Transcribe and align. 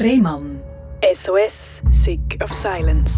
Rehmann. 0.00 0.60
SOS, 1.24 1.52
Sick 2.04 2.40
of 2.40 2.50
Silence. 2.62 3.10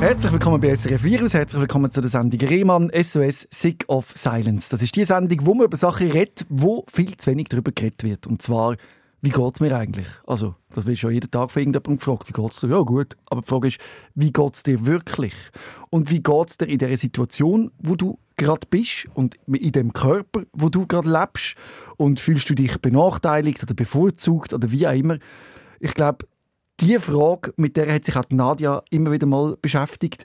Herzlich 0.00 0.32
willkommen 0.32 0.58
bei 0.58 0.74
SRF 0.74 1.04
Virus, 1.04 1.34
herzlich 1.34 1.60
willkommen 1.60 1.92
zu 1.92 2.00
der 2.00 2.08
Sendung 2.08 2.40
Rehmann 2.48 2.90
SOS 2.98 3.46
Sick 3.50 3.84
of 3.88 4.10
Silence. 4.14 4.70
Das 4.70 4.80
ist 4.80 4.96
die 4.96 5.04
Sendung, 5.04 5.38
wo 5.42 5.52
man 5.52 5.66
über 5.66 5.76
Sachen 5.76 6.10
redet, 6.10 6.46
wo 6.48 6.86
viel 6.90 7.14
zu 7.18 7.30
wenig 7.30 7.48
darüber 7.50 7.72
geredet 7.72 8.04
wird. 8.04 8.26
Und 8.26 8.40
zwar, 8.40 8.76
wie 9.20 9.28
geht 9.28 9.54
es 9.54 9.60
mir 9.60 9.76
eigentlich? 9.76 10.06
Also, 10.26 10.54
das 10.72 10.86
wird 10.86 10.98
schon 10.98 11.12
jeden 11.12 11.30
Tag 11.30 11.50
von 11.50 11.60
irgendjemandem 11.60 11.98
gefragt, 11.98 12.26
wie 12.26 12.32
geht 12.32 12.52
es 12.52 12.60
dir? 12.60 12.68
Ja 12.68 12.80
gut, 12.80 13.14
aber 13.26 13.42
die 13.42 13.46
Frage 13.48 13.68
ist, 13.68 13.78
wie 14.14 14.32
geht 14.32 14.54
es 14.54 14.62
dir 14.62 14.86
wirklich? 14.86 15.34
Und 15.90 16.10
wie 16.10 16.22
geht 16.22 16.48
es 16.48 16.56
dir 16.56 16.68
in 16.68 16.78
der 16.78 16.96
Situation, 16.96 17.70
wo 17.80 17.96
du 17.96 18.18
gerade 18.38 18.66
bist 18.70 19.08
und 19.12 19.34
in 19.46 19.72
dem 19.72 19.92
Körper, 19.92 20.44
wo 20.54 20.70
du 20.70 20.86
gerade 20.86 21.10
lebst? 21.10 21.54
Und 21.98 22.18
fühlst 22.18 22.48
du 22.48 22.54
dich 22.54 22.78
benachteiligt 22.80 23.62
oder 23.62 23.74
bevorzugt 23.74 24.54
oder 24.54 24.70
wie 24.70 24.86
auch 24.86 24.94
immer? 24.94 25.18
Ich 25.80 25.94
glaube, 25.94 26.26
die 26.80 26.98
Frage, 26.98 27.52
mit 27.56 27.76
der 27.76 27.92
hat 27.92 28.04
sich 28.04 28.16
auch 28.16 28.24
Nadja 28.30 28.82
immer 28.90 29.10
wieder 29.10 29.26
mal 29.26 29.56
beschäftigt. 29.60 30.24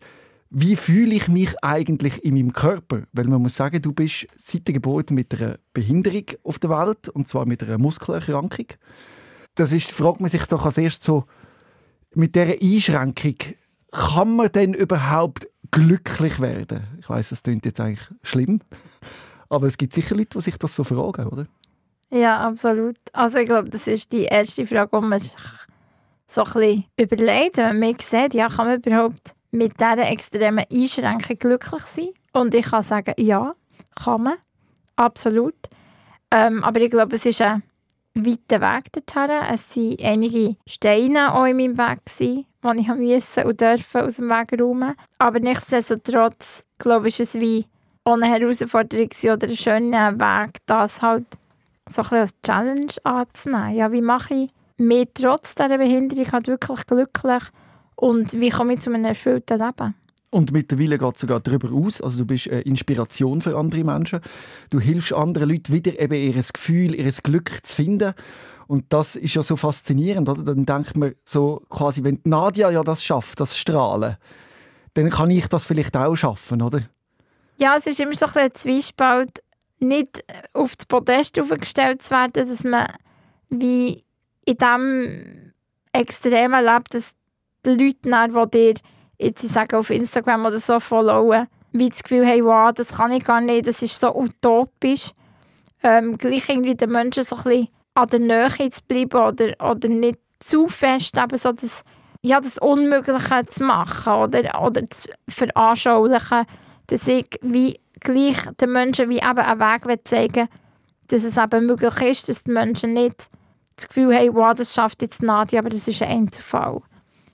Wie 0.50 0.76
fühle 0.76 1.16
ich 1.16 1.28
mich 1.28 1.56
eigentlich 1.64 2.24
in 2.24 2.36
meinem 2.36 2.54
Körper? 2.54 3.04
Weil 3.12 3.26
man 3.26 3.42
muss 3.42 3.56
sagen, 3.56 3.82
du 3.82 3.92
bist 3.92 4.28
seit 4.38 4.68
der 4.68 4.76
Geburt 4.76 5.10
mit 5.10 5.34
einer 5.34 5.58
Behinderung 5.74 6.26
auf 6.44 6.60
der 6.60 6.70
Welt, 6.70 7.10
und 7.10 7.28
zwar 7.28 7.46
mit 7.48 7.64
einer 7.64 7.80
Muskelerkrankung. 7.80 8.68
Das 9.56 9.72
ist, 9.72 9.92
fragt 9.92 10.22
man 10.22 10.30
sich 10.30 10.46
doch 10.46 10.66
als 10.66 10.78
erstes 10.78 11.06
so, 11.06 11.26
mit 12.14 12.36
dieser 12.36 12.62
Einschränkung, 12.62 13.36
kann 13.92 14.36
man 14.36 14.52
denn 14.52 14.74
überhaupt 14.74 15.48
glücklich 15.72 16.40
werden? 16.40 16.84
Ich 17.00 17.10
weiß, 17.10 17.30
das 17.30 17.44
klingt 17.44 17.66
jetzt 17.66 17.80
eigentlich 17.80 18.08
schlimm, 18.22 18.62
aber 19.50 19.68
es 19.68 19.78
gibt 19.78 19.94
sicher 19.94 20.16
Leute, 20.16 20.38
die 20.38 20.42
sich 20.42 20.58
das 20.58 20.76
so 20.76 20.84
fragen, 20.84 21.28
oder? 21.28 21.48
Ja, 22.14 22.42
absolut. 22.42 22.98
Also 23.12 23.40
ich 23.40 23.48
glaube, 23.48 23.72
das 23.72 23.88
ist 23.88 24.12
die 24.12 24.26
erste 24.26 24.68
Frage, 24.68 25.02
die 25.02 25.08
man 25.08 25.20
sich 25.20 25.34
so 26.28 26.44
ein 26.44 26.54
bisschen 26.54 26.86
überlegt, 26.96 27.58
wenn 27.58 27.80
man 27.80 27.96
sieht, 28.00 28.36
ja, 28.36 28.50
kann 28.50 28.68
man 28.68 28.78
überhaupt 28.78 29.34
mit 29.50 29.80
dieser 29.80 30.10
extremen 30.12 30.64
Einschränkung 30.72 31.40
glücklich 31.40 31.82
sein? 31.82 32.10
Und 32.32 32.54
ich 32.54 32.66
kann 32.66 32.84
sagen, 32.84 33.16
ja, 33.18 33.54
kann 33.96 34.22
man. 34.22 34.36
Absolut. 34.96 35.56
Ähm, 36.30 36.64
aber 36.64 36.82
ich 36.82 36.92
glaube, 36.92 37.16
es 37.16 37.26
ist 37.26 37.42
ein 37.42 37.64
weiter 38.14 38.62
Weg 38.62 38.92
dorthin. 38.92 39.32
Es 39.52 39.76
waren 39.76 39.98
einige 40.04 40.56
Steine 40.68 41.34
auch 41.34 41.46
in 41.46 41.58
meinem 41.58 41.78
Weg, 41.80 42.06
gewesen, 42.06 42.46
die 42.64 42.82
ich 42.82 42.88
musste 42.88 43.46
und 43.46 43.60
durfte 43.60 44.04
aus 44.04 44.18
dem 44.18 44.30
Weg 44.30 44.60
räumen. 44.62 44.94
Aber 45.18 45.40
nichtsdestotrotz, 45.40 46.64
glaube 46.78 47.08
ich, 47.08 47.20
ist 47.20 47.34
es 47.34 47.42
wie 47.42 47.66
eine 48.04 48.28
Herausforderung 48.28 49.10
oder 49.24 49.48
ein 49.48 49.56
schöner 49.56 50.20
Weg, 50.20 50.58
das 50.68 51.02
halt 51.02 51.26
so 51.90 52.02
ein 52.02 52.04
bisschen 52.04 52.18
als 52.20 52.42
Challenge 52.42 52.94
anzunehmen. 53.04 53.76
Ja, 53.76 53.92
wie 53.92 54.02
mache 54.02 54.34
ich 54.34 54.50
mich 54.78 55.10
trotz 55.14 55.56
dieser 55.56 55.78
Behinderung 55.78 56.32
halt 56.32 56.48
wirklich 56.48 56.86
glücklich 56.86 57.44
und 57.96 58.34
wie 58.34 58.50
komme 58.50 58.74
ich 58.74 58.82
zu 58.82 58.92
einem 58.92 59.06
erfüllten 59.06 59.60
Leben? 59.60 59.96
Und 60.30 60.52
mittlerweile 60.52 60.98
geht 60.98 61.14
es 61.14 61.22
sogar 61.22 61.40
darüber 61.42 61.72
aus. 61.72 62.02
Also 62.02 62.20
du 62.20 62.26
bist 62.26 62.50
eine 62.50 62.62
Inspiration 62.62 63.40
für 63.40 63.56
andere 63.56 63.84
Menschen. 63.84 64.20
Du 64.72 64.80
hilfst 64.80 65.14
anderen 65.14 65.50
Leuten 65.50 65.72
wieder 65.72 66.00
eben 66.00 66.16
ihr 66.16 66.34
Gefühl, 66.34 66.96
ihr 66.96 67.12
Glück 67.12 67.52
zu 67.62 67.76
finden. 67.76 68.14
Und 68.66 68.92
das 68.92 69.16
ist 69.16 69.36
ja 69.36 69.44
so 69.44 69.56
faszinierend, 69.56 70.28
oder? 70.28 70.42
Dann 70.42 70.66
denkt 70.66 70.98
man 70.98 71.14
so 71.24 71.62
quasi, 71.70 72.04
wenn 72.04 72.20
Nadia 72.24 72.72
ja 72.72 72.82
das 72.82 73.04
schafft, 73.04 73.40
das 73.40 73.56
Strahlen, 73.56 74.18
dann 74.96 75.12
kann 75.12 75.30
ich 75.30 75.48
das 75.48 75.66
vielleicht 75.66 75.96
auch 75.96 76.16
schaffen, 76.16 76.64
oder? 76.64 76.82
Ja, 77.58 77.76
es 77.78 77.86
ist 77.86 78.00
immer 78.00 78.16
so 78.16 78.26
ein, 78.26 78.32
ein 78.36 78.54
Zwiespalt, 78.56 79.44
nicht 79.80 80.24
auf 80.54 80.76
das 80.76 80.86
Podest 80.86 81.40
aufgestellt 81.40 82.02
zu 82.02 82.12
werden, 82.12 82.34
dass 82.34 82.64
man 82.64 82.88
wie 83.50 84.04
in 84.46 84.58
diesem 84.58 85.54
extremen 85.92 86.66
Leben, 86.66 86.84
dass 86.90 87.16
die 87.66 87.70
Leute, 87.70 88.48
die 88.48 88.52
dir 88.52 88.74
jetzt 89.20 89.44
ich 89.44 89.52
sage, 89.52 89.78
auf 89.78 89.90
Instagram 89.90 90.46
oder 90.46 90.60
so 90.60 90.80
followen, 90.80 91.48
wie 91.72 91.90
das 91.90 92.04
Gefühl 92.04 92.28
haben, 92.28 92.46
wow, 92.46 92.74
das 92.74 92.98
kann 92.98 93.12
ich 93.12 93.24
gar 93.24 93.42
nicht, 93.42 93.68
das 93.68 93.82
ist 93.82 94.00
so 94.00 94.16
utopisch. 94.16 95.12
Ähm, 95.82 96.18
gleich 96.18 96.48
irgendwie 96.48 96.76
den 96.76 96.92
Menschen 96.92 97.24
so 97.24 97.36
ein 97.36 97.44
bisschen 97.44 97.68
an 97.94 98.08
der 98.08 98.20
Nähe 98.20 98.70
zu 98.70 98.82
bleiben 98.88 99.22
oder, 99.22 99.54
oder 99.60 99.88
nicht 99.90 100.20
zu 100.40 100.68
fest 100.68 101.18
eben 101.18 101.38
so 101.38 101.52
das, 101.52 101.84
ja, 102.22 102.40
das 102.40 102.58
Unmögliche 102.58 103.46
zu 103.48 103.64
machen 103.64 104.14
oder, 104.14 104.62
oder 104.62 104.90
zu 104.90 105.10
veranschaulichen, 105.28 106.46
dass 106.94 107.08
ich 107.08 107.26
wie 107.42 107.80
gleich 108.02 108.38
den 108.62 108.72
Menschen 108.72 109.10
wie 109.10 109.18
eben 109.18 109.40
einen 109.40 109.60
Weg 109.60 110.08
zeigen 110.08 110.48
dass 111.08 111.24
es 111.24 111.38
eben 111.38 111.66
möglich 111.66 112.02
ist, 112.02 112.30
dass 112.30 112.44
die 112.44 112.52
Menschen 112.52 112.94
nicht 112.94 113.30
das 113.76 113.88
Gefühl 113.88 114.16
haben, 114.16 114.36
wow, 114.36 114.54
das 114.56 114.74
schafft 114.74 115.02
jetzt 115.02 115.22
Nadia, 115.22 115.60
aber 115.60 115.70
das 115.70 115.88
ist 115.88 116.02
ein 116.02 116.10
Einzelfall. 116.10 116.82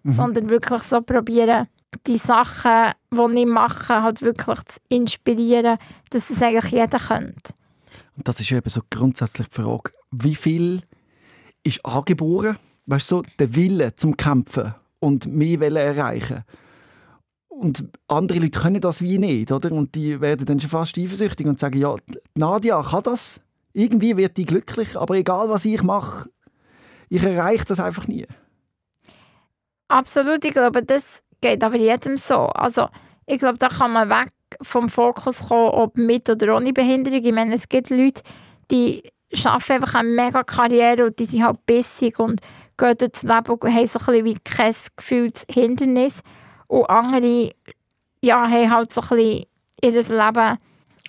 Mhm. 0.03 0.11
Sondern 0.11 0.49
wirklich 0.49 0.81
so 0.83 1.01
probieren, 1.01 1.67
die 2.07 2.17
Sachen, 2.17 2.93
die 3.11 3.39
ich 3.39 3.45
mache, 3.45 4.01
halt 4.01 4.21
wirklich 4.21 4.59
zu 4.63 4.79
inspirieren, 4.89 5.77
dass 6.09 6.29
das 6.29 6.41
eigentlich 6.41 6.71
jeder 6.71 6.99
könnte. 6.99 7.53
Und 8.17 8.27
das 8.27 8.39
ist 8.39 8.51
eben 8.51 8.69
so 8.69 8.81
grundsätzlich 8.89 9.47
die 9.49 9.61
Frage, 9.61 9.91
wie 10.11 10.35
viel 10.35 10.81
ist 11.63 11.85
angeboren, 11.85 12.57
weißt 12.85 13.11
du, 13.11 13.15
so, 13.17 13.23
der 13.37 13.53
Wille 13.55 13.93
zum 13.95 14.15
Kämpfen 14.15 14.73
und 14.99 15.27
mehr 15.27 15.59
Welle 15.59 15.81
erreichen. 15.81 16.43
Und 17.59 17.89
andere 18.07 18.39
Leute 18.39 18.57
können 18.57 18.79
das 18.79 19.01
wie 19.01 19.17
nicht, 19.17 19.51
oder? 19.51 19.73
Und 19.73 19.93
die 19.93 20.21
werden 20.21 20.45
dann 20.45 20.61
schon 20.61 20.69
fast 20.69 20.97
eifersüchtig 20.97 21.45
und 21.45 21.59
sagen, 21.59 21.77
ja, 21.77 21.93
Nadia 22.35 22.81
kann 22.81 23.03
das, 23.03 23.41
irgendwie 23.73 24.15
wird 24.15 24.37
die 24.37 24.45
glücklich, 24.45 24.95
aber 24.95 25.15
egal 25.15 25.49
was 25.49 25.65
ich 25.65 25.83
mache, 25.83 26.29
ich 27.09 27.21
erreiche 27.21 27.65
das 27.65 27.81
einfach 27.81 28.07
nie. 28.07 28.25
Absolut, 29.89 30.45
ich 30.45 30.51
glaube, 30.51 30.83
das 30.83 31.21
geht 31.41 31.61
aber 31.61 31.75
jedem 31.75 32.15
so. 32.15 32.45
Also 32.45 32.87
ich 33.25 33.39
glaube, 33.39 33.57
da 33.57 33.67
kann 33.67 33.91
man 33.91 34.09
weg 34.09 34.31
vom 34.61 34.87
Fokus 34.87 35.49
kommen, 35.49 35.71
ob 35.71 35.97
mit 35.97 36.29
oder 36.29 36.55
ohne 36.55 36.71
Behinderung. 36.71 37.23
Ich 37.23 37.33
meine, 37.33 37.55
es 37.55 37.67
gibt 37.67 37.89
Leute, 37.89 38.21
die 38.71 39.03
schaffen 39.33 39.73
einfach 39.73 39.95
eine 39.95 40.07
mega 40.07 40.43
Karriere 40.43 41.07
und 41.07 41.19
die 41.19 41.25
sind 41.25 41.43
halt 41.43 41.65
bissig 41.65 42.19
und 42.19 42.39
gehen 42.77 42.97
durchs 42.97 43.23
Leben 43.23 43.51
und 43.51 43.75
haben 43.75 43.85
so 43.85 43.99
ein 43.99 44.05
bisschen 44.05 44.25
wie 44.25 44.37
kein 44.45 44.75
gefühltes 44.95 45.45
Hindernis. 45.51 46.21
Und 46.69 46.85
andere 46.89 47.51
ja, 48.21 48.47
haben 48.47 48.71
halt 48.71 48.93
so 48.93 49.01
ein 49.01 49.07
bisschen 49.09 49.45
ihr 49.81 49.91
Leben, 49.91 50.57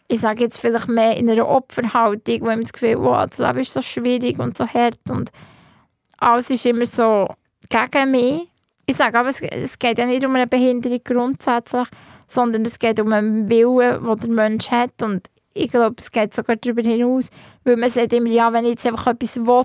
ich 0.09 0.21
sage 0.21 0.44
jetzt 0.44 0.59
vielleicht 0.59 0.88
mehr 0.88 1.16
in 1.16 1.31
einer 1.31 1.47
Opferhaltung, 1.47 2.41
wo 2.41 2.47
man 2.47 2.62
das 2.62 2.72
Gefühl 2.72 2.97
wow, 2.98 3.26
das 3.28 3.38
Leben 3.38 3.60
ist 3.60 3.72
so 3.72 3.82
schwierig 3.82 4.38
und 4.38 4.56
so 4.56 4.66
hart 4.66 4.98
und 5.09 5.31
alles 6.19 6.50
ist 6.50 6.66
immer 6.66 6.87
so 6.87 7.28
gegen 7.69 8.10
mich. 8.10 8.48
Ich 8.87 8.97
sage 8.97 9.19
aber, 9.19 9.28
es, 9.28 9.41
es 9.41 9.78
geht 9.78 9.98
ja 9.98 10.06
nicht 10.06 10.25
um 10.25 10.34
eine 10.34 10.47
Behinderung 10.47 11.00
grundsätzlich, 11.04 11.88
sondern 12.27 12.62
es 12.62 12.78
geht 12.78 12.98
um 12.98 13.12
einen 13.12 13.48
Willen, 13.48 14.04
den 14.04 14.19
der 14.19 14.31
Mensch 14.31 14.71
hat 14.71 15.03
und 15.03 15.28
ich 15.53 15.71
glaube, 15.71 15.97
es 15.98 16.10
geht 16.10 16.34
sogar 16.34 16.56
darüber 16.56 16.82
hinaus, 16.82 17.28
weil 17.65 17.77
man 17.77 17.91
sagt 17.91 18.12
immer, 18.12 18.31
ja, 18.31 18.53
wenn 18.53 18.65
ich 18.65 18.72
jetzt 18.72 18.87
einfach 18.87 19.09
etwas 19.09 19.37
will, 19.37 19.65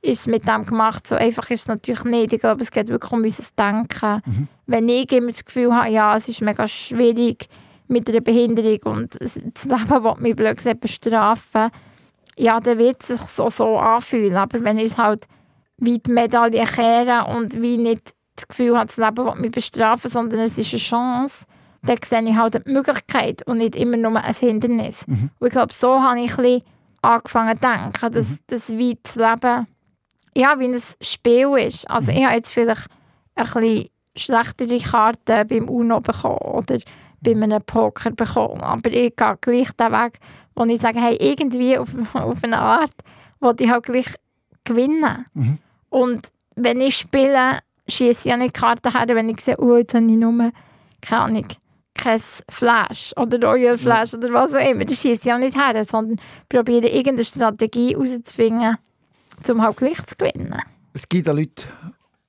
ist 0.00 0.20
es 0.20 0.26
mit 0.26 0.46
dem 0.46 0.64
gemacht. 0.64 1.06
So 1.06 1.16
einfach 1.16 1.50
ist 1.50 1.62
es 1.62 1.68
natürlich 1.68 2.04
nicht. 2.04 2.32
Ich 2.32 2.40
glaube, 2.40 2.62
es 2.62 2.70
geht 2.70 2.88
wirklich 2.88 3.12
um 3.12 3.22
unser 3.22 3.44
Denken. 3.58 4.22
Mhm. 4.24 4.48
Wenn 4.66 4.88
ich 4.88 5.10
immer 5.12 5.28
das 5.28 5.44
Gefühl 5.44 5.74
habe, 5.74 5.88
ja, 5.88 6.16
es 6.16 6.28
ist 6.28 6.40
mega 6.40 6.66
schwierig 6.68 7.48
mit 7.88 8.08
einer 8.08 8.20
Behinderung 8.20 8.78
und 8.84 9.20
das 9.20 9.36
Leben 9.36 10.04
will 10.04 10.14
mich 10.18 10.36
blöd 10.36 10.56
gesagt 10.56 10.80
bestrafen, 10.80 11.70
ja, 12.36 12.60
dann 12.60 12.78
wird 12.78 13.02
es 13.02 13.08
sich 13.08 13.20
so, 13.20 13.48
so 13.50 13.78
anfühlen. 13.78 14.36
Aber 14.36 14.62
wenn 14.62 14.78
ich 14.78 14.92
es 14.92 14.98
halt 14.98 15.26
wie 15.78 15.98
die 15.98 16.10
Medaille 16.10 16.64
kehren 16.64 17.36
und 17.36 17.60
wie 17.60 17.78
nicht 17.78 18.14
das 18.36 18.46
Gefühl 18.46 18.76
habe, 18.76 18.86
das 18.86 18.96
Leben 18.96 19.16
will 19.16 19.40
mich 19.40 19.52
bestrafen, 19.52 20.10
sondern 20.10 20.40
es 20.40 20.58
ist 20.58 20.72
eine 20.72 20.80
Chance, 20.80 21.44
dann 21.82 21.98
sehe 22.04 22.22
ich 22.22 22.36
halt 22.36 22.54
die 22.54 22.72
Möglichkeit 22.72 23.46
und 23.46 23.58
nicht 23.58 23.76
immer 23.76 23.96
nur 23.96 24.16
ein 24.16 24.34
Hindernis. 24.34 25.06
Mhm. 25.06 25.30
Und 25.38 25.46
ich 25.46 25.52
glaube, 25.52 25.72
so 25.72 26.00
habe 26.02 26.20
ich 26.20 26.38
ein 26.38 26.62
angefangen 27.02 27.56
zu 27.56 27.62
denken, 27.62 28.12
dass, 28.12 28.28
mhm. 28.28 28.38
dass 28.46 28.68
wie 28.68 28.98
das 29.02 29.16
Leben 29.16 29.66
ja, 30.36 30.58
wie 30.58 30.66
ein 30.66 30.82
Spiel 31.00 31.56
ist. 31.58 31.88
Also 31.90 32.12
mhm. 32.12 32.18
ich 32.18 32.24
habe 32.24 32.34
jetzt 32.36 32.50
vielleicht 32.50 32.86
ein 33.34 33.44
bisschen 33.44 33.88
schlechtere 34.16 34.78
Karten 34.78 35.46
beim 35.48 35.68
UNO 35.68 36.00
bekommen 36.00 36.38
oder 36.38 36.78
bei 37.20 37.32
einem 37.32 37.62
Poker 37.62 38.10
bekommen, 38.10 38.60
aber 38.60 38.90
ich 38.90 39.16
gehe 39.16 39.38
gleich 39.40 39.72
den 39.72 39.92
Weg, 39.92 40.20
wo 40.54 40.64
ich 40.64 40.80
sage, 40.80 41.00
hey, 41.00 41.16
irgendwie 41.20 41.78
auf, 41.78 41.88
auf 42.14 42.38
eine 42.42 42.58
Art, 42.58 42.94
wo 43.40 43.52
ich 43.58 43.68
halt 43.68 43.84
gleich 43.84 44.14
gewinnen. 44.64 45.26
Mhm. 45.34 45.58
Und 45.90 46.28
wenn 46.54 46.80
ich 46.80 46.96
spiele, 46.96 47.60
schieße 47.88 48.20
ich 48.20 48.30
ja 48.30 48.36
nicht 48.36 48.54
Karten 48.54 48.92
her, 48.92 49.06
wenn 49.08 49.28
ich 49.28 49.40
sehe, 49.40 49.58
oh, 49.58 49.76
jetzt 49.76 49.94
habe 49.94 50.04
ich 50.04 50.16
nur, 50.16 50.52
keine 51.00 51.22
Ahnung, 51.22 51.46
kein 51.94 52.20
Flash 52.48 53.12
oder 53.16 53.42
Royal 53.42 53.76
Flash 53.76 54.12
ja. 54.12 54.18
oder 54.18 54.32
was 54.32 54.54
auch 54.54 54.60
immer. 54.60 54.84
Das 54.84 55.00
schieße 55.00 55.22
ich 55.22 55.24
ja 55.24 55.38
nicht 55.38 55.56
her, 55.56 55.84
sondern 55.84 56.20
probiere 56.48 56.88
irgendeine 56.88 57.24
Strategie 57.24 57.94
herauszufinden, 57.94 58.76
um 59.48 59.62
halt 59.62 59.76
gleich 59.76 60.04
zu 60.06 60.16
gewinnen. 60.16 60.56
Es 60.92 61.08
gibt 61.08 61.28
auch 61.28 61.34
Leute, 61.34 61.66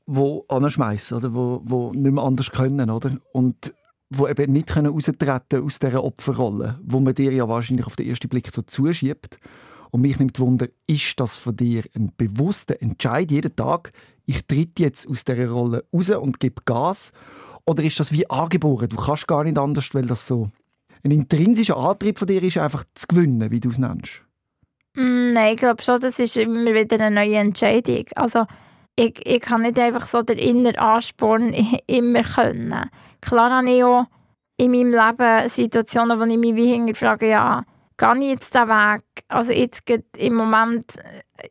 die 0.08 0.42
anschmeißen, 0.48 1.18
oder? 1.18 1.30
Die, 1.30 1.70
die 1.70 1.98
nicht 2.00 2.12
mehr 2.12 2.24
anders 2.24 2.52
können, 2.52 2.90
oder? 2.90 3.18
Und 3.32 3.74
die 4.10 4.24
eben 4.24 4.54
nicht 4.54 4.70
können 4.70 4.94
austreten 4.94 5.64
aus 5.64 5.80
dieser 5.80 6.04
Opferrolle, 6.04 6.80
wo 6.84 7.00
man 7.00 7.14
dir 7.14 7.32
ja 7.32 7.48
wahrscheinlich 7.48 7.86
auf 7.86 7.96
den 7.96 8.08
ersten 8.08 8.30
Blick 8.30 8.52
so 8.52 8.62
zuschiebt. 8.62 9.40
Und 9.92 10.02
mich 10.02 10.20
nimmt 10.20 10.40
Wunder, 10.40 10.68
ist 10.88 11.20
das 11.20 11.38
von 11.38 11.56
dir 11.56 11.84
ein 11.96 12.12
bewusster 12.16 12.82
Entscheid 12.82 13.32
jeden 13.32 13.56
Tag, 13.56 13.92
ich 14.26 14.46
tritt 14.46 14.80
jetzt 14.80 15.10
aus 15.10 15.26
dieser 15.26 15.50
Rolle 15.50 15.86
raus 15.92 16.12
und 16.12 16.40
gebe 16.40 16.62
Gas? 16.64 17.12
Oder 17.66 17.84
ist 17.84 18.00
das 18.00 18.12
wie 18.12 18.30
angeboren? 18.30 18.90
Du 18.90 18.98
kannst 18.98 19.28
gar 19.28 19.44
nicht 19.44 19.58
anders, 19.58 19.90
weil 19.94 20.06
das 20.06 20.28
so 20.28 20.52
ein 21.04 21.12
intrinsischer 21.12 21.78
Antrieb 21.78 22.20
von 22.20 22.28
dir 22.28 22.44
ist, 22.44 22.58
einfach 22.58 22.84
zu 22.94 23.08
gewinnen, 23.08 23.50
wie 23.52 23.60
du 23.60 23.70
es 23.70 23.80
nennst. 23.80 24.22
Mm, 24.96 25.32
Nein, 25.32 25.54
ich 25.54 25.58
glaube 25.58 25.82
schon, 25.84 26.00
das 26.00 26.20
ist 26.20 26.38
immer 26.38 26.74
wieder 26.74 27.00
eine 27.00 27.12
neue 27.12 27.38
Entscheidung. 27.38 28.06
Also 28.16 28.46
ich, 28.96 29.20
ich 29.26 29.42
kann 29.42 29.62
nicht 29.62 29.80
einfach 29.80 30.06
so 30.06 30.22
den 30.22 30.38
inneren 30.38 30.78
Ansporn 30.78 31.54
immer 31.88 32.24
können. 32.24 32.90
Klar 33.22 33.52
habe 33.52 33.70
ich 33.72 33.84
auch 33.84 34.06
in 34.58 34.72
meinem 34.72 34.92
Leben 34.92 35.48
Situationen, 35.48 36.20
wo 36.20 36.24
ich 36.26 36.38
mich 36.38 36.56
wie 36.56 36.74
hinterfrage, 36.74 37.30
ja, 37.30 37.62
gehe 37.98 38.18
ich 38.18 38.30
jetzt 38.32 38.54
den 38.54 38.68
Weg? 38.68 39.04
Also 39.28 39.54
jetzt 39.54 39.84
im 40.18 40.36
Moment 40.36 40.86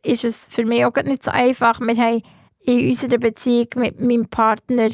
ist 0.03 0.25
es 0.25 0.47
für 0.47 0.65
mich 0.65 0.85
auch 0.85 0.95
nicht 1.03 1.23
so 1.23 1.31
einfach. 1.31 1.79
Wir 1.79 1.95
haben 1.95 2.21
in 2.59 2.89
unserer 2.89 3.17
Beziehung 3.17 3.67
mit 3.75 3.99
meinem 3.99 4.27
Partner, 4.27 4.89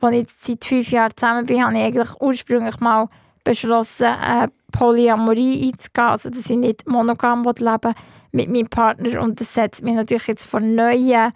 wo 0.00 0.08
ich 0.08 0.20
jetzt 0.20 0.44
seit 0.44 0.64
fünf 0.64 0.90
Jahren 0.90 1.12
zusammen 1.16 1.46
bin, 1.46 1.64
habe 1.64 1.76
ich 1.76 1.84
eigentlich 1.84 2.20
ursprünglich 2.20 2.80
mal 2.80 3.08
beschlossen, 3.44 4.06
eine 4.06 4.50
Polyamorie 4.72 5.66
einzugehen, 5.66 6.08
also 6.08 6.30
dass 6.30 6.50
ich 6.50 6.56
nicht 6.56 6.88
monogam 6.88 7.44
leben 7.44 7.94
mit 8.32 8.48
meinem 8.48 8.68
Partner 8.68 9.22
und 9.22 9.40
das 9.40 9.54
setzt 9.54 9.84
mich 9.84 9.94
natürlich 9.94 10.26
jetzt 10.26 10.46
vor 10.46 10.60
neuen 10.60 11.32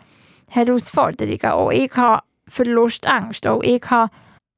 Herausforderungen. 0.51 1.53
Auch 1.53 1.71
ich 1.71 1.95
habe 1.95 2.23
Verlustängste, 2.49 3.53
auch 3.53 3.63
ich 3.63 3.83
habe 3.89 4.11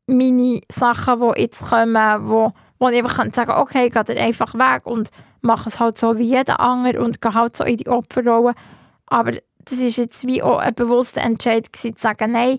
meine 0.06 0.60
Sachen, 0.72 1.20
die 1.20 1.42
jetzt 1.42 1.68
kommen, 1.68 2.28
wo, 2.28 2.52
wo 2.78 2.88
ich 2.88 2.98
einfach 2.98 3.16
sagen 3.16 3.32
kann, 3.32 3.60
okay, 3.60 3.86
ich 3.86 3.92
gehe 3.92 4.20
einfach 4.20 4.54
weg 4.54 4.86
und 4.86 5.10
mache 5.42 5.68
es 5.68 5.78
halt 5.78 5.98
so 5.98 6.18
wie 6.18 6.24
jeder 6.24 6.60
andere 6.60 7.02
und 7.02 7.20
gehe 7.20 7.34
halt 7.34 7.56
so 7.56 7.64
in 7.64 7.76
die 7.76 7.88
Opferrolle. 7.88 8.54
Aber 9.06 9.32
das 9.64 9.78
ist 9.78 9.98
jetzt 9.98 10.26
wie 10.26 10.42
auch 10.42 10.58
ein 10.58 10.74
bewusster 10.74 11.20
Entscheid 11.20 11.72
gewesen, 11.72 11.96
zu 11.96 12.02
sagen, 12.02 12.32
nein, 12.32 12.58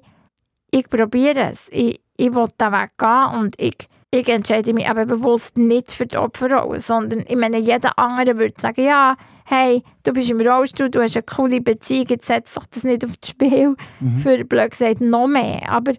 ich 0.72 0.90
probiere 0.90 1.52
es, 1.52 1.68
ich, 1.72 2.02
ich 2.18 2.34
will 2.34 2.48
den 2.60 2.72
Weg 2.72 2.98
gehen 2.98 3.40
und 3.40 3.60
ich, 3.60 3.90
ich 4.12 4.28
entscheide 4.28 4.74
mich 4.74 4.90
aber 4.90 5.06
bewusst 5.06 5.58
nicht 5.58 5.94
für 5.94 6.06
die 6.06 6.18
Opferrolle, 6.18 6.82
sondern 6.82 7.24
ich 7.28 7.38
meine, 7.38 7.58
jeder 7.58 7.98
andere 7.98 8.38
würde 8.38 8.60
sagen, 8.60 8.84
ja, 8.84 9.16
hey, 9.46 9.82
du 10.04 10.12
bist 10.12 10.30
im 10.30 10.42
Rollstuhl, 10.42 10.90
du 10.90 11.02
hast 11.02 11.16
eine 11.16 11.24
coole 11.24 11.62
Beziehung, 11.62 12.08
jetzt 12.10 12.28
setzt 12.28 12.54
sich 12.54 12.66
das 12.72 12.84
nicht 12.84 13.06
auf 13.06 13.18
das 13.18 13.30
Spiel, 13.30 13.76
für 14.22 14.44
blöd 14.44 14.72
gesagt 14.72 15.00
noch 15.00 15.28
mehr. 15.28 15.70
Aber 15.70 15.94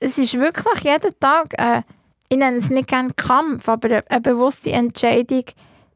es 0.00 0.16
ist 0.16 0.38
wirklich 0.38 0.84
jeden 0.84 1.18
Tag, 1.20 1.52
äh, 1.58 1.82
ich 2.30 2.38
nenne 2.38 2.56
es 2.56 2.70
nicht 2.70 2.88
gerne 2.88 3.12
Kampf, 3.14 3.68
aber 3.68 4.02
eine, 4.08 4.20
bewusste 4.22 4.72
Entscheidung, 4.72 5.44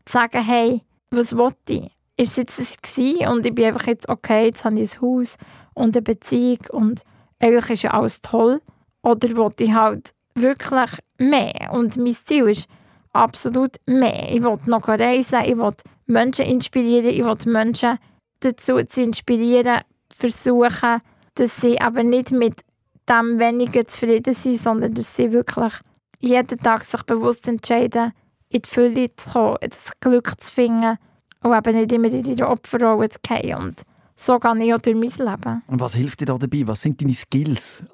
zu 0.04 0.12
sagen, 0.12 0.44
hey, 0.44 0.82
was 1.10 1.34
will 1.34 1.54
ich? 1.68 1.90
Ist 2.18 2.32
es 2.32 2.36
jetzt 2.36 2.58
das 2.58 2.76
gewesen? 2.76 3.28
und 3.28 3.46
ich 3.46 3.54
bin 3.54 3.66
einfach 3.66 3.86
jetzt, 3.86 4.08
okay, 4.08 4.46
jetzt 4.46 4.64
habe 4.64 4.80
ich 4.80 4.94
ein 4.96 5.00
Haus 5.00 5.36
und 5.72 5.96
eine 5.96 6.02
Beziehung 6.02 6.58
und 6.72 7.02
eigentlich 7.38 7.70
ist 7.70 7.82
ja 7.84 7.92
alles 7.92 8.20
toll. 8.20 8.60
Oder 9.02 9.28
will 9.30 9.52
ich 9.60 9.72
halt 9.72 10.10
wirklich 10.42 10.90
mehr? 11.18 11.70
Und 11.72 11.96
mein 11.96 12.14
Ziel 12.14 12.48
ist 12.48 12.68
absolut 13.12 13.76
mehr. 13.86 14.34
Ich 14.34 14.42
will 14.42 14.58
noch 14.66 14.88
reisen, 14.88 15.42
ich 15.44 15.56
will 15.56 15.72
Menschen 16.06 16.46
inspirieren, 16.46 17.10
ich 17.10 17.24
will 17.24 17.52
Menschen 17.52 17.98
dazu 18.40 18.82
zu 18.84 19.02
inspirieren, 19.02 19.82
versuchen, 20.12 21.00
dass 21.34 21.60
sie 21.60 21.80
aber 21.80 22.02
nicht 22.02 22.32
mit 22.32 22.62
dem 23.08 23.38
weniger 23.38 23.86
zufrieden 23.86 24.34
sind, 24.34 24.62
sondern 24.62 24.94
dass 24.94 25.16
sie 25.16 25.32
wirklich 25.32 25.72
jeden 26.20 26.58
Tag 26.58 26.84
sich 26.84 27.02
bewusst 27.04 27.46
entscheiden, 27.48 28.12
in 28.48 28.62
die 28.62 28.68
Fülle 28.68 29.14
zu 29.14 29.30
kommen, 29.30 29.56
das 29.60 29.92
Glück 30.00 30.40
zu 30.40 30.52
finden 30.52 30.98
und 31.42 31.54
eben 31.54 31.76
nicht 31.76 31.92
immer 31.92 32.08
in 32.08 32.22
die 32.22 32.42
Opferrolle 32.42 33.08
zu 33.08 33.18
gehen. 33.22 33.56
Und 33.56 33.82
so 34.16 34.38
gehe 34.38 34.64
ich 34.64 34.74
auch 34.74 34.80
durch 34.80 34.96
mein 34.96 35.26
Leben. 35.26 35.62
Und 35.68 35.80
was 35.80 35.94
hilft 35.94 36.20
dir 36.20 36.26
da 36.26 36.36
dabei? 36.36 36.66
Was 36.66 36.82
sind 36.82 37.00
deine 37.00 37.14
Skills? 37.14 37.84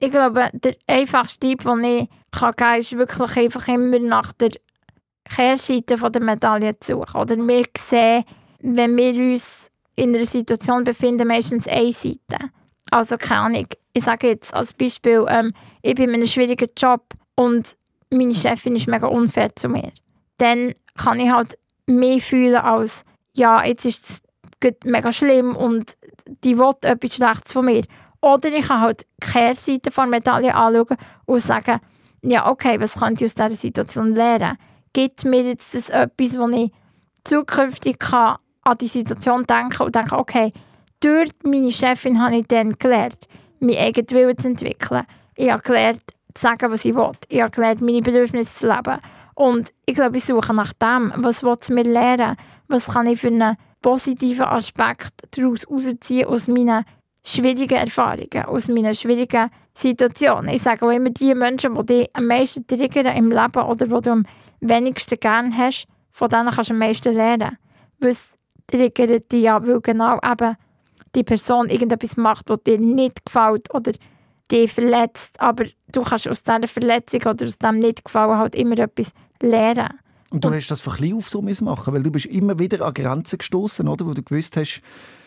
Ich 0.00 0.10
glaube, 0.10 0.48
der 0.52 0.76
einfachste 0.86 1.46
Tipp, 1.46 1.62
den 1.62 1.84
ich 1.84 2.08
kann 2.30 2.52
geben 2.52 2.56
kann, 2.56 2.80
ist 2.80 2.96
wirklich 2.96 3.36
einfach 3.36 3.68
immer 3.68 3.98
nach 3.98 4.32
der 4.32 4.50
Kehrseite 5.24 5.96
der 5.96 6.22
Medaille 6.22 6.78
zu 6.80 6.94
suchen. 6.94 7.20
Oder 7.20 7.36
wir 7.36 7.66
sehen, 7.76 8.24
wenn 8.60 8.96
wir 8.96 9.14
uns 9.14 9.70
in 9.96 10.14
einer 10.14 10.24
Situation 10.24 10.84
befinden, 10.84 11.28
meistens 11.28 11.68
eine 11.68 11.92
Seite. 11.92 12.38
Also 12.90 13.18
keine 13.18 13.40
Ahnung, 13.40 13.66
ich 13.92 14.04
sage 14.04 14.28
jetzt 14.28 14.54
als 14.54 14.72
Beispiel, 14.74 15.24
ähm, 15.28 15.52
ich 15.82 15.94
bin 15.94 16.08
in 16.08 16.14
einem 16.14 16.26
schwierigen 16.26 16.70
Job 16.76 17.02
und 17.34 17.76
meine 18.10 18.34
Chefin 18.34 18.76
ist 18.76 18.88
mega 18.88 19.06
unfair 19.06 19.54
zu 19.54 19.68
mir. 19.68 19.92
Dann 20.38 20.72
kann 20.96 21.20
ich 21.20 21.30
halt 21.30 21.58
mehr 21.86 22.18
fühlen 22.18 22.56
als, 22.56 23.04
ja, 23.34 23.64
jetzt 23.64 23.84
ist 23.84 24.10
es 24.62 24.76
mega 24.84 25.12
schlimm 25.12 25.54
und 25.54 25.96
die 26.44 26.58
will 26.58 26.72
etwas 26.82 27.14
Schlechtes 27.14 27.52
von 27.52 27.66
mir. 27.66 27.84
Oder 28.20 28.48
ich 28.48 28.66
kann 28.66 28.80
halt 28.80 29.02
die 29.22 29.26
Kehrseite 29.26 29.90
der 29.90 30.06
Medaille 30.06 30.54
anschauen 30.54 30.96
und 31.26 31.40
sagen, 31.40 31.80
ja, 32.22 32.50
okay, 32.50 32.78
was 32.80 32.98
könnte 33.00 33.24
ich 33.24 33.30
aus 33.30 33.34
dieser 33.34 33.50
Situation 33.50 34.14
lernen? 34.14 34.58
Gibt 34.92 35.24
mir 35.24 35.42
jetzt 35.42 35.74
das 35.74 35.88
etwas, 35.88 36.38
wo 36.38 36.48
ich 36.48 36.72
zukünftig 37.24 37.98
kann 37.98 38.36
an 38.62 38.78
die 38.78 38.88
Situation 38.88 39.44
denken 39.44 39.82
und 39.82 39.94
denken, 39.94 40.14
okay, 40.14 40.52
durch 41.00 41.30
meine 41.44 41.72
Chefin 41.72 42.22
habe 42.22 42.36
ich 42.36 42.46
dann 42.48 42.74
gelernt, 42.74 43.26
meinen 43.58 43.78
eigenen 43.78 44.10
Willen 44.10 44.36
zu 44.36 44.48
entwickeln. 44.48 45.04
Ich 45.36 45.50
habe 45.50 45.62
gelernt, 45.62 46.02
zu 46.34 46.42
sagen, 46.42 46.70
was 46.70 46.84
ich 46.84 46.94
will. 46.94 47.12
Ich 47.28 47.40
habe 47.40 47.50
gelernt, 47.50 47.80
meine 47.80 48.02
Bedürfnisse 48.02 48.58
zu 48.60 48.66
leben. 48.68 48.98
Und 49.34 49.72
ich 49.86 49.94
glaube, 49.94 50.18
ich 50.18 50.24
suche 50.24 50.52
nach 50.52 50.72
dem, 50.74 51.12
was 51.16 51.42
will 51.42 51.56
es 51.58 51.70
mir 51.70 51.84
lernen? 51.84 52.36
Was 52.68 52.86
kann 52.86 53.06
ich 53.06 53.20
für 53.20 53.28
einen 53.28 53.56
positiven 53.80 54.44
Aspekt 54.44 55.12
daraus 55.30 55.62
herausziehen 55.62 56.28
aus 56.28 56.46
meinen 56.46 56.84
schwierigen 57.24 57.78
Erfahrungen, 57.78 58.44
aus 58.46 58.68
meinen 58.68 58.94
schwierigen 58.94 59.50
Situationen. 59.74 60.54
Ich 60.54 60.62
sage 60.62 60.86
auch 60.86 60.90
immer, 60.90 61.10
die 61.10 61.34
Menschen, 61.34 61.74
die 61.74 61.86
dich 61.86 62.10
am 62.14 62.26
meisten 62.26 62.66
triggern 62.66 63.16
im 63.16 63.30
Leben 63.30 63.62
oder 63.62 63.86
die 63.86 64.00
du 64.00 64.10
am 64.10 64.26
wenigsten 64.60 65.18
gerne 65.18 65.56
hast, 65.56 65.86
von 66.10 66.28
denen 66.28 66.50
kannst 66.50 66.70
du 66.70 66.74
am 66.74 66.78
meisten 66.78 67.14
lernen. 67.14 67.58
Was 67.98 68.30
triggert 68.66 69.30
dich 69.32 69.42
ja, 69.42 69.64
weil 69.66 69.80
genau 69.80 70.18
eben 70.24 70.56
die 71.14 71.24
Person 71.24 71.68
irgendetwas 71.68 72.16
macht, 72.16 72.48
was 72.48 72.62
dir 72.64 72.78
nicht 72.78 73.24
gefällt 73.24 73.72
oder 73.74 73.92
dich 74.50 74.72
verletzt, 74.72 75.40
aber 75.40 75.64
du 75.92 76.02
kannst 76.02 76.28
aus 76.28 76.42
dieser 76.42 76.66
Verletzung 76.66 77.22
oder 77.22 77.46
aus 77.46 77.58
dem 77.58 77.78
nicht 77.78 78.04
gefallen 78.04 78.38
halt 78.38 78.54
immer 78.54 78.78
etwas 78.78 79.12
lernen. 79.42 79.90
Und 80.30 80.44
du 80.44 80.52
hast 80.52 80.70
das 80.70 80.80
von 80.80 80.94
klein 80.94 81.14
auf 81.14 81.28
so 81.28 81.42
machen, 81.42 81.92
weil 81.92 82.02
du 82.02 82.10
bist 82.10 82.26
immer 82.26 82.58
wieder 82.58 82.86
an 82.86 82.94
Grenzen 82.94 83.38
gestoßen, 83.38 83.86
oder, 83.88 84.06
wo 84.06 84.14
du 84.14 84.22
gewusst 84.22 84.56
hast, 84.56 84.80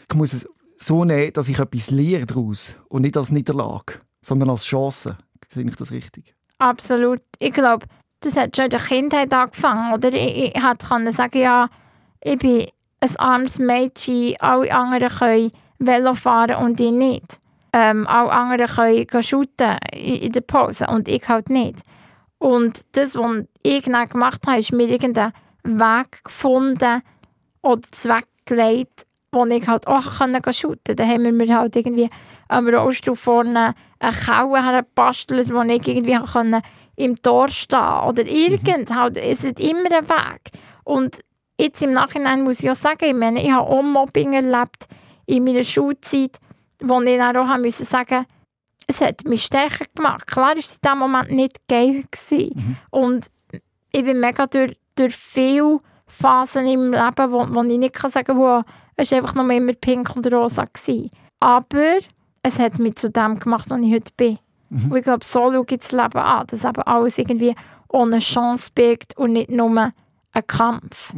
ich 0.09 0.15
muss 0.15 0.33
es 0.33 0.47
so 0.85 1.05
nehmen, 1.05 1.33
dass 1.33 1.49
ich 1.49 1.59
etwas 1.59 1.89
lehre 1.89 2.25
daraus 2.25 2.75
und 2.89 3.03
nicht 3.03 3.17
als 3.17 3.31
Niederlage, 3.31 4.01
sondern 4.21 4.49
als 4.49 4.63
Chance. 4.63 5.17
Sehe 5.49 5.65
ich 5.65 5.75
das 5.75 5.91
richtig? 5.91 6.35
Absolut. 6.59 7.21
Ich 7.39 7.53
glaube, 7.53 7.85
das 8.21 8.37
hat 8.37 8.55
schon 8.55 8.65
in 8.65 8.71
der 8.71 8.79
Kindheit 8.79 9.33
angefangen. 9.33 9.93
Oder 9.93 10.13
ich, 10.13 10.55
ich 10.55 10.87
können 10.87 11.11
sagen, 11.11 11.39
ja, 11.39 11.69
ich 12.21 12.37
bin 12.37 12.67
ein 13.01 13.15
armes 13.17 13.59
Mädchen, 13.59 14.35
alle 14.39 14.73
anderen 14.73 15.09
können 15.09 15.51
Velo 15.79 16.13
fahren 16.13 16.63
und 16.63 16.79
ich 16.79 16.91
nicht. 16.91 17.39
Ähm, 17.73 18.07
alle 18.07 18.31
anderen 18.31 18.67
können 18.67 19.23
shooten 19.23 19.77
in, 19.93 20.31
der 20.31 20.41
Pause 20.41 20.87
und 20.87 21.07
ich 21.07 21.27
halt 21.27 21.49
nicht. 21.49 21.79
Und 22.37 22.81
das, 22.93 23.15
was 23.15 23.45
ich 23.63 23.83
dann 23.83 24.07
gemacht 24.07 24.45
habe, 24.47 24.59
ist 24.59 24.73
mir 24.73 24.87
irgendeinen 24.87 25.33
Weg 25.63 26.23
gefunden 26.23 27.01
oder 27.61 27.81
zweckgelegt, 27.91 29.05
wo 29.33 29.45
ich 29.45 29.67
halt 29.67 29.87
auch 29.87 30.17
können 30.17 30.41
shooten 30.51 30.95
Dann 30.95 31.09
haben 31.09 31.23
wir 31.25 31.31
mir 31.31 31.57
halt 31.57 31.75
irgendwie 31.75 32.09
am 32.47 32.67
Rollstuhl 32.67 33.15
vorne 33.15 33.73
eine 33.99 34.15
Kaue 34.15 34.63
hergebastelt, 34.63 35.53
wo 35.53 35.61
ich 35.61 35.87
irgendwie 35.87 36.19
können 36.31 36.61
im 36.95 37.21
Tor 37.21 37.47
stehen 37.49 38.03
Oder 38.07 38.25
irgend, 38.25 38.93
halt, 38.93 39.17
es 39.17 39.43
ist 39.43 39.59
immer 39.59 39.91
ein 39.91 40.07
Weg. 40.07 40.51
Und 40.83 41.19
jetzt 41.59 41.81
im 41.81 41.93
Nachhinein 41.93 42.43
muss 42.43 42.61
ich 42.61 42.69
auch 42.69 42.75
sagen, 42.75 43.05
ich 43.05 43.13
meine, 43.13 43.41
ich 43.41 43.51
habe 43.51 43.67
auch 43.67 43.81
Mobbing 43.81 44.33
erlebt 44.33 44.87
in 45.25 45.43
meiner 45.43 45.63
Schulzeit, 45.63 46.37
wo 46.81 47.01
ich 47.01 47.17
dann 47.17 47.37
auch 47.37 47.57
musste 47.57 47.85
sagen, 47.85 48.25
es 48.87 49.01
hat 49.01 49.23
mich 49.25 49.43
stärker 49.43 49.85
gemacht. 49.95 50.27
Klar 50.27 50.49
war 50.49 50.57
es 50.57 50.73
in 50.75 50.79
diesem 50.83 50.99
Moment 50.99 51.31
nicht 51.31 51.67
geil. 51.67 52.03
Gewesen. 52.11 52.77
Und 52.89 53.27
ich 53.91 54.03
bin 54.03 54.19
mega 54.19 54.45
durch, 54.47 54.77
durch 54.95 55.15
viele 55.15 55.79
Phasen 56.07 56.67
im 56.67 56.91
Leben, 56.91 57.31
wo, 57.31 57.47
wo 57.49 57.63
ich 57.63 57.77
nicht 57.77 57.93
kann 57.93 58.11
sagen 58.11 58.25
kann, 58.25 58.37
wo 58.37 58.61
es 58.95 59.11
war 59.11 59.19
einfach 59.19 59.35
noch 59.35 59.49
immer 59.49 59.73
pink 59.73 60.15
und 60.15 60.31
rosa. 60.31 60.65
Gewesen. 60.65 61.09
Aber 61.39 61.97
es 62.41 62.59
hat 62.59 62.79
mich 62.79 62.95
zu 62.95 63.09
dem 63.09 63.39
gemacht, 63.39 63.69
was 63.69 63.81
ich 63.81 63.93
heute 63.93 64.11
bin. 64.15 64.37
Und 64.69 64.95
ich 64.95 65.03
glaube, 65.03 65.23
so 65.23 65.51
schaue 65.51 65.65
ich 65.69 65.79
das 65.79 65.91
Leben 65.91 66.17
an, 66.17 66.47
dass 66.47 66.65
eben 66.65 66.81
alles 66.83 67.17
irgendwie 67.17 67.55
ohne 67.89 68.19
Chance 68.19 68.71
birgt 68.73 69.17
und 69.17 69.33
nicht 69.33 69.51
nur 69.51 69.69
ein 69.69 70.47
Kampf. 70.47 71.13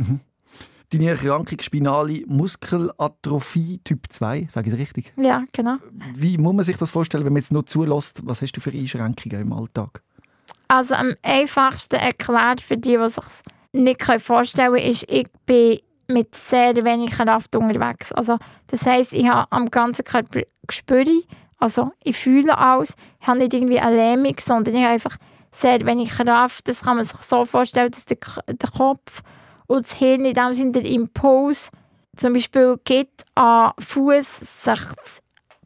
Deine 0.91 1.09
Erkrankung 1.09 1.59
Spinale 1.61 2.23
Muskelatrophie 2.27 3.79
Typ 3.83 4.05
2, 4.09 4.47
sage 4.49 4.67
ich 4.67 4.73
es 4.73 4.79
richtig? 4.79 5.13
Ja, 5.17 5.43
genau. 5.51 5.77
Wie 6.13 6.37
muss 6.37 6.53
man 6.53 6.63
sich 6.63 6.77
das 6.77 6.91
vorstellen, 6.91 7.25
wenn 7.25 7.33
man 7.33 7.41
jetzt 7.41 7.51
nur 7.51 7.65
zulässt? 7.65 8.21
Was 8.25 8.41
hast 8.41 8.53
du 8.53 8.61
für 8.61 8.71
Einschränkungen 8.71 9.41
im 9.41 9.53
Alltag? 9.53 10.03
Also 10.67 10.93
am 10.93 11.13
einfachsten 11.21 11.95
erklärt 11.95 12.61
für 12.61 12.77
die, 12.77 12.97
die 12.97 13.09
sich 13.09 13.23
nicht 13.73 14.01
vorstellen 14.21 14.73
können, 14.73 14.89
ist, 14.89 15.05
ich 15.09 15.27
bin 15.45 15.79
mit 16.07 16.35
sehr 16.35 16.75
wenig 16.75 17.11
Kraft 17.11 17.55
unterwegs. 17.55 18.11
Also, 18.11 18.37
das 18.67 18.85
heisst, 18.85 19.13
ich 19.13 19.27
habe 19.27 19.51
am 19.51 19.69
ganzen 19.69 20.05
Körper 20.05 20.41
Gespüre, 20.67 21.21
also 21.59 21.91
ich 22.03 22.17
fühle 22.17 22.57
alles, 22.57 22.95
ich 23.21 23.27
habe 23.27 23.39
nicht 23.39 23.53
irgendwie 23.53 23.79
eine 23.79 23.95
Lähmung, 23.95 24.35
sondern 24.39 24.75
ich 24.75 24.83
habe 24.83 24.93
einfach 24.93 25.17
sehr 25.51 25.85
wenig 25.85 26.09
Kraft. 26.09 26.67
Das 26.67 26.81
kann 26.81 26.97
man 26.97 27.05
sich 27.05 27.17
so 27.17 27.45
vorstellen, 27.45 27.91
dass 27.91 28.05
der, 28.05 28.17
der 28.47 28.69
Kopf 28.69 29.21
und 29.67 29.85
das 29.85 29.95
Hirn 29.95 30.25
in 30.25 30.33
dem 30.33 30.53
Sinne 30.53 30.71
der 30.73 30.85
Impuls 30.85 31.69
zum 32.17 32.33
Beispiel 32.33 32.79
gibt, 32.83 33.25
an 33.35 33.71
Fuß 33.79 34.63
sich 34.63 34.79
zu 34.79 35.21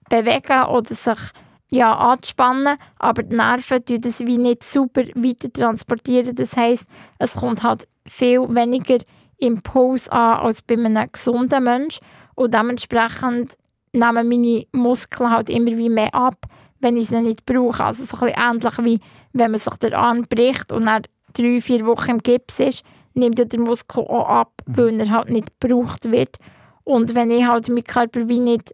bewegen 0.10 0.66
oder 0.66 0.94
sich 0.94 1.32
ja, 1.72 1.96
anzuspannen, 1.96 2.78
aber 2.98 3.24
die 3.24 3.36
Nerven 3.36 3.86
tun 3.86 4.02
das 4.02 4.22
wie 4.22 4.38
nicht 4.38 4.64
super 4.64 5.04
weiter 5.14 5.54
transportieren. 5.54 6.36
Das 6.36 6.58
heisst, 6.58 6.86
es 7.20 7.34
kommt 7.34 7.64
halt 7.64 7.88
viel 8.08 8.42
weniger 8.50 8.98
Impuls 9.40 10.10
an 10.10 10.40
als 10.40 10.62
bei 10.62 10.76
einem 10.76 11.12
gesunden 11.12 11.64
Menschen 11.64 12.06
und 12.36 12.54
dementsprechend 12.54 13.58
nehmen 13.94 14.30
meine 14.30 14.66
Muskeln 14.72 15.32
halt 15.32 15.50
immer 15.50 15.78
wie 15.78 15.90
mehr 15.90 16.14
ab, 16.14 16.46
wenn 16.80 16.98
ich 16.98 17.08
sie 17.08 17.22
nicht 17.22 17.46
brauche. 17.46 17.84
Also 17.84 18.06
so 18.06 18.26
ein 18.26 18.34
ähnlich 18.36 18.78
wie 18.80 19.00
wenn 19.34 19.52
man 19.52 19.60
sich 19.60 19.76
den 19.76 19.94
Arm 19.94 20.26
bricht 20.30 20.72
und 20.72 20.86
nach 20.86 21.02
drei, 21.34 21.62
vier 21.62 21.86
Wochen 21.86 22.12
im 22.12 22.18
Gips 22.20 22.60
ist, 22.60 22.86
nimmt 23.14 23.38
der 23.38 23.60
Muskel 23.60 24.04
auch 24.04 24.28
ab, 24.28 24.54
weil 24.66 25.00
er 25.00 25.10
halt 25.10 25.30
nicht 25.30 25.60
gebraucht 25.60 26.12
wird. 26.12 26.38
Und 26.84 27.14
wenn 27.16 27.32
ich 27.32 27.46
halt 27.46 27.70
meinen 27.70 27.84
Körper 27.84 28.28
wie 28.28 28.40
nicht 28.40 28.74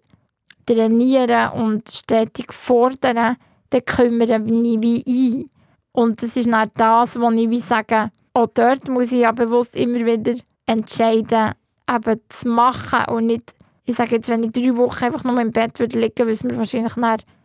trainieren 0.66 1.52
und 1.52 1.90
stetig 1.90 2.54
fordern, 2.54 3.38
dann 3.70 3.86
kümmere 3.86 4.38
ich 4.38 4.52
mich 4.52 4.82
wie 4.82 5.04
ein. 5.08 5.50
Und 5.92 6.22
das 6.22 6.38
ist 6.38 6.48
nicht 6.48 6.72
das, 6.76 7.20
was 7.20 7.34
ich 7.34 7.50
wie 7.50 7.60
sage, 7.60 8.12
auch 8.34 8.48
dort 8.54 8.88
muss 8.90 9.12
ich 9.12 9.20
ja 9.20 9.32
bewusst 9.32 9.76
immer 9.76 10.06
wieder 10.06 10.34
entscheiden, 10.66 11.54
eben 11.90 12.22
zu 12.30 12.48
machen 12.48 13.06
und 13.14 13.28
nicht, 13.28 13.54
ich 13.86 13.96
sage 13.96 14.16
jetzt, 14.16 14.30
wenn 14.30 14.44
ich 14.44 14.52
drei 14.52 14.76
Wochen 14.76 15.04
einfach 15.04 15.24
nur 15.24 15.40
im 15.40 15.52
Bett 15.52 15.80
würde 15.80 16.00
liegen, 16.00 16.18
würde 16.18 16.32
es 16.32 16.44
mir 16.44 16.58
wahrscheinlich 16.58 16.96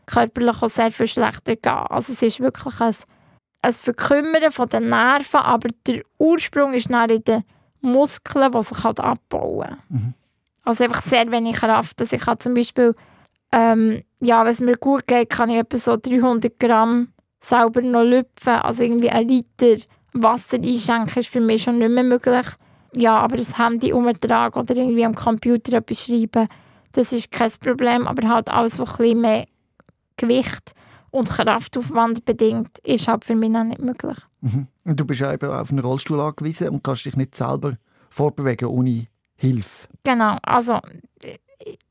körperlich 0.07 0.63
auch 0.63 0.69
sehr 0.69 0.91
viel 0.91 1.07
schlechter 1.07 1.57
gehen. 1.57 1.73
Also 1.73 2.13
es 2.13 2.23
ist 2.23 2.41
wirklich 2.41 2.81
ein, 2.81 2.95
ein 3.63 3.73
Verkümmern 3.73 4.51
von 4.51 4.69
den 4.69 4.89
Nerven, 4.89 5.41
aber 5.41 5.69
der 5.87 6.03
Ursprung 6.19 6.73
ist 6.73 6.91
dann 6.91 7.11
in 7.11 7.25
den 7.25 7.45
Muskeln, 7.81 8.53
die 8.53 8.63
sich 8.63 8.83
halt 8.83 9.01
abbauen. 9.01 9.77
Mhm. 9.89 10.15
Also 10.65 10.85
einfach 10.85 11.03
sehr 11.03 11.31
wenig 11.31 11.57
Kraft. 11.57 12.01
Also 12.01 12.17
ich 12.17 12.23
kann 12.23 12.41
zum 12.41 12.55
Beispiel 12.55 12.95
ähm, 13.53 14.03
ja, 14.21 14.45
wenn 14.45 14.53
es 14.53 14.61
mir 14.61 14.77
gut 14.77 15.07
geht, 15.07 15.31
kann 15.31 15.51
ich 15.51 15.59
etwa 15.59 15.77
so 15.77 15.97
300 15.97 16.59
Gramm 16.59 17.09
selber 17.41 17.81
noch 17.83 18.05
lüpfen. 18.05 18.55
Also 18.55 18.85
irgendwie 18.85 19.11
ein 19.11 19.29
Liter 19.29 19.77
Wasser 20.13 20.57
einschenken 20.57 21.21
ist 21.21 21.29
für 21.29 21.41
mich 21.41 21.63
schon 21.63 21.79
nicht 21.79 21.91
mehr 21.91 22.05
möglich. 22.05 22.47
Ja, 22.95 23.19
aber 23.19 23.37
das 23.37 23.59
Handy 23.59 23.93
umtragen 23.93 24.61
oder 24.61 24.75
irgendwie 24.75 25.05
am 25.05 25.15
Computer 25.15 25.75
etwas 25.75 26.05
schreiben, 26.05 26.49
das 26.93 27.13
ist 27.13 27.31
kein 27.31 27.51
Problem. 27.61 28.07
Aber 28.07 28.29
halt 28.29 28.51
alles, 28.51 28.79
was 28.79 28.91
ein 28.91 28.97
bisschen 28.97 29.21
mehr 29.21 29.47
Gewicht 30.17 30.73
und 31.11 31.29
Kraftaufwand 31.29 32.25
bedingt, 32.25 32.79
ist 32.81 33.09
halt 33.09 33.25
für 33.25 33.35
mich 33.35 33.51
noch 33.51 33.65
nicht 33.65 33.81
möglich. 33.81 34.19
Mhm. 34.41 34.67
Und 34.85 35.01
du 35.01 35.05
bist 35.05 35.21
ja 35.21 35.33
eben 35.33 35.51
auf 35.51 35.71
einen 35.71 35.81
Rollstuhl 35.81 36.21
angewiesen 36.21 36.69
und 36.71 36.85
kannst 36.85 37.05
dich 37.05 37.17
nicht 37.17 37.35
selber 37.35 37.77
vorbewegen 38.11 38.69
ohne 38.69 39.07
Hilfe. 39.37 39.89
Genau, 40.05 40.37
also 40.43 40.79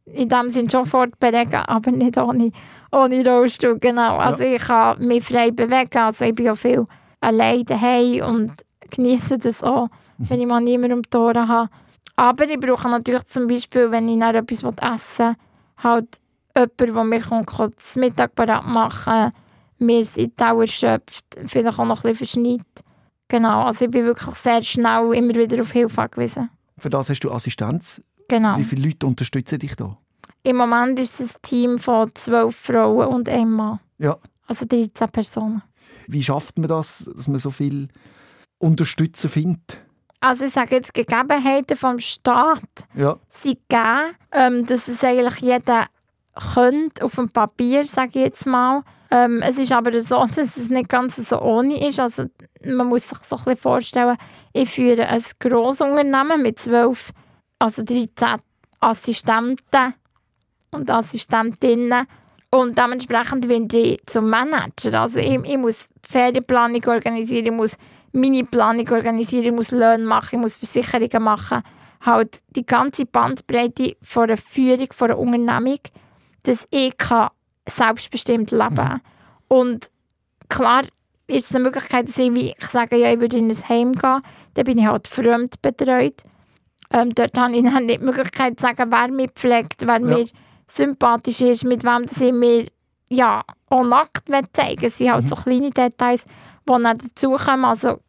in 0.06 0.30
dem 0.30 0.50
Sinne 0.50 0.70
schon 0.70 0.86
fortbewegen, 0.86 1.56
aber 1.56 1.92
nicht 1.92 2.18
ohne, 2.18 2.52
ohne 2.92 3.26
Rollstuhl, 3.26 3.78
genau. 3.80 4.18
Also 4.18 4.44
ja. 4.44 4.56
ich 4.56 4.62
kann 4.62 5.06
mich 5.06 5.24
frei 5.24 5.52
bewegen, 5.52 5.98
also 5.98 6.26
ich 6.26 6.36
bin 6.36 6.46
ja 6.46 6.56
viel 6.56 6.86
allein 7.22 7.66
daheim 7.66 8.24
und 8.24 8.54
genieße 8.90 9.38
das 9.38 9.64
auch. 9.64 9.90
Wenn 10.20 10.42
ich 10.42 10.48
mal 10.48 10.62
niemanden 10.62 10.98
um 10.98 11.02
die 11.02 11.18
Ohren 11.18 11.48
habe. 11.48 11.70
Aber 12.16 12.50
ich 12.50 12.60
brauche 12.60 12.90
natürlich 12.90 13.26
zum 13.26 13.48
Beispiel, 13.48 13.92
wenn 13.92 14.10
ich 14.10 14.20
dann 14.20 14.36
etwas 14.36 14.64
essen 14.64 15.28
will, 15.28 15.36
halt 15.78 16.20
jemanden, 16.56 17.12
der 17.12 17.22
kommt, 17.22 17.78
das 17.78 17.96
Mittag 17.96 18.36
parat 18.36 18.66
machen 18.66 19.32
mir 19.80 20.00
in 20.02 20.08
die 20.16 20.36
Dauer 20.36 20.68
schöpft, 20.68 21.26
vielleicht 21.46 21.80
auch 21.80 21.86
noch 21.86 22.04
ein 22.04 22.14
bisschen 22.14 22.44
verschneit. 22.44 22.84
Genau, 23.30 23.64
also 23.64 23.86
ich 23.86 23.92
bin 23.92 24.06
wirklich 24.06 24.36
sehr 24.36 24.62
schnell 24.62 25.14
immer 25.14 25.36
wieder 25.36 25.62
auf 25.62 25.72
Hilfe 25.72 26.02
angewiesen. 26.02 26.50
Für 26.78 26.90
das 26.90 27.10
hast 27.10 27.22
du 27.22 27.32
Assistenz 27.32 28.02
Genau. 28.28 28.58
Wie 28.58 28.64
viele 28.64 28.88
Leute 28.88 29.08
unterstützen 29.08 29.58
dich 29.58 29.76
da? 29.76 29.98
Im 30.44 30.58
Moment 30.58 31.00
ist 31.00 31.20
es 31.20 31.36
ein 31.36 31.42
Team 31.42 31.80
von 31.80 32.14
zwölf 32.14 32.56
Frauen 32.56 33.08
und 33.08 33.28
einem 33.28 33.54
Mann. 33.54 33.80
Ja. 33.98 34.18
Also 34.46 34.66
13 34.66 35.10
Personen. 35.10 35.64
Wie 36.08 36.24
schafft 36.24 36.58
man 36.58 36.70
das, 36.70 37.10
dass 37.14 37.28
man 37.28 37.40
so 37.40 37.50
viel 37.50 37.88
Unterstützer 38.60 39.30
findet? 39.30 39.80
Also 40.22 40.46
ich 40.46 40.54
sage 40.54 40.76
jetzt, 40.76 40.94
Gegebenheiten 40.94 41.78
vom 41.78 42.00
Staat 42.00 42.60
ja. 42.96 43.18
sind 43.30 43.60
gegeben, 43.70 44.16
ähm, 44.32 44.66
dass 44.66 44.88
es 44.88 45.04
eigentlich 45.04 45.38
jeder 45.38 45.86
könnte, 46.54 47.06
auf 47.06 47.16
dem 47.16 47.30
Papier, 47.30 47.86
sage 47.86 48.12
ich 48.16 48.26
jetzt 48.26 48.46
mal. 48.46 48.84
Ähm, 49.12 49.42
es 49.42 49.58
ist 49.58 49.72
aber 49.72 50.00
so, 50.02 50.26
dass 50.36 50.58
es 50.58 50.70
nicht 50.70 50.90
ganz 50.90 51.16
so 51.16 51.42
ohne 51.42 51.88
ist. 51.88 52.00
Also 52.00 52.26
man 52.66 52.88
muss 52.88 53.10
sich 53.10 53.18
so 53.20 53.38
ein 53.38 53.44
bisschen 53.44 53.58
vorstellen, 53.58 54.18
ich 54.54 54.70
führe 54.70 55.08
ein 55.08 55.24
grosses 55.40 55.82
Unternehmen 55.82 56.42
mit 56.42 56.60
zwölf 56.60 57.12
also 57.60 57.84
13 57.84 58.40
Assistenten 58.80 59.94
und 60.72 60.90
Assistentinnen. 60.90 62.08
Und 62.52 62.78
dementsprechend 62.78 63.48
bin 63.48 63.68
ich 63.72 64.02
zum 64.08 64.30
Manager. 64.30 65.02
Also 65.02 65.20
ich, 65.20 65.36
ich 65.44 65.58
muss 65.58 65.90
Ferienplanung 66.02 66.84
organisieren, 66.86 67.46
ich 67.46 67.52
muss 67.52 67.78
meine 68.12 68.44
Planung 68.44 68.90
organisieren, 68.90 69.46
ich 69.46 69.52
muss 69.52 69.72
Löhne 69.72 70.06
machen, 70.06 70.36
ich 70.36 70.42
muss 70.42 70.56
Versicherungen 70.56 71.24
machen. 71.24 71.62
Halt 72.02 72.42
die 72.56 72.66
ganze 72.66 73.06
Bandbreite 73.06 73.98
von 74.02 74.28
der 74.28 74.38
Führung 74.38 74.88
von 74.92 75.12
einer 75.12 75.20
Unternehmung, 75.20 75.80
dass 76.44 76.68
ich 76.72 76.98
kann 76.98 77.30
selbstbestimmt 77.68 78.52
leben 78.52 78.76
kann. 78.76 78.94
Mhm. 78.94 79.02
Und 79.48 79.92
klar 80.48 80.84
ist 81.28 81.50
es 81.50 81.56
eine 81.56 81.66
Möglichkeit, 81.66 82.08
dass 82.08 82.18
ich, 82.18 82.34
wie 82.34 82.54
ich 82.58 82.68
sage, 82.68 82.98
ja, 82.98 83.12
ich 83.12 83.20
würde 83.20 83.38
in 83.38 83.50
ein 83.50 83.70
Heim 83.70 83.92
gehen, 83.94 84.22
dann 84.54 84.66
bin 84.66 84.80
ich 84.80 84.86
halt 84.86 85.08
fremd 85.08 85.62
betreut. 85.62 86.24
Ähm, 86.92 87.14
dort 87.14 87.38
habe 87.38 87.56
ich 87.56 87.64
dann 87.64 87.86
nicht 87.86 88.02
die 88.02 88.06
Möglichkeit 88.06 88.60
zu 88.60 88.66
sagen, 88.66 88.92
wer 88.92 89.08
mich 89.10 89.32
pflegt, 89.32 89.86
wer 89.86 90.00
ja. 90.00 90.00
mir 90.00 90.28
sympathisch 90.68 91.42
ist, 91.42 91.66
mit 91.66 91.84
wem 91.84 92.08
sie 92.08 92.32
mir 92.32 92.66
ja, 93.10 93.44
auch 93.70 93.84
nackt 93.84 94.30
zeigen 94.54 94.86
Es 94.86 94.98
sind 94.98 95.12
halt 95.12 95.26
mhm. 95.26 95.30
so 95.30 95.36
kleine 95.36 95.72
Details, 95.72 96.26
die 96.26 96.72
dann 96.72 96.98
dazukommen. 96.98 97.66
Also 97.66 98.00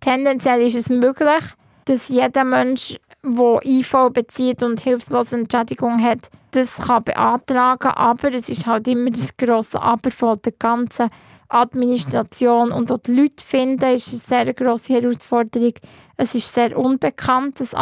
tendenziell 0.00 0.60
ist 0.62 0.76
es 0.76 0.88
möglich, 0.88 1.44
dass 1.86 2.08
jeder 2.08 2.44
Mensch, 2.44 2.96
der 3.22 3.60
IV 3.64 4.10
bezieht 4.12 4.62
und 4.62 4.80
hilflose 4.80 5.36
Entschädigung 5.36 6.02
hat, 6.02 6.30
das 6.52 6.76
kann 6.76 7.04
beantragen, 7.04 7.88
aber 7.88 8.32
es 8.32 8.48
ist 8.48 8.66
halt 8.66 8.88
immer 8.88 9.10
das 9.10 9.36
grosse 9.36 9.80
Aber 9.80 10.10
von 10.10 10.38
der 10.44 10.52
ganzen 10.52 11.10
Administration 11.48 12.72
und 12.72 12.90
auch 12.90 12.98
die 12.98 13.14
Leute 13.14 13.44
finden, 13.44 13.94
ist 13.94 14.08
eine 14.08 14.44
sehr 14.44 14.54
grosse 14.54 14.94
Herausforderung. 14.94 15.74
Es 16.16 16.34
ist 16.34 16.54
sehr 16.54 16.78
unbekannt, 16.78 17.60
das 17.60 17.74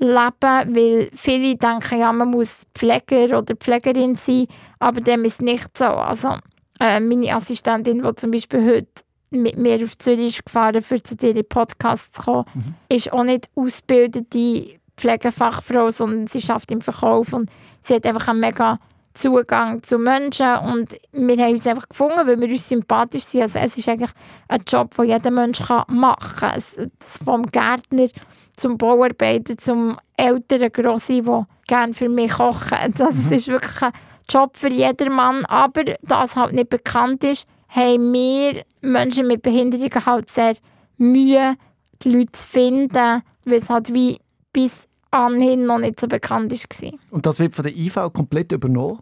Assistenzleben, 0.00 0.74
weil 0.74 1.10
viele 1.12 1.56
denken, 1.56 2.00
ja, 2.00 2.12
man 2.12 2.30
muss 2.30 2.66
Pfleger 2.74 3.38
oder 3.38 3.56
Pflegerin 3.56 4.14
sein, 4.14 4.46
aber 4.78 5.00
dem 5.00 5.24
ist 5.24 5.42
nicht 5.42 5.76
so. 5.76 5.86
Also 5.86 6.36
äh, 6.80 7.00
meine 7.00 7.34
Assistentin, 7.34 8.02
die 8.02 8.14
zum 8.14 8.30
Beispiel 8.30 8.64
heute 8.64 9.02
mit 9.30 9.56
mir 9.58 9.82
auf 9.82 9.98
Zürich 9.98 10.38
ist 10.38 10.46
gefahren, 10.46 10.82
für 10.82 11.02
zu 11.02 11.16
dir 11.16 11.42
Podcast 11.42 12.14
zu 12.14 12.22
kommen, 12.22 12.44
mhm. 12.54 12.74
ist 12.88 13.12
auch 13.12 13.24
nicht 13.24 13.48
ausgebildete 13.54 14.78
Pflegefachfrau, 14.96 15.90
sondern 15.90 16.26
sie 16.26 16.42
schafft 16.42 16.70
im 16.70 16.80
Verkauf 16.80 17.32
und 17.32 17.50
sie 17.82 17.94
hat 17.94 18.06
einfach 18.06 18.28
einen 18.28 18.40
mega 18.40 18.78
Zugang 19.18 19.82
zu 19.82 19.98
Menschen 19.98 20.56
und 20.58 20.96
wir 21.12 21.36
haben 21.38 21.54
uns 21.54 21.66
einfach 21.66 21.88
gefunden, 21.88 22.24
weil 22.24 22.40
wir 22.40 22.48
uns 22.48 22.68
sympathisch 22.68 23.24
sind. 23.24 23.42
Also 23.42 23.58
es 23.58 23.76
ist 23.76 23.88
eigentlich 23.88 24.12
ein 24.46 24.62
Job, 24.66 24.94
den 24.94 25.06
jeder 25.06 25.32
Mensch 25.32 25.60
machen 25.88 26.38
kann. 26.38 26.56
Es, 26.56 26.76
vom 27.24 27.42
Gärtner 27.42 28.08
zum 28.56 28.78
Bauarbeiter, 28.78 29.56
zum 29.58 29.98
älteren 30.16 30.70
Grossi, 30.70 31.22
der 31.22 31.46
gerne 31.66 31.94
für 31.94 32.08
mich 32.08 32.30
kochen. 32.30 32.78
Also 32.80 33.06
es 33.06 33.14
mhm. 33.14 33.32
ist 33.32 33.48
wirklich 33.48 33.82
ein 33.82 33.92
Job 34.30 34.56
für 34.56 34.70
jedermann. 34.70 35.44
Aber 35.46 35.82
da 36.02 36.22
es 36.22 36.36
halt 36.36 36.52
nicht 36.52 36.68
bekannt 36.68 37.24
ist, 37.24 37.44
haben 37.68 38.12
wir 38.12 38.62
Menschen 38.82 39.26
mit 39.26 39.42
Behinderungen 39.42 40.06
halt 40.06 40.30
sehr 40.30 40.54
Mühe, 40.96 41.56
die 42.02 42.10
Leute 42.10 42.32
zu 42.32 42.46
finden, 42.46 43.22
weil 43.44 43.58
es 43.58 43.68
halt 43.68 43.92
wie 43.92 44.18
bis 44.52 44.86
anhin 45.10 45.64
noch 45.64 45.78
nicht 45.78 45.98
so 45.98 46.06
bekannt 46.06 46.52
war. 46.52 46.92
Und 47.10 47.26
das 47.26 47.40
wird 47.40 47.54
von 47.54 47.64
der 47.64 47.76
IV 47.76 48.12
komplett 48.12 48.52
übernommen? 48.52 49.00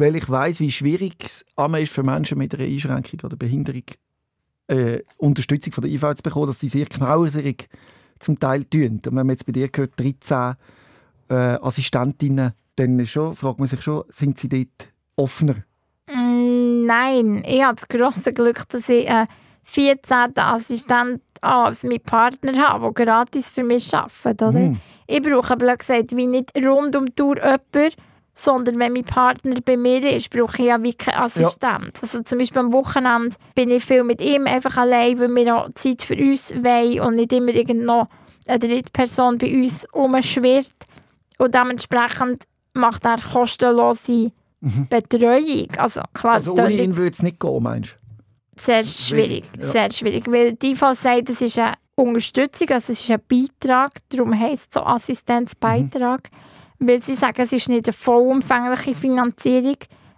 Weil 0.00 0.16
ich 0.16 0.28
weiß, 0.28 0.60
wie 0.60 0.70
schwierig 0.70 1.14
es 1.20 1.44
ist 1.78 1.92
für 1.92 2.02
Menschen 2.02 2.38
mit 2.38 2.54
einer 2.54 2.64
Einschränkung 2.64 3.20
oder 3.22 3.36
Behinderung 3.36 3.84
äh, 4.68 5.02
Unterstützung 5.16 5.72
von 5.72 5.82
der 5.82 5.90
IV 5.90 6.14
zu 6.16 6.22
bekommen, 6.22 6.46
dass 6.46 6.60
sie 6.60 6.68
sehr 6.68 6.86
knauserig 6.86 7.68
zum 8.18 8.38
Teil 8.38 8.64
tun. 8.64 9.00
Und 9.04 9.06
wenn 9.06 9.14
man 9.14 9.30
jetzt 9.30 9.46
bei 9.46 9.52
dir 9.52 9.68
gehört, 9.68 9.98
13 9.98 10.54
äh, 11.28 11.34
Assistentinnen, 11.34 12.52
dann 12.76 13.06
schon, 13.06 13.34
fragt 13.34 13.58
man 13.58 13.68
sich 13.68 13.82
schon, 13.82 14.04
sind 14.08 14.38
sie 14.38 14.48
dort 14.48 14.92
offener? 15.16 15.56
Mm, 16.06 16.86
nein, 16.86 17.42
ich 17.46 17.62
habe 17.62 17.76
das 17.76 17.88
grosse 17.88 18.32
Glück, 18.32 18.68
dass 18.68 18.88
ich 18.88 19.08
eine 19.08 19.26
14. 19.64 20.36
Assistent 20.36 21.22
als 21.40 21.82
meinen 21.82 22.00
Partner 22.00 22.56
habe, 22.68 22.92
der 22.92 23.06
gratis 23.06 23.50
für 23.50 23.64
mich 23.64 23.94
arbeitet. 23.94 24.42
Oder? 24.42 24.58
Mhm. 24.60 24.80
Ich 25.06 25.22
brauche, 25.22 25.56
blöd 25.56 25.78
gesagt, 25.78 26.14
wie 26.14 26.26
nicht 26.26 26.52
rund 26.56 26.94
um 26.96 27.06
die 27.06 27.12
Tour 27.12 27.36
jemanden, 27.36 27.94
sondern 28.32 28.78
wenn 28.78 28.92
mein 28.92 29.04
Partner 29.04 29.56
bei 29.64 29.76
mir 29.76 30.04
ist, 30.10 30.30
brauche 30.30 30.62
ich 30.62 30.68
ja 30.68 30.82
wie 30.82 30.94
keinen 30.94 31.22
Assistent. 31.22 31.98
Also 32.00 32.22
zum 32.22 32.38
Beispiel 32.38 32.60
am 32.60 32.72
Wochenende 32.72 33.36
bin 33.54 33.70
ich 33.70 33.84
viel 33.84 34.04
mit 34.04 34.22
ihm 34.22 34.46
einfach 34.46 34.76
allein, 34.76 35.18
weil 35.18 35.34
wir 35.34 35.56
auch 35.56 35.68
Zeit 35.74 36.02
für 36.02 36.16
uns 36.16 36.54
wollen 36.54 37.00
und 37.00 37.16
nicht 37.16 37.32
immer 37.32 37.52
noch 37.74 38.08
eine 38.46 38.58
dritte 38.58 38.90
Person 38.92 39.38
bei 39.38 39.52
uns 39.60 39.86
rumschwirrt. 39.94 40.72
Und 41.38 41.54
dementsprechend 41.54 42.44
macht 42.74 43.04
er 43.04 43.18
kostenlose 43.18 44.32
Betreuung. 44.60 45.68
Also 45.76 46.02
klar, 46.12 46.34
Mhm. 46.40 46.50
Also 46.50 46.52
ohne 46.52 46.72
ihn 46.72 46.96
würde 46.96 47.12
es 47.12 47.22
nicht 47.22 47.40
gehen, 47.40 47.62
meinst 47.62 47.92
du? 47.92 48.00
sehr 48.60 48.82
schwierig, 48.84 49.44
schwierig, 49.44 49.44
ja. 49.58 49.70
sehr 49.70 49.92
schwierig, 49.92 50.30
weil 50.30 50.52
die 50.54 50.72
IV 50.72 50.84
sagt, 50.92 51.30
es 51.30 51.40
ist 51.40 51.58
eine 51.58 51.74
Unterstützung, 51.94 52.68
also 52.70 52.92
es 52.92 53.00
ist 53.00 53.10
ein 53.10 53.20
Beitrag, 53.26 53.92
darum 54.10 54.38
heisst 54.38 54.68
es 54.70 54.74
so 54.74 54.80
Assistenzbeitrag, 54.82 56.28
weil 56.80 57.02
sie 57.02 57.14
sagen, 57.14 57.40
es 57.42 57.52
ist 57.52 57.68
nicht 57.68 57.86
eine 57.86 57.92
vollumfängliche 57.92 58.94
Finanzierung, 58.94 59.76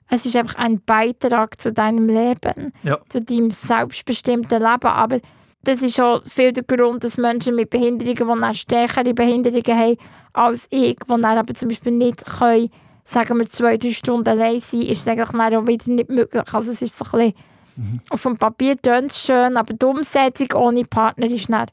es 0.09 0.27
ist 0.27 0.37
einfach 0.37 0.57
ein 0.57 0.81
Beitrag 0.85 1.61
zu 1.61 1.73
deinem 1.73 2.09
Leben, 2.09 2.73
Ja. 2.83 2.99
zu 3.09 3.21
deinem 3.21 3.51
selbstbestimmten 3.51 4.61
Leben, 4.61 4.87
aber 4.87 5.19
das 5.65 5.81
ist 5.83 6.01
auch 6.01 6.23
viel 6.27 6.53
der 6.53 6.65
Grund, 6.65 7.05
dass 7.05 7.19
Menschen 7.19 7.55
mit 7.55 7.71
Behinderungen, 7.71 8.17
die 8.17 8.45
eine 8.45 8.55
stärkere 8.55 9.15
Behinderungen 9.15 9.79
haben 9.79 9.97
als 10.33 10.67
ich, 10.71 10.97
die 10.97 11.07
dann 11.09 11.25
aber 11.25 11.55
zum 11.55 11.69
Beispiel 11.69 11.93
nicht 11.93 12.25
können, 12.25 12.71
sagen 13.05 13.39
wir, 13.39 13.47
zwei, 13.49 13.77
drei 13.77 13.91
Stunden 13.91 14.29
allein 14.29 14.61
sein, 14.61 14.83
ist 14.83 15.01
es 15.01 15.09
eigentlich 15.09 15.29
dann 15.31 15.55
auch 15.55 15.67
wieder 15.67 15.91
nicht 15.93 16.11
möglich. 16.11 16.43
Also 16.53 16.73
es 16.73 16.83
ist 16.83 16.97
so 16.99 17.05
ein 17.19 17.33
bisschen 17.33 18.01
auf 18.11 18.23
dem 18.23 18.37
Papier 18.37 18.77
tönt 18.81 19.11
es 19.13 19.25
schön, 19.25 19.57
aber 19.57 19.73
die 19.73 19.87
Umsetzung 19.87 20.49
ohne 20.55 20.85
Partner 20.85 21.27
ist 21.27 21.49
dann 21.51 21.67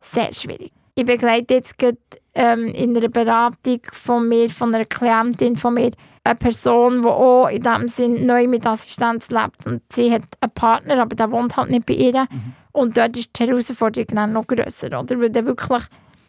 sehr 0.00 0.32
schwierig. 0.32 0.72
Ich 0.94 1.04
begleite 1.04 1.54
jetzt 1.54 1.78
gerade, 1.78 1.98
ähm, 2.34 2.66
in 2.68 2.96
einer 2.96 3.08
Beratung 3.08 3.80
von 3.92 4.28
mir, 4.28 4.50
von 4.50 4.74
einer 4.74 4.84
Klientin 4.84 5.56
von 5.56 5.74
mir, 5.74 5.92
eine 6.24 6.34
Person, 6.36 7.02
die 7.02 7.08
auch 7.08 7.48
in 7.48 7.62
diesem 7.62 7.88
Sinn 7.88 8.26
neu 8.26 8.46
mit 8.48 8.66
Assistenz 8.66 9.28
lebt. 9.28 9.66
Und 9.66 9.82
sie 9.92 10.10
hat 10.10 10.22
einen 10.40 10.52
Partner, 10.52 11.02
aber 11.02 11.14
der 11.14 11.30
wohnt 11.30 11.56
halt 11.56 11.70
nicht 11.70 11.86
bei 11.86 11.94
ihr. 11.94 12.26
Und 12.72 12.96
dort 12.96 13.16
ist 13.16 13.38
die 13.38 13.46
Herausforderung 13.46 14.06
dann 14.08 14.32
noch 14.32 14.46
grösser, 14.46 14.98
oder? 14.98 15.20
Weil 15.20 15.30
der 15.30 15.44
wirklich, 15.46 15.82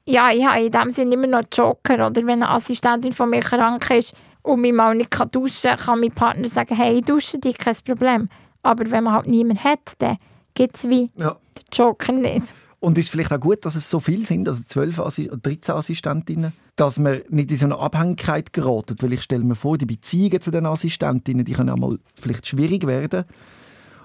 ja, 0.05 0.31
ich 0.31 0.45
habe 0.45 0.62
in 0.65 0.71
dem 0.71 0.91
Sinn 0.91 1.12
immer 1.12 1.27
noch 1.27 1.43
Joker, 1.51 2.07
oder? 2.07 2.21
Wenn 2.25 2.43
eine 2.43 2.50
Assistentin 2.50 3.13
von 3.13 3.29
mir 3.29 3.39
krank 3.39 3.89
ist 3.91 4.13
und 4.43 4.62
mich 4.62 4.74
mal 4.74 4.93
nicht 4.95 5.09
kann 5.12 5.31
duschen 5.31 5.71
kann, 5.71 5.79
kann 5.79 6.00
mein 6.01 6.12
Partner 6.12 6.47
sagen, 6.47 6.75
hey, 6.75 7.01
dusche 7.01 7.39
dich, 7.39 7.57
kein 7.57 7.75
Problem. 7.85 8.29
Aber 8.63 8.91
wenn 8.91 9.05
man 9.05 9.13
halt 9.13 9.27
niemanden 9.27 9.63
hat, 9.63 9.93
dann 10.00 10.17
gibt 10.53 10.75
es 10.75 10.89
wie 10.89 11.09
Ja. 11.15 11.31
den 11.57 11.63
Joker 11.71 12.12
nicht. 12.12 12.53
Und 12.86 13.00
ist 13.00 13.10
vielleicht 13.10 13.34
auch 13.34 13.39
gut, 13.39 13.65
dass 13.65 13.75
es 13.75 13.89
so 13.89 14.00
viele 14.00 14.27
sind, 14.27 14.48
also 14.48 14.62
12, 14.62 15.00
Assi 15.00 15.27
13 15.27 15.74
Assistentinnen, 15.74 16.54
dass 16.75 17.00
man 17.00 17.22
nicht 17.30 17.50
in 17.50 17.58
so 17.58 17.65
eine 17.65 17.80
Abhängigkeit 17.80 18.54
gerät. 18.54 18.94
Weil 19.01 19.13
ich 19.13 19.24
stelle 19.24 19.44
mir 19.44 19.56
vor, 19.56 19.80
die 19.80 19.88
Beziehungen 19.88 20.39
zu 20.39 20.51
den 20.51 20.68
Assistentinnen, 20.68 21.46
die 21.46 21.54
können 21.54 21.72
auch 21.72 21.80
mal 21.80 21.98
vielleicht 22.13 22.46
schwierig 22.46 22.86
werden. 22.86 23.25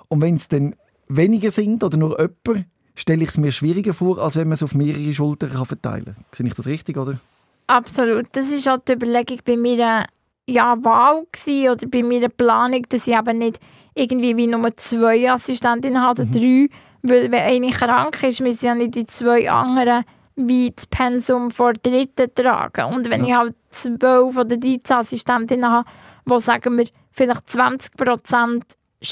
Und 0.09 0.23
wenn 0.23 0.37
es 0.37 0.49
dann 0.49 0.77
weniger 1.09 1.51
sind 1.51 1.85
oder 1.85 1.99
nur 1.99 2.19
jemand, 2.19 2.69
stelle 2.95 3.23
ich 3.23 3.29
es 3.29 3.37
mir 3.37 3.53
schwieriger 3.53 3.93
vor, 3.93 4.17
als 4.17 4.37
wenn 4.37 4.49
man 4.49 4.55
es 4.55 4.63
auf 4.63 4.75
mehrere 4.75 5.13
Schultern 5.13 5.51
kann 5.51 5.67
verteilen 5.67 6.05
kann. 6.07 6.25
Sehe 6.33 6.47
ich 6.47 6.55
das 6.55 6.67
richtig, 6.67 6.97
oder? 6.97 7.21
Absolut. 7.67 8.29
Das 8.33 8.51
war 8.51 8.77
auch 8.77 8.81
die 8.83 8.93
Überlegung 8.93 9.41
bei 9.45 9.59
meiner 9.59 10.07
ja, 10.49 10.83
Wahl 10.83 11.27
gewesen, 11.31 11.69
oder 11.69 11.87
bei 11.87 12.03
meiner 12.03 12.31
Planung, 12.31 12.87
dass 12.89 13.07
ich 13.07 13.15
eben 13.15 13.37
nicht 13.37 13.61
irgendwie 13.95 14.39
wie 14.39 14.47
nur 14.47 14.75
zwei 14.79 15.31
Assistentinnen 15.31 16.01
habe 16.01 16.23
oder 16.23 16.31
drei. 16.31 16.71
Weil 17.03 17.31
wenn 17.31 17.41
eine 17.41 17.71
krank 17.71 18.23
ist, 18.23 18.41
müssen 18.41 18.67
ja 18.67 18.75
nicht 18.75 18.95
die 18.95 19.07
zwei 19.07 19.51
anderen 19.51 20.05
wie 20.37 20.73
das 20.75 20.87
Pensum 20.87 21.51
vor 21.51 21.75
dritten 21.75 22.35
tragen. 22.35 22.95
Und 22.95 23.11
wenn 23.11 23.25
ich 23.25 23.35
halt 23.35 23.55
zwölf 23.69 24.37
oder 24.37 24.57
13 24.57 24.97
Assistentinnen 24.97 25.71
habe, 25.71 25.89
die 26.29 26.41
sagen 26.41 26.79
wir 26.79 26.87
vielleicht 27.11 27.49
20 27.51 27.97
Prozent 27.97 28.65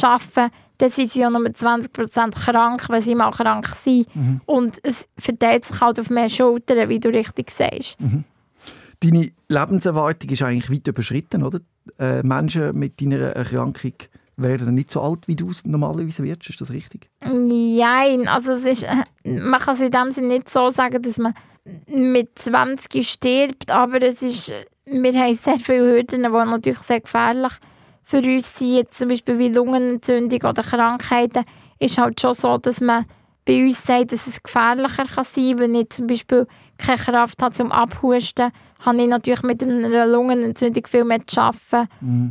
arbeiten, 0.03 0.53
dann 0.79 0.91
sind 0.91 1.11
sie 1.11 1.21
ja 1.21 1.31
nur 1.31 1.53
20 1.53 1.93
Prozent 1.93 2.35
krank, 2.35 2.89
wenn 2.89 3.03
sie 3.03 3.15
mal 3.15 3.33
krank 3.33 3.67
sind. 3.69 4.07
Und 4.47 4.79
es 4.83 5.07
verteilt 5.19 5.65
sich 5.65 5.81
halt 5.81 5.99
auf 5.99 6.09
mehr 6.09 6.29
Schultern, 6.29 6.89
wie 6.89 7.01
du 7.01 7.09
richtig 7.09 7.51
sagst. 7.51 7.99
Deine 9.01 9.31
Lebenserwartung 9.49 10.31
ist 10.31 10.43
eigentlich 10.43 10.71
weit 10.71 10.89
überschritten, 10.89 11.43
oder? 11.43 11.61
Äh, 11.99 12.23
Menschen 12.23 12.77
mit 12.79 13.01
deiner 13.01 13.31
Erkrankung 13.31 13.93
werden 14.39 14.67
dann 14.67 14.75
nicht 14.75 14.91
so 14.91 15.01
alt, 15.01 15.27
wie 15.27 15.37
du 15.37 15.51
es 15.51 15.65
normalerweise 15.65 16.23
wirst. 16.23 16.49
Ist 16.49 16.61
das 16.61 16.71
richtig? 16.71 17.11
Nein, 17.21 18.29
also 18.29 18.53
es 18.53 18.65
ist, 18.65 18.87
man 19.25 19.61
kann 19.61 19.75
es 19.75 19.81
in 19.81 19.91
dem 19.91 20.11
Sinne 20.11 20.29
nicht 20.29 20.49
so 20.49 20.71
sagen, 20.71 21.03
dass 21.03 21.19
man 21.19 21.35
mit 21.87 22.39
20 22.39 23.07
stirbt, 23.09 23.71
aber 23.71 24.01
es 24.03 24.23
ist, 24.23 24.53
wir 24.87 25.13
haben 25.13 25.35
sehr 25.35 25.59
viele 25.59 25.93
Hürden, 25.93 26.23
die 26.23 26.29
natürlich 26.29 26.79
sehr 26.79 27.01
gefährlich 27.01 27.53
für 28.03 28.23
uns 28.23 28.59
sind, 28.59 28.75
jetzt 28.75 28.99
zum 28.99 29.09
Beispiel 29.09 29.39
wie 29.39 29.49
Lungenentzündung 29.49 30.41
oder 30.49 30.63
Krankheiten, 30.63 31.45
ist 31.79 31.99
halt 31.99 32.21
schon 32.21 32.33
so, 32.33 32.57
dass 32.57 32.81
man 32.81 33.05
bei 33.45 33.65
uns 33.65 33.83
sagt, 33.83 34.13
dass 34.13 34.27
es 34.27 34.43
gefährlicher 34.43 35.05
kann 35.05 35.25
sein 35.25 35.51
kann, 35.51 35.59
wenn 35.59 35.75
ich 35.75 35.91
zum 35.91 36.07
Beispiel 36.07 36.47
keine 36.79 36.99
Kraft 36.99 37.43
habe 37.43 37.55
zum 37.55 37.73
Abhusten, 37.73 38.51
habe 38.81 39.03
ich 39.03 39.09
natürlich 39.09 39.43
mit 39.43 39.63
einer 39.63 40.07
Lungenentzündung 40.07 40.87
viel 40.87 41.05
mehr 41.05 41.27
zu 41.27 41.41
arbeiten, 41.41 41.89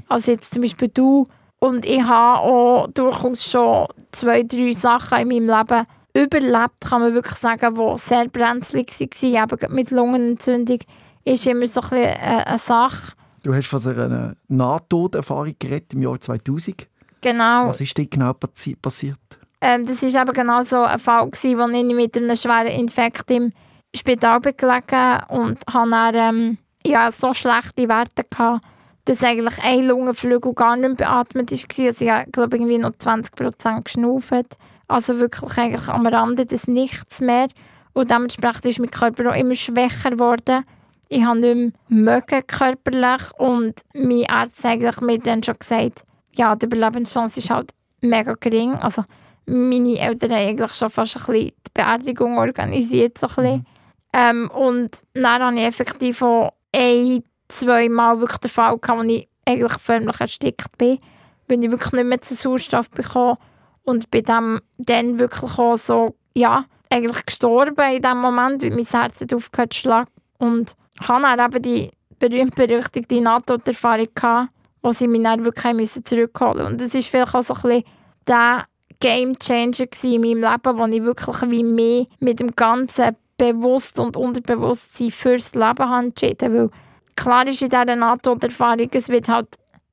als 0.07 0.27
jetzt 0.27 0.53
zum 0.53 0.61
Beispiel 0.61 0.87
du. 0.87 1.27
Und 1.59 1.85
ich 1.85 2.03
habe 2.03 2.39
auch 2.39 2.87
durchaus 2.93 3.49
schon 3.49 3.87
zwei, 4.11 4.43
drei 4.43 4.73
Sachen 4.73 5.19
in 5.19 5.45
meinem 5.45 5.57
Leben 5.57 5.85
überlebt, 6.13 6.81
kann 6.81 7.01
man 7.01 7.13
wirklich 7.13 7.37
sagen, 7.37 7.75
die 7.75 7.97
sehr 7.97 8.27
brenzlig 8.27 8.91
waren. 8.99 9.49
Eben 9.51 9.75
mit 9.75 9.91
Lungenentzündung 9.91 10.79
ist 11.23 11.47
immer 11.47 11.67
so 11.67 11.81
ein 11.81 11.89
bisschen 11.89 12.17
eine, 12.21 12.57
Sache. 12.57 13.13
Du 13.43 13.53
hast 13.53 13.67
von 13.67 13.79
so 13.79 13.89
einer 13.89 14.35
Nahtoderfahrung 14.47 15.55
geredet 15.59 15.93
im 15.93 16.01
Jahr 16.01 16.19
2000. 16.19 16.87
Genau. 17.21 17.67
Was 17.67 17.81
ist 17.81 17.97
dort 17.97 18.11
genau 18.11 18.33
passi 18.33 18.75
passiert? 18.75 19.17
Ähm, 19.61 19.85
das 19.85 20.01
war 20.01 20.21
eben 20.21 20.33
genau 20.33 20.61
so 20.61 20.83
ein 20.83 20.99
Fall, 20.99 21.29
gewesen, 21.29 21.57
wo 21.57 21.67
ich 21.67 21.95
mit 21.95 22.15
einem 22.17 22.35
schweren 22.35 22.67
Infekt 22.67 23.29
im 23.31 23.51
Spital 23.95 24.39
gelegen 24.41 25.23
und 25.29 25.59
hatte 25.67 25.89
dann, 25.89 26.15
ähm, 26.15 26.57
ja, 26.85 27.11
so 27.11 27.33
schlechte 27.33 27.87
Werte, 27.87 28.23
gehabt, 28.29 28.63
dass 29.07 29.23
eigentlich 29.23 29.57
ein 29.63 29.83
Lungenflügel 29.83 30.53
gar 30.53 30.75
nicht 30.75 30.99
mehr 30.99 31.09
beatmet 31.09 31.51
war. 31.51 31.85
Also 31.87 32.05
ich 32.05 32.11
habe, 32.11 32.29
glaube 32.29 32.57
irgendwie 32.57 32.77
noch 32.77 32.91
20% 32.91 33.83
geschnauft. 33.83 34.57
Also 34.87 35.19
wirklich 35.19 35.57
eigentlich 35.57 35.87
am 35.89 36.05
Rande 36.05 36.45
des 36.45 36.67
Nichts 36.67 37.21
mehr. 37.21 37.47
Und 37.93 38.11
dementsprechend 38.11 38.65
ist 38.65 38.79
mein 38.79 38.91
Körper 38.91 39.31
auch 39.31 39.35
immer 39.35 39.55
schwächer 39.55 40.11
geworden. 40.11 40.65
Ich 41.09 41.23
habe 41.23 41.39
nicht 41.39 41.73
mehr 41.89 42.15
mögen 42.19 42.45
körperlich 42.47 43.21
und 43.37 43.75
mein 43.93 44.29
Arzt 44.29 44.63
hat 44.63 44.71
eigentlich 44.71 44.99
mir 44.99 45.19
dann 45.19 45.41
schon 45.41 45.57
gesagt, 45.57 46.03
ja, 46.35 46.55
die 46.55 46.65
Überlebenschance 46.65 47.39
ist 47.39 47.49
halt 47.49 47.71
mega 48.01 48.35
gering. 48.37 48.73
Also 48.73 49.05
meine 49.45 49.97
Eltern 49.97 50.31
haben 50.31 50.47
eigentlich 50.49 50.73
schon 50.73 50.89
fast 50.89 51.15
ein 51.15 51.25
bisschen 51.25 51.51
die 51.65 51.71
Beerdigung 51.73 52.37
organisiert. 52.37 53.17
So 53.17 53.27
ein 53.27 53.35
bisschen. 53.35 53.65
Ähm, 54.13 54.51
und 54.51 55.01
dann 55.13 55.41
hatte 55.41 55.55
ich 55.55 55.65
effektiv 55.65 56.21
auch 56.21 56.51
ein, 56.75 57.23
zwei 57.47 57.89
Mal 57.89 58.19
wirklich 58.19 58.39
den 58.39 58.51
Fall, 58.51 58.77
gehabt, 58.77 58.99
wo 58.99 59.03
ich 59.03 59.27
eigentlich 59.45 59.79
förmlich 59.79 60.19
erstickt 60.19 60.77
bin, 60.77 60.99
weil 61.47 61.63
ich 61.63 61.71
wirklich 61.71 61.93
nicht 61.93 62.05
mehr 62.05 62.21
zu 62.21 62.35
Sauerstoff 62.35 62.89
bekommen 62.89 63.37
und 63.83 64.11
bin 64.11 64.23
dann, 64.23 64.59
dann 64.77 65.19
wirklich 65.19 65.57
auch 65.57 65.77
so, 65.77 66.15
ja, 66.35 66.65
eigentlich 66.89 67.25
gestorben 67.25 67.95
in 67.95 68.01
dem 68.01 68.17
Moment, 68.17 68.61
weil 68.61 68.71
mein 68.71 68.85
Herz 68.85 69.21
hat 69.21 69.33
aufgehört 69.33 69.73
zu 69.73 69.79
schlagen. 69.79 70.09
Und 70.39 70.75
habe 70.99 71.23
dann 71.23 71.39
eben 71.39 71.61
die 71.61 71.91
berühmt-berüchtigte 72.19 73.21
Nahtoderfahrung 73.21 74.07
gehabt, 74.13 74.49
wo 74.81 74.91
sie 74.91 75.07
mich 75.07 75.23
dann 75.23 75.45
wirklich 75.45 76.03
zurückholen 76.03 76.57
mussten. 76.57 76.71
Und 76.73 76.81
das 76.81 76.93
war 76.93 77.01
vielleicht 77.01 77.35
auch 77.35 77.41
so 77.41 77.53
ein 77.53 77.61
bisschen 77.61 77.83
der 78.27 78.65
Game 78.99 79.37
Changer 79.37 79.87
in 80.03 80.21
meinem 80.21 80.41
Leben, 80.41 80.77
wo 80.77 80.85
ich 80.85 81.03
wirklich 81.03 81.51
wie 81.51 81.63
mehr 81.63 82.05
mit 82.19 82.39
dem 82.39 82.55
ganzen 82.55 83.15
Bewusst- 83.37 83.99
und 83.99 84.17
Unterbewusstsein 84.17 85.11
fürs 85.11 85.53
Leben 85.53 85.89
habe 85.89 86.05
entschieden. 86.05 86.53
Weil 86.53 86.69
klar 87.17 87.45
ist 87.47 87.61
in 87.61 87.69
dieser 87.69 87.95
Nahtoderfahrung, 87.95 88.89
es 88.91 89.09
wird 89.09 89.27
halt, 89.27 89.49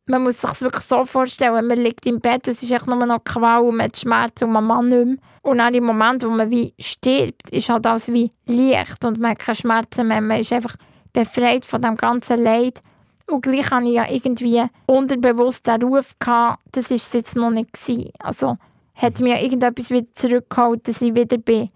man 0.06 0.22
muss 0.22 0.40
sich 0.40 0.60
wirklich 0.60 0.84
so 0.84 1.04
vorstellen, 1.04 1.66
man 1.66 1.78
liegt 1.78 2.06
im 2.06 2.20
Bett, 2.20 2.46
es 2.46 2.62
ist 2.62 2.70
echt 2.70 2.86
nur 2.86 3.04
noch 3.04 3.24
Qual 3.24 3.62
und 3.62 3.76
man 3.76 3.86
hat 3.86 3.96
Schmerzen 3.96 4.44
und 4.44 4.52
man 4.52 4.68
kann 4.68 4.88
nicht 4.88 5.04
mehr. 5.04 5.16
Und 5.42 5.58
dann 5.58 5.74
im 5.74 5.84
Moment, 5.84 6.24
wo 6.24 6.28
man 6.28 6.50
wie 6.50 6.74
stirbt, 6.78 7.50
ist 7.50 7.68
halt 7.68 7.86
alles 7.86 8.08
wie 8.08 8.30
Licht 8.46 9.04
und 9.04 9.18
man 9.18 9.32
hat 9.32 9.40
keine 9.40 9.56
Schmerzen 9.56 10.08
mehr. 10.08 10.20
Man 10.20 10.40
ist 10.40 10.52
einfach 10.52 10.76
befreit 11.12 11.64
von 11.64 11.82
dem 11.82 11.96
ganzen 11.96 12.42
Leid. 12.42 12.80
Und 13.26 13.42
gleich 13.42 13.70
hatte 13.70 13.86
ich 13.86 13.94
ja 13.94 14.04
irgendwie 14.08 14.62
unterbewusst 14.86 15.66
den 15.66 15.82
Ruf, 15.82 16.14
gehabt, 16.18 16.62
das 16.72 16.90
war 16.90 16.96
es 16.96 17.12
jetzt 17.12 17.36
noch 17.36 17.50
nicht. 17.50 17.72
Gewesen. 17.72 18.10
Also 18.18 18.56
hat 18.94 19.20
mir 19.20 19.42
irgendetwas 19.42 19.90
wieder 19.90 20.06
zurückgeholt, 20.14 20.86
dass 20.88 21.02
ich 21.02 21.14
wieder 21.14 21.38
bin 21.38 21.70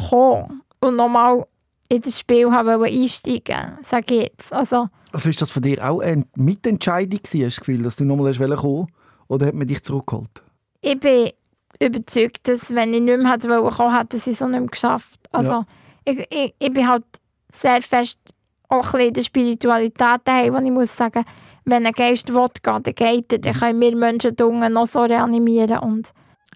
und 0.00 0.96
nochmal 0.96 1.46
in 1.92 2.00
das 2.00 2.18
Spiel 2.18 2.50
habe 2.50 2.82
einsteigen 2.84 3.78
sage 3.82 4.14
ich 4.14 4.22
jetzt. 4.22 4.52
Also, 4.52 4.88
Also 5.12 5.28
ist 5.28 5.42
das 5.42 5.50
von 5.50 5.62
dir 5.62 5.84
auch 5.88 6.00
eine 6.00 6.24
Mitentscheidung 6.36 7.20
gewesen, 7.22 7.44
hast 7.46 7.56
du 7.56 7.60
das 7.60 7.60
Gefühl, 7.60 7.82
dass 7.82 7.96
du 7.96 8.04
nochmal 8.04 8.32
kommen 8.34 8.86
Oder 9.28 9.46
hat 9.46 9.54
man 9.54 9.66
dich 9.66 9.82
zurückgeholt? 9.82 10.42
ich 10.80 10.98
bin 10.98 11.30
überzeugt, 11.80 12.48
dass 12.48 12.74
wenn 12.74 12.92
ich 12.94 13.00
nicht 13.00 13.18
mehr 13.22 13.32
hätte 13.32 13.48
kommen, 13.48 13.96
hätte 13.96 14.18
sie 14.18 14.30
es 14.30 14.38
so 14.38 14.46
nicht 14.48 14.60
mehr 14.60 14.68
geschafft. 14.68 15.20
Also 15.30 15.50
Ja. 15.52 15.66
ich, 16.04 16.18
ich, 16.30 16.54
ich 16.58 16.72
bin 16.72 16.88
halt 16.88 17.04
sehr 17.50 17.82
fest 17.82 18.18
auch 18.68 18.94
ein 18.94 19.00
in 19.00 19.12
der 19.14 19.22
Spiritualität 19.22 20.20
daheim, 20.24 20.54
wo 20.54 20.58
ich 20.58 20.70
muss 20.70 20.96
sagen, 20.96 21.24
wenn 21.64 21.86
ein 21.86 21.92
Geist 21.92 22.32
will, 22.32 22.46
gehen, 22.62 22.82
dann 22.82 22.94
geht 22.94 23.32
er. 23.32 23.38
Dann 23.38 23.54
können 23.54 23.80
wir 23.80 23.94
Menschen 23.96 24.34
die 24.34 24.42
Unge 24.42 24.70
noch 24.70 24.86
so 24.86 25.02
reanimieren 25.02 25.78
und 25.80 26.12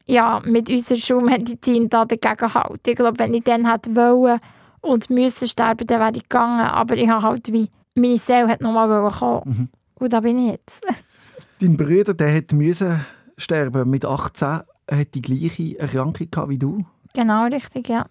ja, 0.07 0.41
mit 0.45 0.71
unserer 0.71 0.99
Schulmedizin 0.99 1.89
da 1.89 2.05
dagegen 2.05 2.55
halten. 2.55 2.81
Ich 2.91 2.97
glaube, 2.97 3.19
wenn 3.19 3.35
ich 3.35 3.45
dann 3.45 3.71
hätte 3.71 3.95
wollen 3.95 4.41
und 4.87 5.11
müssen 5.11 5.49
sterben, 5.49 5.87
dann 5.87 6.01
wäre 6.01 6.13
ich 6.15 6.23
gegangen. 6.23 6.61
Aber 6.61 6.97
ich 6.97 7.09
habe 7.09 7.23
halt 7.23 7.53
wie, 7.53 7.69
meine 7.95 8.19
Seele 8.19 8.49
hat 8.49 8.61
nochmal 8.61 9.11
kommen. 9.11 9.71
Und 9.95 10.13
da 10.13 10.21
bin 10.21 10.39
ich 10.39 10.53
jetzt. 10.53 10.87
Dein 11.61 11.77
Bruder, 11.77 12.15
der 12.15 12.35
hat 12.35 12.53
müssen 12.53 13.05
sterben 13.39 13.89
mit 13.91 14.05
18, 14.05 14.61
er 14.87 14.99
hat 14.99 15.15
die 15.15 15.23
gleiche 15.23 15.79
Erkrankung 15.79 16.31
gehabt 16.31 16.51
wie 16.51 16.59
du. 16.59 16.85
genau, 17.15 17.47
richtig, 17.47 17.89
ja. 17.89 18.07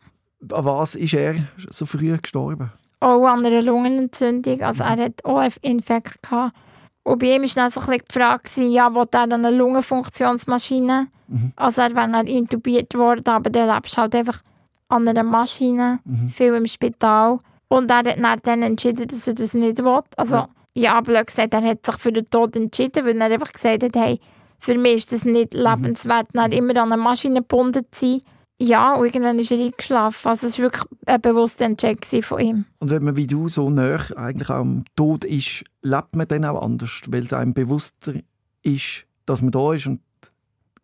An 0.52 0.66
was 0.66 0.96
ist 0.96 1.14
er 1.14 1.36
so 1.70 1.86
früh 1.86 2.16
gestorben? 2.18 2.70
auch 3.06 3.26
an 3.28 3.46
einer 3.46 3.62
Lungenentzündung. 3.62 4.62
Also 4.62 4.84
er 4.84 4.98
hat 4.98 5.24
OF-Infekt 5.24 6.24
gehabt. 6.24 6.56
Und 7.04 7.20
bei 7.20 7.36
ihm 7.36 7.44
war 7.44 7.50
dann 7.54 7.70
so 7.70 7.80
ein 7.82 7.86
bisschen 7.86 8.02
die 8.10 8.14
Frage, 8.14 8.62
ja, 8.64 8.94
will 8.96 9.06
er 9.12 9.22
eine 9.22 9.52
Lungenfunktionsmaschine? 9.52 11.08
Also 11.56 11.82
er 11.82 11.96
wäre 11.96 12.12
dann 12.12 12.28
intubiert 12.28 12.96
worden, 12.96 13.28
aber 13.28 13.50
der 13.50 13.74
lebst 13.74 13.98
halt 13.98 14.16
einfach 14.16 14.42
an 14.88 15.08
einer 15.08 15.24
Maschine, 15.24 16.00
viel 16.30 16.54
im 16.54 16.68
Spital. 16.68 17.40
Und 17.68 17.90
er 17.90 17.98
hat 17.98 18.18
dann, 18.18 18.40
dann 18.44 18.62
entschieden, 18.62 19.08
dass 19.08 19.28
er 19.28 19.34
das 19.34 19.54
nicht 19.54 19.84
will. 19.84 20.02
Also, 20.18 20.36
Ja. 20.36 20.50
ja, 20.76 21.02
blöd 21.02 21.28
gesagt, 21.28 21.54
er 21.54 21.64
hat 21.64 21.86
sich 21.86 21.98
für 21.98 22.12
den 22.12 22.30
Tod 22.30 22.56
entschieden, 22.56 23.06
weil 23.06 23.20
er 23.20 23.32
einfach 23.32 23.52
gesagt 23.52 23.84
hat, 23.84 23.96
hey, 23.96 24.20
für 24.60 24.78
mich 24.78 24.98
ist 24.98 25.12
das 25.12 25.26
nicht 25.26 25.54
lebenswert, 25.54 26.28
dann 26.34 26.52
immer 26.52 26.80
an 26.82 26.92
eine 26.94 27.02
Maschine 27.02 27.42
gebunden 27.42 27.86
zu 27.92 28.06
sein. 28.06 28.22
Ja, 28.62 28.94
und 28.94 29.06
irgendwann 29.06 29.38
ist 29.38 29.52
er 29.52 29.60
eingeschlafen. 29.60 30.30
Also 30.30 30.48
es 30.48 30.58
war 30.58 30.66
wirklich 30.66 30.84
ein 31.08 31.20
bewusster 31.22 31.66
Entscheid 31.66 32.00
gewesen 32.00 32.24
von 32.24 32.40
ihm. 32.40 32.66
Und 32.80 32.90
wenn 32.90 33.04
man 33.04 33.18
wie 33.18 33.28
du 33.28 33.50
so 33.50 33.70
nah 33.70 34.00
eigentlich 34.16 34.50
am 34.50 34.86
Tod 34.96 35.26
ist, 35.26 35.66
lebt 35.82 36.16
man 36.16 36.26
dann 36.28 36.46
auch 36.46 36.62
anders, 36.62 37.02
weil 37.08 37.26
es 37.26 37.34
einem 37.34 37.54
bewusster 37.54 38.14
ist, 38.62 39.06
dass 39.26 39.42
man 39.42 39.52
da 39.52 39.74
ist 39.74 39.88
und 39.88 40.00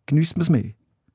genießt 0.04 0.36
man 0.36 0.42
es 0.42 0.50
mehr. 0.50 0.72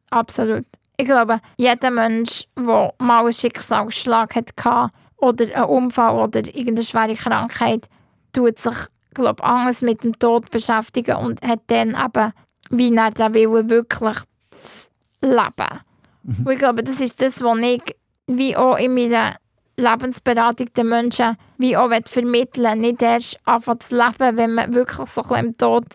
Absolut. 0.10 0.66
Ich 1.00 1.06
glaube, 1.06 1.40
jeder 1.58 1.92
Mensch, 1.92 2.46
der 2.58 2.94
mal 2.98 3.24
einen 3.24 3.34
Schicksalsschlag 3.34 4.36
hatte 4.36 4.92
oder 5.18 5.46
einen 5.56 5.66
Unfall 5.66 6.16
oder 6.16 6.40
irgendeine 6.40 6.84
schwere 6.84 7.14
Krankheit, 7.14 7.88
tut 8.34 8.58
sich, 8.58 8.76
glaube 9.14 9.42
ich, 9.44 9.48
anders 9.48 9.82
mit 9.82 10.04
dem 10.04 10.18
Tod 10.18 10.50
beschäftigen 10.50 11.18
und 11.18 11.42
hat 11.48 11.62
dann 11.68 11.90
eben, 11.90 12.34
wie 12.72 12.96
er 12.96 13.12
den 13.12 13.34
Willen 13.36 13.70
wirklich 13.70 14.18
zu 14.52 14.88
leben. 15.22 15.82
Und 16.24 16.52
ich 16.52 16.60
glaube, 16.60 16.84
das 16.84 17.00
ist 17.00 17.22
das, 17.22 17.42
was 17.42 17.60
ich 17.60 17.96
wie 18.26 18.56
auch 18.56 18.78
in 18.78 18.94
meiner 18.94 19.36
Lebensberatung 19.78 20.74
den 20.74 20.88
Menschen 20.88 21.38
wie 21.58 21.78
auch 21.78 21.92
vermitteln 22.06 22.80
Nicht 22.82 23.02
erst 23.02 23.40
anfangen 23.46 23.80
zu 23.80 23.96
leben, 23.96 24.36
wenn 24.36 24.56
man 24.56 24.74
wirklich 24.74 25.08
so 25.10 25.22
ein 25.22 25.28
bisschen 25.28 25.46
dem 25.46 25.58
Tod 25.58 25.86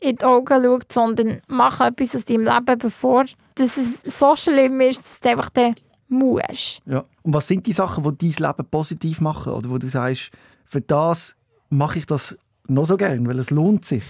in 0.00 0.16
die 0.16 0.24
Augen 0.24 0.64
schaut, 0.64 0.92
sondern 0.92 1.40
mach 1.46 1.80
etwas 1.80 2.16
aus 2.16 2.24
deinem 2.24 2.44
Leben, 2.44 2.78
bevor 2.78 3.24
dass 3.54 3.76
es 3.76 4.18
so 4.18 4.36
schlimm 4.36 4.80
ist, 4.80 5.00
dass 5.00 5.20
du 5.20 5.28
einfach 5.30 5.50
dann 5.50 5.74
musst. 6.08 6.80
Ja. 6.86 7.04
Und 7.22 7.34
was 7.34 7.48
sind 7.48 7.66
die 7.66 7.72
Sachen, 7.72 8.02
die 8.18 8.32
dein 8.32 8.48
Leben 8.48 8.68
positiv 8.70 9.20
machen? 9.20 9.52
Oder 9.52 9.70
wo 9.70 9.78
du 9.78 9.88
sagst, 9.88 10.30
für 10.64 10.80
das 10.80 11.36
mache 11.70 11.98
ich 11.98 12.06
das 12.06 12.36
noch 12.66 12.84
so 12.84 12.96
gern, 12.96 13.26
weil 13.26 13.38
es 13.38 13.50
lohnt 13.50 13.84
sich. 13.84 14.04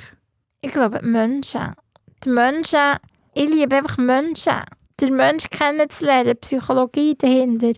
Ich 0.63 0.73
glaube, 0.73 1.01
die 1.01 1.07
Menschen. 1.07 1.75
Die 2.25 2.29
Menschen, 2.29 2.97
ich 3.35 3.49
liebe 3.49 3.77
einfach 3.77 3.99
Menschen. 3.99 4.55
Den 5.01 5.17
Menschen 5.17 5.51
kennenzulernen, 5.51 6.35
die 6.35 6.35
Psychologie 6.35 7.17
dahinter. 7.17 7.73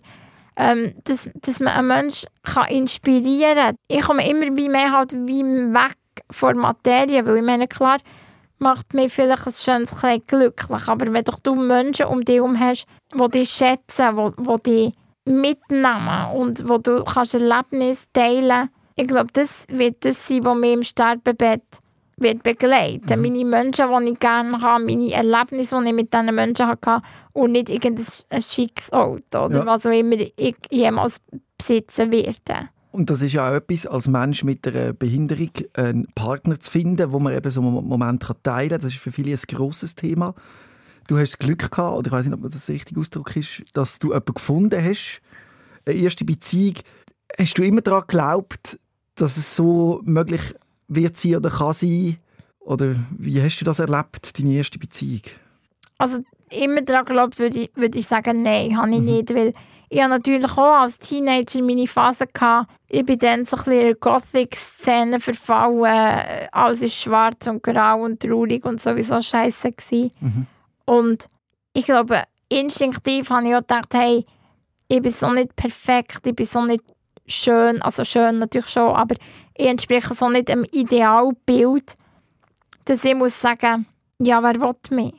Ähm, 0.55 0.93
dass, 1.05 1.29
dass 1.33 1.59
man 1.59 1.73
einen 1.73 1.87
Menschen 1.87 2.29
kann 2.43 2.67
inspirieren 2.67 3.55
kann. 3.55 3.75
Ich 3.87 4.01
komme 4.01 4.29
immer 4.29 4.55
wie 4.55 4.69
mehr 4.69 4.91
halt 4.91 5.13
wie 5.13 5.43
weg 5.43 5.97
von 6.29 6.53
der 6.53 6.61
Materie, 6.61 7.25
weil 7.25 7.37
ich 7.37 7.43
meine, 7.43 7.67
klar, 7.67 7.97
macht 8.63 8.93
mich 8.93 9.13
vielleicht 9.13 9.45
ein 9.45 9.53
schönes 9.53 9.99
Kleid 9.99 10.27
glücklich, 10.27 10.87
aber 10.87 11.13
wenn 11.13 11.23
doch 11.23 11.39
du 11.39 11.53
Menschen 11.55 12.07
um 12.07 12.23
dich 12.25 12.37
herum 12.37 12.59
hast, 12.59 12.85
die 13.13 13.29
dich 13.29 13.49
schätzen, 13.49 14.15
die, 14.15 14.43
die 14.43 14.63
dich 14.63 14.93
mitnehmen 15.25 16.31
und 16.33 16.67
wo 16.67 16.77
du 16.77 17.03
kannst 17.03 17.35
Erlebnisse 17.35 18.07
teilen 18.13 18.69
ich 18.95 19.07
glaube, 19.07 19.29
das 19.33 19.65
wird 19.69 20.05
das 20.05 20.27
sein, 20.27 20.45
was 20.45 20.57
mich 20.57 20.73
im 20.73 20.83
Sterbebett 20.83 21.63
wird 22.17 22.43
begleiten. 22.43 23.21
Meine 23.21 23.43
Menschen, 23.43 24.05
die 24.05 24.11
ich 24.11 24.19
gerne 24.19 24.61
habe, 24.61 24.83
meine 24.85 25.11
Erlebnisse, 25.11 25.79
die 25.81 25.87
ich 25.89 25.95
mit 25.95 26.13
diesen 26.13 26.35
Menschen 26.35 26.67
hatte 26.67 27.01
und 27.33 27.53
nicht 27.53 27.69
irgendein 27.69 28.05
ein 28.29 28.41
schickes 28.41 28.93
Auto 28.93 29.45
oder 29.45 29.59
Ja. 29.59 29.65
was 29.65 29.85
auch 29.87 29.91
immer 29.91 30.17
ich 30.35 30.55
jemals 30.69 31.21
besitzen 31.57 32.11
werde. 32.11 32.69
Und 32.93 33.09
das 33.09 33.23
ist 33.23 33.33
ja 33.33 33.49
auch 33.49 33.55
etwas, 33.55 33.87
als 33.87 34.07
Mensch 34.07 34.43
mit 34.43 34.67
einer 34.67 34.93
Behinderung 34.93 35.49
einen 35.73 36.05
Partner 36.13 36.59
zu 36.59 36.69
finden, 36.69 37.11
wo 37.11 37.17
man 37.19 37.33
eben 37.33 37.49
so 37.49 37.59
einen 37.59 37.87
Moment 37.87 38.23
teilen 38.43 38.69
kann. 38.69 38.81
Das 38.81 38.93
ist 38.93 38.99
für 38.99 39.11
viele 39.11 39.31
ein 39.31 39.39
grosses 39.47 39.95
Thema. 39.95 40.35
Du 41.07 41.17
hast 41.17 41.31
das 41.31 41.39
Glück 41.39 41.71
gehabt, 41.71 41.97
oder 41.97 42.07
ich 42.07 42.11
weiß 42.11 42.27
nicht, 42.27 42.35
ob 42.35 42.43
das 42.51 42.67
der 42.67 42.75
richtige 42.75 42.99
Ausdruck 42.99 43.35
ist, 43.35 43.63
dass 43.73 43.97
du 43.97 44.09
jemanden 44.09 44.35
gefunden 44.35 44.83
hast. 44.83 45.21
Eine 45.87 45.95
erste 45.95 46.23
Beziehung. 46.23 46.75
Hast 47.35 47.57
du 47.57 47.63
immer 47.63 47.81
daran 47.81 48.01
geglaubt, 48.01 48.79
dass 49.15 49.37
es 49.37 49.55
so 49.55 49.99
möglich 50.03 50.41
wird 50.87 51.17
sein 51.17 51.37
oder 51.37 51.49
kann 51.49 51.73
sein? 51.73 52.17
Oder 52.59 52.95
wie 53.17 53.41
hast 53.41 53.59
du 53.59 53.65
das 53.65 53.79
erlebt, 53.79 54.37
deine 54.37 54.53
erste 54.53 54.77
Beziehung? 54.77 55.23
Also 55.97 56.19
immer 56.51 56.83
daran 56.83 57.05
geglaubt, 57.05 57.39
würde 57.39 57.59
ich, 57.59 57.71
würde 57.73 57.97
ich 57.97 58.05
sagen, 58.05 58.43
nein, 58.43 58.77
habe 58.77 58.91
ich 58.91 59.01
nicht, 59.01 59.33
weil 59.33 59.53
ich 59.89 59.99
habe 59.99 60.09
natürlich 60.09 60.51
auch 60.51 60.81
als 60.81 60.97
Teenager 60.99 61.61
meine 61.61 61.87
Phase 61.87 62.25
gehabt. 62.27 62.71
Ich 62.89 63.05
bin 63.05 63.19
dann 63.19 63.45
so 63.45 63.57
ein 63.57 63.63
bisschen 63.63 63.73
in 63.73 63.85
der 63.85 63.95
Gothic-Szene 63.95 65.19
verfallen. 65.19 66.47
Alles 66.51 66.81
ist 66.81 66.95
schwarz 66.95 67.47
und 67.47 67.61
grau 67.61 68.01
und 68.03 68.19
traurig 68.19 68.65
und 68.65 68.81
sowieso 68.81 69.21
scheiße 69.21 69.71
gewesen. 69.71 70.47
Und 70.85 71.27
ich 71.73 71.85
glaube, 71.85 72.23
instinktiv 72.49 73.29
habe 73.29 73.47
ich 73.47 73.55
auch 73.55 73.59
gedacht, 73.59 73.93
hey, 73.93 74.25
ich 74.87 75.01
bin 75.01 75.11
so 75.11 75.31
nicht 75.31 75.55
perfekt, 75.55 76.25
ich 76.25 76.35
bin 76.35 76.45
so 76.45 76.63
nicht 76.65 76.83
schön, 77.25 77.81
also 77.81 78.03
schön 78.03 78.37
natürlich 78.39 78.69
schon, 78.69 78.95
aber 78.95 79.15
ich 79.55 79.67
entspreche 79.67 80.13
so 80.13 80.29
nicht 80.29 80.49
dem 80.49 80.65
Idealbild, 80.71 81.95
dass 82.85 83.03
ich 83.03 83.15
muss 83.15 83.39
sagen, 83.39 83.85
ja, 84.19 84.43
wer 84.43 84.59
will 84.59 84.75
mich? 84.91 85.13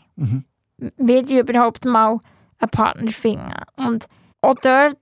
Werde 0.97 1.33
ich 1.33 1.39
überhaupt 1.39 1.85
mal 1.85 2.21
einen 2.59 2.71
Partner 2.71 3.11
finden? 3.11 3.53
Und 3.77 4.07
auch 4.45 4.55
dort 4.55 4.99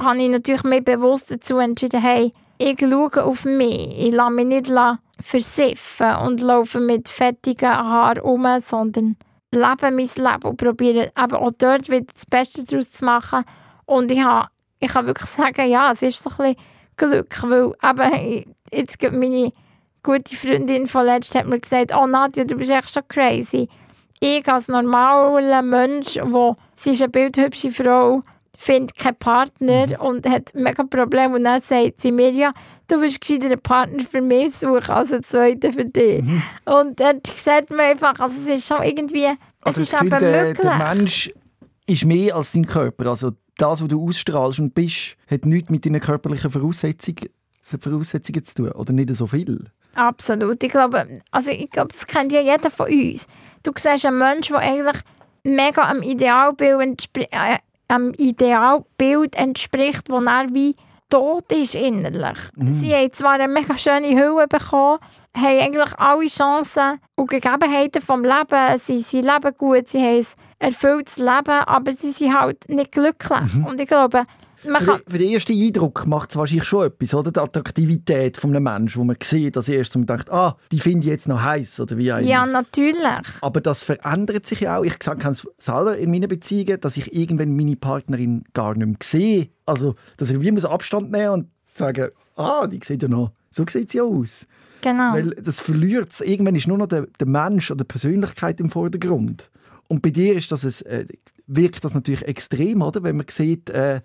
habe 0.00 0.18
ich 0.18 0.28
natürlich 0.28 0.64
mich 0.64 0.84
bewusst 0.84 1.30
dazu 1.30 1.58
entschieden, 1.58 2.00
hey, 2.00 2.32
ich 2.58 2.78
schaue 2.80 3.24
auf 3.24 3.44
mich, 3.44 3.98
ich 3.98 4.12
lasse 4.12 4.32
mich 4.32 4.46
nicht 4.46 4.72
versiffen 5.20 6.16
und 6.24 6.40
laufe 6.40 6.80
mit 6.80 7.08
fettigen 7.08 7.70
Haaren 7.70 8.20
um, 8.20 8.46
sondern 8.60 9.16
lebe 9.50 9.90
mein 9.90 9.96
Leben 9.96 10.42
und 10.44 10.56
probiere 10.56 11.12
eben 11.16 11.36
auch 11.36 11.52
dort 11.58 11.88
wieder 11.88 12.06
das 12.12 12.26
Beste 12.26 12.64
daraus 12.64 12.90
zu 12.92 13.04
machen. 13.04 13.44
Und 13.86 14.10
ich, 14.10 14.22
habe, 14.22 14.48
ich 14.80 14.88
kann 14.88 15.06
wirklich 15.06 15.30
sagen, 15.30 15.68
ja, 15.68 15.90
es 15.90 16.02
ist 16.02 16.22
so 16.22 16.30
ein 16.30 16.54
bisschen 16.54 16.56
Glück, 16.96 17.42
weil 17.42 17.72
eben, 17.82 18.54
jetzt 18.72 19.02
meine 19.12 19.52
gute 20.02 20.36
Freundin 20.36 20.86
von 20.86 21.06
letzt 21.06 21.34
hat 21.34 21.46
mir 21.46 21.60
gesagt, 21.60 21.92
oh 21.94 22.06
Nadja, 22.06 22.44
du 22.44 22.56
bist 22.56 22.70
echt 22.70 22.92
schon 22.92 23.06
crazy. 23.08 23.68
Ich 24.20 24.46
als 24.48 24.68
normaler 24.68 25.62
Mensch, 25.62 26.18
wo 26.22 26.56
sie 26.74 26.92
ist 26.92 27.02
eine 27.02 27.10
bildhübsche 27.10 27.70
Frau, 27.70 28.22
findet 28.56 28.96
keinen 28.96 29.16
Partner 29.16 30.00
und 30.00 30.26
hat 30.28 30.54
mega 30.54 30.82
Probleme 30.84 31.36
und 31.36 31.44
dann 31.44 31.60
sagt 31.60 32.00
sie 32.00 32.12
mir, 32.12 32.30
ja, 32.30 32.52
du 32.88 33.00
willst 33.00 33.20
gescheiter 33.20 33.46
einen 33.46 33.60
Partner 33.60 34.02
für 34.02 34.20
mich 34.20 34.56
suchen 34.56 34.90
als 34.90 35.12
einen 35.12 35.22
zweiten 35.22 35.72
für 35.72 35.84
dich. 35.84 36.24
Und 36.64 36.98
dann 37.00 37.20
sagt 37.34 37.70
man 37.70 37.80
einfach, 37.80 38.18
also 38.18 38.40
es 38.42 38.58
ist 38.58 38.66
schon 38.68 38.82
irgendwie, 38.82 39.28
Also 39.60 39.82
es 39.82 39.92
ist 39.92 39.92
Gefühl, 39.92 40.08
eben 40.08 40.18
der, 40.18 40.44
möglich. 40.44 40.68
der 40.68 40.76
Mensch 40.94 41.30
ist 41.86 42.04
mehr 42.04 42.36
als 42.36 42.52
dein 42.52 42.66
Körper. 42.66 43.06
Also 43.06 43.32
das, 43.58 43.80
was 43.80 43.88
du 43.88 44.06
ausstrahlst 44.06 44.58
und 44.60 44.74
bist, 44.74 45.16
hat 45.30 45.46
nichts 45.46 45.70
mit 45.70 45.86
deinen 45.86 46.00
körperlichen 46.00 46.50
Voraussetzungen, 46.50 47.28
Voraussetzungen 47.62 48.44
zu 48.44 48.54
tun. 48.54 48.72
Oder 48.72 48.92
nicht 48.92 49.14
so 49.14 49.26
viel. 49.26 49.64
Absolut. 49.94 50.62
Ich 50.62 50.70
glaube, 50.70 51.20
also 51.30 51.50
ich 51.50 51.70
glaube, 51.70 51.88
das 51.92 52.06
kennt 52.06 52.32
ja 52.32 52.40
jeder 52.40 52.70
von 52.70 52.86
uns. 52.86 53.26
Du 53.62 53.72
siehst 53.76 54.04
einen 54.04 54.18
Menschen, 54.18 54.52
der 54.52 54.60
eigentlich 54.60 55.02
mega 55.42 55.82
am 55.82 56.02
Idealbild, 56.02 57.08
am 57.88 58.12
Idealbild 58.16 59.36
entspricht, 59.36 60.10
wo 60.10 60.20
er 60.20 60.46
wie 60.52 60.74
tot 61.08 61.50
ist 61.52 61.74
innerlich. 61.74 62.38
Sie 62.56 62.92
haben 62.92 63.12
zwar 63.12 63.32
eine 63.32 63.48
mega 63.48 63.76
schöne 63.78 64.08
Hülle 64.08 64.46
bekommen, 64.48 64.98
haben 65.36 65.60
eigentlich 65.60 65.98
alle 65.98 66.26
Chancen 66.26 67.00
und 67.14 67.30
Gegebenheiten 67.30 68.02
vom 68.02 68.24
Leben. 68.24 68.78
Sie, 68.78 69.00
sie 69.02 69.20
leben 69.20 69.54
gut, 69.56 69.88
sie 69.88 70.00
haben 70.00 70.26
ein 70.58 70.68
erfülltes 70.70 71.18
Leben, 71.18 71.60
aber 71.66 71.92
sie 71.92 72.10
sind 72.10 72.38
halt 72.38 72.68
nicht 72.68 72.92
glücklich. 72.92 73.54
Und 73.66 73.80
ich 73.80 73.88
glaube, 73.88 74.24
Für, 74.66 74.84
kann, 74.84 75.00
den- 75.06 75.12
für 75.12 75.18
den 75.18 75.32
ersten 75.32 75.52
Eindruck 75.60 76.06
macht 76.06 76.30
es 76.30 76.36
wahrscheinlich 76.36 76.64
schon 76.68 76.86
etwas, 76.86 77.14
oder? 77.14 77.32
Die 77.32 77.40
Attraktivität 77.40 78.36
von 78.36 78.50
einem 78.54 78.64
Menschen, 78.64 79.00
wo 79.00 79.04
man 79.04 79.16
sieht, 79.22 79.56
dass 79.56 79.68
erst 79.68 79.94
und 79.96 80.08
denkt, 80.08 80.30
ah, 80.30 80.56
die 80.72 80.80
finde 80.80 81.00
ich 81.00 81.10
jetzt 81.10 81.28
noch 81.28 81.42
heiß 81.42 81.80
oder 81.80 81.96
wie 81.96 82.04
ja, 82.06 82.46
natürlich. 82.46 83.02
Aber 83.42 83.60
das 83.60 83.82
verändert 83.82 84.46
sich 84.46 84.60
ja 84.60 84.78
auch. 84.78 84.84
Ich 84.84 84.98
kenne 84.98 85.18
es 85.30 85.46
selber 85.58 85.96
in 85.96 86.10
meinen 86.10 86.28
Beziehungen, 86.28 86.80
dass 86.80 86.96
ich 86.96 87.14
irgendwann 87.14 87.54
meine 87.56 87.76
Partnerin 87.76 88.44
gar 88.54 88.74
nicht 88.76 88.86
mehr 88.86 88.96
sehe. 89.02 89.48
Also, 89.66 89.94
dass 90.16 90.30
ich 90.30 90.40
wie 90.40 90.50
muss 90.52 90.64
Abstand 90.64 91.10
nehmen 91.10 91.30
und 91.30 91.46
sagen, 91.74 92.10
ah, 92.36 92.66
die 92.66 92.80
sieht 92.82 93.02
ja 93.02 93.08
noch, 93.08 93.32
so 93.50 93.64
sieht 93.68 93.90
sie 93.90 93.98
ja 93.98 94.04
aus. 94.04 94.46
Genau. 94.82 95.14
Weil 95.14 95.30
das 95.30 95.60
verliert 95.60 96.12
es. 96.12 96.20
Irgendwann 96.20 96.54
ist 96.54 96.68
nur 96.68 96.78
noch 96.78 96.86
der, 96.86 97.06
der 97.18 97.26
Mensch 97.26 97.70
oder 97.70 97.84
die 97.84 97.88
Persönlichkeit 97.88 98.60
im 98.60 98.70
Vordergrund. 98.70 99.50
Und 99.88 100.02
bei 100.02 100.10
dir 100.10 100.34
ist 100.34 100.50
das 100.52 100.64
es, 100.64 100.82
äh, 100.82 101.06
wirkt 101.46 101.84
das 101.84 101.94
natürlich 101.94 102.22
extrem, 102.26 102.82
oder? 102.82 103.02
Wenn 103.02 103.16
man 103.16 103.26
sieht, 103.28 103.70
äh, 103.70 104.00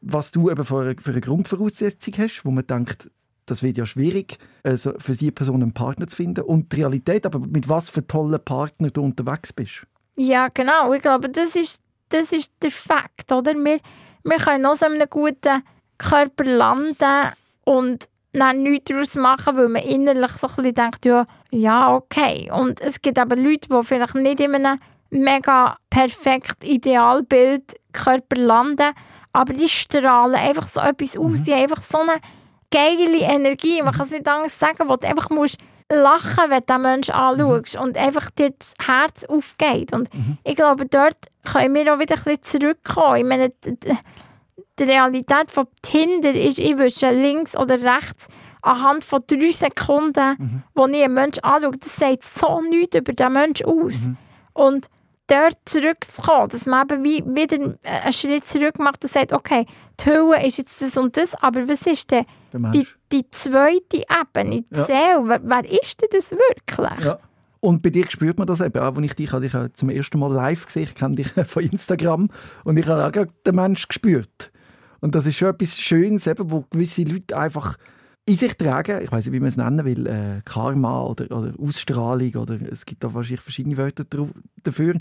was 0.00 0.30
du 0.32 0.50
eben 0.50 0.64
für 0.64 0.80
eine, 0.80 0.96
für 0.98 1.10
eine 1.10 1.20
Grundvoraussetzung 1.20 2.14
hast, 2.18 2.44
wo 2.44 2.50
man 2.50 2.66
denkt, 2.66 3.10
das 3.46 3.62
wird 3.62 3.76
ja 3.76 3.86
schwierig, 3.86 4.38
also 4.62 4.92
für 4.98 5.12
diese 5.12 5.32
Person 5.32 5.62
einen 5.62 5.74
Partner 5.74 6.06
zu 6.06 6.16
finden. 6.16 6.44
Und 6.44 6.72
die 6.72 6.76
Realität, 6.76 7.26
aber 7.26 7.40
mit 7.40 7.68
was 7.68 7.90
für 7.90 8.06
tollen 8.06 8.42
Partner 8.44 8.88
du 8.88 9.02
unterwegs 9.02 9.52
bist. 9.52 9.86
Ja, 10.16 10.48
genau. 10.48 10.92
Ich 10.92 11.02
glaube, 11.02 11.28
das 11.28 11.56
ist, 11.56 11.82
das 12.10 12.32
ist 12.32 12.52
der 12.62 12.70
Fakt, 12.70 13.32
oder? 13.32 13.54
Wir, 13.54 13.78
wir 14.24 14.36
können 14.36 14.74
so 14.74 14.86
einen 14.86 15.08
guten 15.08 15.62
Körper 15.98 16.44
landen 16.44 17.32
und 17.64 18.08
dann 18.32 18.62
nichts 18.62 18.90
daraus 18.90 19.14
machen, 19.14 19.56
weil 19.56 19.68
man 19.68 19.82
innerlich 19.82 20.32
so 20.32 20.46
ein 20.46 20.54
bisschen 20.56 20.74
denkt, 20.74 21.04
ja, 21.04 21.26
ja, 21.50 21.94
okay. 21.94 22.50
Und 22.52 22.80
es 22.80 23.00
gibt 23.00 23.18
aber 23.18 23.36
Leute, 23.36 23.68
die 23.68 23.82
vielleicht 23.82 24.14
nicht 24.14 24.40
in 24.40 24.54
einem 24.54 24.78
mega 25.10 25.76
perfekt 25.90 26.64
Idealbild 26.64 27.76
Körper 27.92 28.36
landen, 28.36 28.92
aber 29.32 29.52
die 29.52 29.68
strahlen 29.68 30.34
einfach 30.34 30.66
so 30.66 30.80
etwas 30.80 31.16
aus. 31.16 31.42
Die 31.42 31.52
haben 31.52 31.62
einfach 31.62 31.82
so 31.82 31.98
eine 31.98 32.20
geile 32.70 33.18
Energie. 33.18 33.82
Man 33.82 33.92
kann 33.92 34.06
es 34.06 34.12
nicht 34.12 34.28
anders 34.28 34.58
sagen, 34.58 34.88
wo 34.88 34.96
du 34.96 35.06
einfach 35.06 35.30
musst 35.30 35.58
lachen, 35.90 36.50
wenn 36.50 36.60
du 36.60 36.66
den 36.66 36.82
Menschen 36.82 37.14
anschaust 37.14 37.76
und 37.76 37.96
einfach 37.96 38.30
dir 38.30 38.50
das 38.50 38.74
Herz 38.84 39.24
aufgeht. 39.24 39.92
Und 39.92 40.08
ich 40.44 40.56
glaube, 40.56 40.86
dort 40.86 41.16
können 41.44 41.74
wir 41.74 41.94
auch 41.94 41.98
wieder 41.98 42.16
ein 42.16 42.22
bisschen 42.24 42.42
zurückkommen. 42.42 43.16
Ich 43.16 43.24
meine, 43.24 43.50
die 44.78 44.82
Realität 44.82 45.50
von 45.50 45.66
Tinder 45.82 46.32
ist, 46.34 46.58
ich 46.58 46.78
wische 46.78 47.10
links 47.10 47.56
oder 47.56 47.80
rechts 47.82 48.28
anhand 48.62 49.04
von 49.04 49.20
drei 49.26 49.50
Sekunden, 49.50 50.64
wo 50.74 50.86
ich 50.86 51.04
einen 51.04 51.14
Menschen 51.14 51.44
anschaue, 51.44 51.76
das 51.76 51.96
sagt 51.96 52.24
so 52.24 52.60
nichts 52.60 52.96
über 52.96 53.12
den 53.12 53.32
Menschen 53.32 53.66
aus. 53.66 54.08
Und 54.54 54.86
dort 55.32 55.56
zurückzukommen, 55.64 56.48
dass 56.48 56.66
man 56.66 56.86
eben 56.88 57.04
wie 57.04 57.24
wieder 57.26 57.76
einen 57.82 58.12
Schritt 58.12 58.44
zurück 58.44 58.78
macht 58.78 59.02
und 59.02 59.10
sagt, 59.12 59.32
okay, 59.32 59.66
die 60.00 60.10
Hülle 60.10 60.46
ist 60.46 60.58
jetzt 60.58 60.82
das 60.82 60.96
und 60.96 61.16
das, 61.16 61.34
aber 61.34 61.68
was 61.68 61.82
ist 61.86 62.10
denn 62.10 62.26
die, 62.52 62.86
die 63.10 63.28
zweite 63.30 64.02
Ebene, 64.08 64.62
die 64.62 64.76
Ja. 64.76 64.84
Seele? 64.84 65.22
Wer, 65.24 65.40
wer 65.42 65.82
ist 65.82 66.00
denn 66.02 66.08
das 66.12 66.30
wirklich? 66.30 67.04
Ja. 67.04 67.18
Und 67.60 67.80
bei 67.80 67.90
dir 67.90 68.04
spürt 68.10 68.38
man 68.38 68.46
das 68.46 68.60
eben, 68.60 68.78
auch 68.80 68.96
wenn 68.96 69.04
ich 69.04 69.14
dich, 69.14 69.32
habe 69.32 69.42
dich 69.42 69.52
ja 69.52 69.72
zum 69.72 69.88
ersten 69.88 70.18
Mal 70.18 70.32
live 70.32 70.66
gesehen, 70.66 70.82
ich 70.82 70.94
kenne 70.94 71.14
dich 71.14 71.28
von 71.46 71.62
Instagram 71.62 72.28
und 72.64 72.76
ich 72.76 72.86
habe 72.88 73.06
auch 73.20 73.26
den 73.46 73.54
Mensch 73.54 73.86
gespürt. 73.86 74.50
Und 75.00 75.14
das 75.14 75.26
ist 75.26 75.36
schon 75.36 75.48
etwas 75.48 75.78
Schönes, 75.78 76.26
eben, 76.26 76.50
wo 76.50 76.64
gewisse 76.70 77.02
Leute 77.04 77.36
einfach 77.36 77.76
in 78.24 78.36
sich 78.36 78.54
tragen, 78.56 79.02
ich 79.02 79.10
weiß 79.10 79.26
nicht, 79.26 79.34
wie 79.34 79.40
man 79.40 79.48
es 79.48 79.56
nennen 79.56 79.84
will, 79.84 80.06
äh, 80.06 80.40
Karma 80.44 81.04
oder, 81.04 81.24
oder 81.36 81.52
Ausstrahlung 81.58 82.34
oder 82.36 82.58
es 82.70 82.86
gibt 82.86 83.02
da 83.02 83.12
wahrscheinlich 83.12 83.40
verschiedene 83.40 83.76
Wörter 83.76 84.04
dafür. 84.62 84.94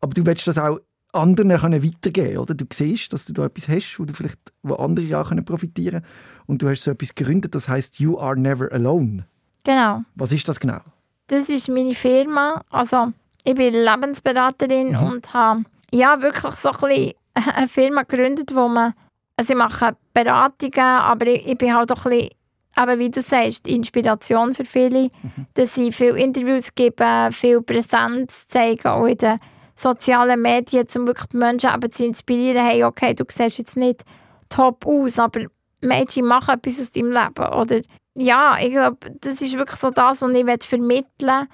Aber 0.00 0.14
du 0.14 0.24
willst 0.24 0.46
das 0.46 0.58
auch 0.58 0.78
anderen 1.12 1.56
können 1.58 1.84
weitergeben, 1.84 2.38
oder? 2.38 2.54
Du 2.54 2.64
siehst, 2.72 3.12
dass 3.12 3.24
du 3.24 3.32
da 3.32 3.46
etwas 3.46 3.68
hast, 3.68 3.98
wo 3.98 4.04
du 4.04 4.14
vielleicht, 4.14 4.38
wo 4.62 4.74
andere 4.74 5.20
auch 5.20 5.28
können 5.28 5.44
profitieren 5.44 6.04
und 6.46 6.62
du 6.62 6.68
hast 6.68 6.84
so 6.84 6.90
etwas 6.90 7.14
gegründet, 7.14 7.54
das 7.54 7.68
heißt 7.68 8.00
You 8.00 8.18
Are 8.18 8.38
Never 8.38 8.72
Alone. 8.72 9.26
Genau. 9.64 10.02
Was 10.14 10.32
ist 10.32 10.48
das 10.48 10.58
genau? 10.58 10.80
Das 11.26 11.48
ist 11.48 11.68
meine 11.68 11.94
Firma. 11.94 12.64
Also, 12.70 13.12
ich 13.44 13.54
bin 13.54 13.74
Lebensberaterin 13.74 14.96
und 14.96 15.32
habe 15.34 15.64
ja, 15.92 16.20
wirklich 16.22 16.54
so 16.54 16.70
ein 16.70 17.12
eine 17.54 17.68
Firma 17.68 18.02
gegründet, 18.02 18.54
wo 18.54 18.68
man, 18.68 18.94
also 19.36 19.52
ich 19.52 19.58
mache 19.58 19.96
Beratungen, 20.12 20.78
aber 20.78 21.26
ich, 21.26 21.46
ich 21.46 21.58
bin 21.58 21.74
halt 21.74 21.92
auch 21.92 22.06
ein 22.06 22.10
bisschen, 22.10 22.30
eben 22.78 22.98
wie 22.98 23.10
du 23.10 23.20
sagst, 23.20 23.68
Inspiration 23.68 24.54
für 24.54 24.64
viele, 24.64 25.10
dass 25.54 25.76
ich 25.76 25.94
viele 25.94 26.18
Interviews 26.18 26.74
gebe, 26.74 27.28
viel 27.32 27.60
Präsenz 27.62 28.46
zeigen, 28.46 28.88
auch 28.88 29.06
in 29.06 29.18
den 29.18 29.38
sozialen 29.74 30.40
Medien, 30.40 30.86
um 30.96 31.06
wirklich 31.06 31.26
die 31.28 31.36
Menschen 31.36 31.74
eben 31.74 31.92
zu 31.92 32.04
inspirieren, 32.04 32.64
hey, 32.64 32.84
okay, 32.84 33.14
du 33.14 33.24
siehst 33.28 33.58
jetzt 33.58 33.76
nicht 33.76 34.02
top 34.48 34.86
aus, 34.86 35.18
aber 35.18 35.46
Mädchen, 35.80 36.26
mach 36.26 36.48
etwas 36.48 36.80
aus 36.80 36.92
deinem 36.92 37.12
Leben. 37.12 37.54
Oder 37.54 37.80
ja, 38.14 38.56
ich 38.60 38.70
glaube, 38.70 38.98
das 39.20 39.40
ist 39.40 39.56
wirklich 39.56 39.80
so 39.80 39.90
das, 39.90 40.22
was 40.22 40.32
ich 40.32 40.68
vermitteln 40.68 41.06
will. 41.20 41.46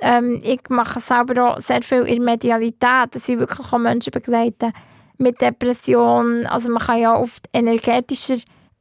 Ähm, 0.00 0.40
ich 0.42 0.60
mache 0.68 1.00
selber 1.00 1.54
auch 1.54 1.60
sehr 1.60 1.82
viel 1.82 2.02
in 2.02 2.16
der 2.16 2.32
Medialität, 2.32 3.14
dass 3.14 3.28
ich 3.28 3.38
wirklich 3.38 3.72
auch 3.72 3.78
Menschen 3.78 4.10
begleite 4.10 4.72
mit 5.18 5.40
Depressionen. 5.40 6.46
Also 6.46 6.70
man 6.70 6.82
kann 6.82 7.00
ja 7.00 7.14
auf 7.14 7.38
energetischer 7.52 8.36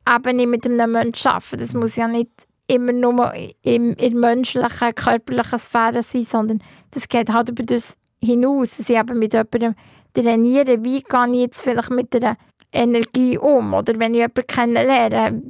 Ebene 0.08 0.48
mit 0.48 0.66
einem 0.66 0.92
Menschen 0.92 1.30
arbeiten. 1.30 1.60
Das 1.60 1.74
muss 1.74 1.96
ja 1.96 2.08
nicht 2.08 2.30
immer 2.68 2.92
nur 2.92 3.34
in, 3.62 3.94
in 3.94 4.20
menschlichen, 4.20 4.96
körperlichen 4.96 5.60
Sphäre 5.60 6.02
sein, 6.02 6.24
sondern 6.24 6.64
das 6.92 7.08
geht 7.08 7.32
halt 7.32 7.50
über 7.50 7.64
das 7.64 7.96
hinaus, 8.24 8.78
dass 8.78 8.90
ich 8.90 8.98
eben 8.98 9.20
mit 9.20 9.34
jemandem 9.34 9.76
trainiere, 10.14 10.84
wie 10.84 11.02
gehe 11.02 11.28
ich 11.30 11.36
jetzt 11.36 11.62
vielleicht 11.62 11.92
mit 11.92 12.14
der 12.14 12.36
Energie 12.72 13.38
um. 13.38 13.74
Oder 13.74 14.00
wenn 14.00 14.14
ich 14.14 14.20
jemanden 14.20 14.48
kennenlerne, 14.48 15.42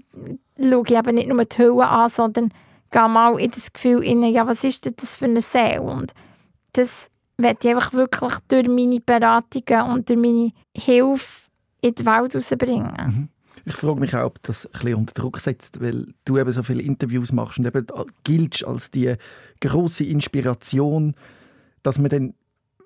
schaue 0.59 0.83
ich 0.85 0.95
eben 0.95 1.15
nicht 1.15 1.27
nur 1.27 1.45
die 1.45 1.57
Hülle 1.57 1.87
an, 1.87 2.09
sondern 2.09 2.49
gehe 2.91 3.07
mal 3.07 3.39
in 3.39 3.51
das 3.51 3.71
Gefühl 3.71 3.99
rein, 3.99 4.23
ja, 4.23 4.47
was 4.47 4.63
ist 4.63 4.85
denn 4.85 4.93
das 4.97 5.15
für 5.15 5.25
eine 5.25 5.41
Seele? 5.41 5.81
Und 5.81 6.13
das 6.73 7.09
werde 7.37 7.59
ich 7.61 7.75
einfach 7.75 7.93
wirklich 7.93 8.33
durch 8.47 8.67
meine 8.67 8.99
Beratungen 8.99 9.91
und 9.91 10.09
durch 10.09 10.19
meine 10.19 10.51
Hilfe 10.75 11.47
in 11.81 11.95
die 11.95 12.05
Welt 12.05 12.35
rausbringen. 12.35 13.29
Ich 13.65 13.73
frage 13.73 13.99
mich 13.99 14.15
auch, 14.15 14.25
ob 14.25 14.41
das 14.43 14.65
ein 14.67 14.71
bisschen 14.73 14.95
unter 14.95 15.13
Druck 15.13 15.39
setzt, 15.39 15.81
weil 15.81 16.13
du 16.23 16.37
eben 16.37 16.51
so 16.51 16.61
viele 16.61 16.83
Interviews 16.83 17.31
machst 17.31 17.57
und 17.57 17.65
eben 17.65 17.85
giltst 18.23 18.65
als 18.65 18.91
die 18.91 19.15
große 19.61 20.03
Inspiration, 20.03 21.15
dass 21.81 21.97
man 21.97 22.09
dann 22.09 22.33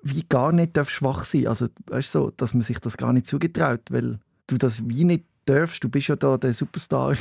wie 0.02 0.24
gar 0.28 0.52
nicht 0.52 0.76
darf 0.76 0.88
schwach 0.88 1.24
sein 1.24 1.46
Also, 1.46 1.68
weißt 1.86 2.14
du, 2.14 2.18
so, 2.18 2.30
dass 2.30 2.54
man 2.54 2.62
sich 2.62 2.78
das 2.78 2.96
gar 2.96 3.12
nicht 3.12 3.26
zugetraut, 3.26 3.82
weil 3.90 4.18
du 4.46 4.56
das 4.56 4.88
wie 4.88 5.04
nicht 5.04 5.24
darfst. 5.44 5.84
Du 5.84 5.88
bist 5.88 6.08
ja 6.08 6.16
da 6.16 6.36
der 6.36 6.54
Superstar, 6.54 7.14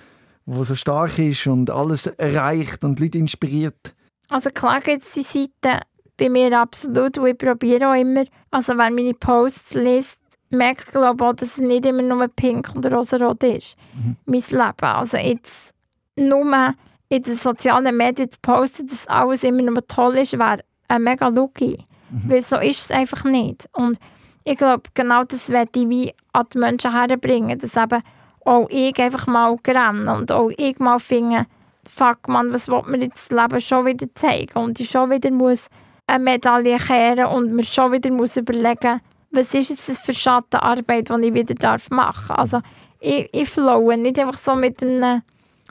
der 0.46 0.64
so 0.64 0.74
stark 0.74 1.18
ist 1.18 1.46
und 1.46 1.70
alles 1.70 2.06
erreicht 2.06 2.84
und 2.84 3.00
Leute 3.00 3.18
inspiriert. 3.18 3.94
Also 4.28 4.50
klar 4.50 4.80
gibt 4.80 5.04
es 5.04 5.12
die 5.12 5.22
Seite 5.22 5.80
bei 6.16 6.28
mir 6.28 6.58
absolut 6.58 7.18
und 7.18 7.26
ich 7.26 7.38
probiere 7.38 7.90
auch 7.90 7.94
immer, 7.94 8.24
also 8.50 8.72
wer 8.76 8.90
meine 8.90 9.14
Posts 9.14 9.74
liest, 9.74 10.20
merkt 10.50 10.92
glaube 10.92 11.24
ich 11.24 11.28
auch, 11.28 11.34
dass 11.34 11.50
es 11.50 11.58
nicht 11.58 11.86
immer 11.86 12.02
nur 12.02 12.28
pink 12.28 12.74
und 12.74 12.86
rosarot 12.86 13.42
ist, 13.44 13.76
mein 14.24 14.40
Leben. 14.40 14.74
Also 14.80 15.16
jetzt 15.16 15.74
nur 16.16 16.74
in 17.08 17.22
den 17.22 17.36
sozialen 17.36 17.96
Medien 17.96 18.30
zu 18.30 18.38
posten, 18.40 18.86
dass 18.86 19.06
alles 19.06 19.44
immer 19.44 19.62
nur 19.62 19.86
toll 19.86 20.18
ist, 20.18 20.38
wäre 20.38 20.60
eine 20.88 21.04
mega 21.04 21.28
Lüge. 21.28 21.78
Weil 22.10 22.42
so 22.42 22.56
ist 22.56 22.82
es 22.82 22.90
einfach 22.90 23.24
nicht. 23.24 23.68
Und 23.72 23.98
ich 24.44 24.56
glaube, 24.56 24.84
genau 24.94 25.24
das 25.24 25.48
werde 25.48 25.80
ich 25.80 25.88
wie 25.88 26.14
an 26.32 26.46
die 26.52 26.58
Menschen 26.58 26.92
herbringen, 26.92 27.58
dass 27.58 27.76
eben 27.76 28.02
auch 28.44 28.68
ich 28.70 28.96
einfach 28.98 29.26
mal 29.26 29.56
renne 29.66 30.14
und 30.14 30.30
auch 30.30 30.50
ich 30.56 30.78
mal 30.78 31.00
finde, 31.00 31.46
fuck 31.88 32.28
man, 32.28 32.52
was 32.52 32.68
will 32.68 32.82
mir 32.86 33.04
jetzt 33.04 33.32
das 33.32 33.36
Leben 33.36 33.60
schon 33.60 33.86
wieder 33.86 34.06
zeigen 34.14 34.58
und 34.58 34.78
ich 34.78 34.88
schon 34.88 35.10
wieder 35.10 35.30
muss 35.32 35.66
eine 36.06 36.22
Medaille 36.22 36.78
kehren 36.78 37.26
und 37.26 37.52
mir 37.52 37.64
schon 37.64 37.92
wieder 37.92 38.12
muss 38.12 38.36
überlegen, 38.36 39.00
was 39.36 39.54
ist 39.54 39.70
jetzt 39.70 39.88
das 39.88 39.98
für 39.98 40.12
Schattenarbeit, 40.12 41.08
die 41.08 41.28
ich 41.28 41.34
wieder 41.34 41.54
darf 41.54 41.90
machen 41.90 42.36
Also 42.36 42.60
ich, 43.00 43.28
ich 43.32 43.48
flowe 43.48 43.96
nicht 43.96 44.18
einfach 44.18 44.38
so 44.38 44.54
mit 44.54 44.82
einem 44.82 45.22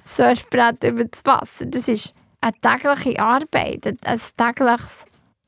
Surfbrett 0.03 0.83
über 0.83 1.05
das 1.05 1.25
Wasser. 1.25 1.65
Das 1.65 1.87
ist 1.87 2.13
eine 2.41 2.53
tägliche 2.61 3.19
Arbeit, 3.19 3.97
ein 4.05 4.19
tägliches 4.37 5.05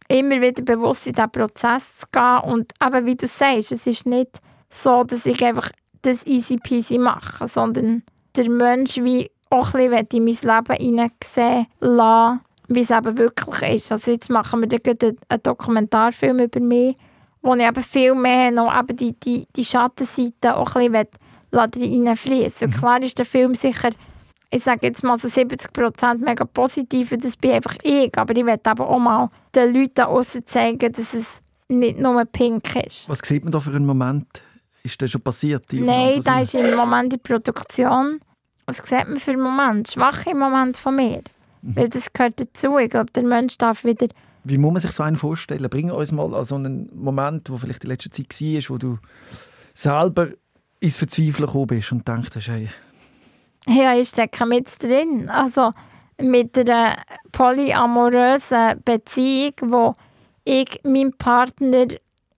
immer 0.09 0.41
wieder 0.41 0.63
bewusst 0.63 1.07
in 1.07 1.13
diesen 1.13 1.31
Prozess 1.31 1.97
zu 1.97 2.05
gehen 2.11 2.39
und 2.45 2.71
aber 2.79 3.05
wie 3.05 3.15
du 3.15 3.27
sagst, 3.27 3.71
es 3.71 3.85
ist 3.87 4.05
nicht 4.05 4.39
so, 4.69 5.03
dass 5.03 5.25
ich 5.25 5.43
einfach 5.43 5.69
das 6.01 6.25
easy 6.25 6.57
peasy 6.57 6.97
mache, 6.97 7.47
sondern 7.47 8.03
der 8.35 8.49
Mensch 8.49 8.97
wie 8.97 9.29
auch 9.49 9.73
ein 9.73 9.89
bisschen 9.89 10.07
in 10.13 10.25
mein 10.25 10.55
Leben 10.55 10.81
hineinsehen 10.81 11.67
lassen, 11.79 12.39
wie 12.67 12.81
es 12.81 12.89
eben 12.89 13.17
wirklich 13.17 13.75
ist. 13.75 13.91
Also 13.91 14.11
jetzt 14.11 14.29
machen 14.29 14.61
wir 14.61 14.67
da 14.67 14.77
gerade 14.77 15.15
einen 15.27 15.43
Dokumentarfilm 15.43 16.39
über 16.39 16.59
mich, 16.59 16.95
wo 17.41 17.55
ich 17.55 17.63
eben 17.63 17.83
viel 17.83 18.15
mehr 18.15 18.51
noch 18.51 18.77
eben 18.77 18.95
die, 18.97 19.13
die, 19.19 19.47
die 19.55 19.65
Schattenseite 19.65 20.55
auch 20.55 20.75
ein 20.75 20.91
bisschen 21.51 22.07
reinfließen. 22.07 22.67
Und 22.67 22.77
klar 22.77 23.01
ist 23.01 23.17
der 23.17 23.25
Film 23.25 23.53
sicher, 23.53 23.89
ich 24.49 24.63
sage 24.63 24.87
jetzt 24.87 25.03
mal 25.03 25.19
so 25.19 25.27
70% 25.27 26.17
mega 26.19 26.45
positiv, 26.45 27.13
das 27.21 27.35
bin 27.35 27.51
einfach 27.51 27.75
ich, 27.83 28.17
aber 28.17 28.35
ich 28.35 28.45
will 28.45 28.53
eben 28.53 28.79
auch 28.79 28.99
mal 28.99 29.29
den 29.53 29.73
Leuten 29.73 30.01
aussen 30.01 30.45
zeigen, 30.45 30.91
dass 30.91 31.13
es 31.13 31.39
nicht 31.67 31.99
nur 31.99 32.23
pink 32.25 32.75
ist. 32.75 33.09
Was 33.09 33.19
sieht 33.19 33.43
man 33.43 33.51
da 33.51 33.59
für 33.59 33.71
einen 33.71 33.85
Moment 33.85 34.41
Ist 34.83 35.01
das 35.01 35.11
schon 35.11 35.21
passiert? 35.21 35.65
Nein, 35.73 36.21
da 36.23 36.41
ist 36.41 36.55
im 36.55 36.75
Moment 36.75 37.11
die 37.13 37.17
Produktion. 37.17 38.19
Was 38.65 38.77
sieht 38.77 39.07
man 39.07 39.19
für 39.19 39.31
einen 39.31 39.41
Moment? 39.41 39.91
Schwache 39.91 40.33
Moment 40.33 40.77
von 40.77 40.95
mir. 40.95 41.21
Mhm. 41.61 41.75
Weil 41.75 41.89
das 41.89 42.11
gehört 42.11 42.39
dazu. 42.39 42.77
Ich 42.77 42.89
glaube, 42.89 43.11
der 43.11 43.23
Mensch 43.23 43.57
darf 43.57 43.83
wieder. 43.83 44.07
Wie 44.47 44.57
muss 44.57 44.73
man 44.73 44.81
sich 44.81 44.91
so 44.91 45.03
einen 45.03 45.17
vorstellen? 45.17 45.69
Bring 45.69 45.91
uns 45.91 46.11
mal 46.11 46.33
an 46.33 46.45
so 46.45 46.55
einen 46.55 46.89
Moment, 46.93 47.49
wo 47.49 47.57
vielleicht 47.57 47.83
die 47.83 47.87
letzte 47.87 48.09
Zeit 48.09 48.29
war, 48.29 48.61
wo 48.69 48.77
du 48.77 48.97
selber 49.73 50.29
ins 50.79 50.97
Verzweifeln 50.97 51.47
gekommen 51.47 51.67
bist 51.67 51.91
und 51.91 52.07
denkst, 52.07 52.31
hey, 52.47 52.69
Ja, 53.67 53.93
ich 53.93 54.09
stecke 54.09 54.45
mit 54.45 54.81
drin. 54.81 55.29
Also 55.29 55.73
mit 56.19 56.57
einer 56.57 56.95
polyamorösen 57.31 58.81
Beziehung, 58.83 59.53
wo 59.63 59.95
ich 60.43 60.79
meinem 60.83 61.13
Partner 61.13 61.87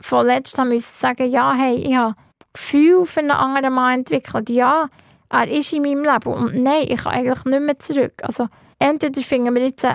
von 0.01 0.25
letztem 0.25 0.69
müssen 0.69 0.99
sagen, 0.99 1.29
ja, 1.29 1.53
hey, 1.53 1.75
ich 1.75 1.95
habe 1.95 2.15
Gefühl 2.53 3.05
für 3.05 3.19
einen 3.19 3.31
anderen 3.31 3.73
Mann 3.73 3.99
entwickelt. 3.99 4.49
Ja, 4.49 4.89
er 5.29 5.47
ist 5.47 5.71
in 5.73 5.83
meinem 5.83 6.03
Leben 6.03 6.33
und 6.33 6.55
nein, 6.55 6.87
ich 6.87 7.03
kann 7.03 7.13
eigentlich 7.13 7.45
nicht 7.45 7.61
mehr 7.61 7.79
zurück. 7.79 8.13
Also 8.23 8.47
entweder 8.79 9.21
finden 9.21 9.53
wir 9.53 9.65
jetzt 9.65 9.85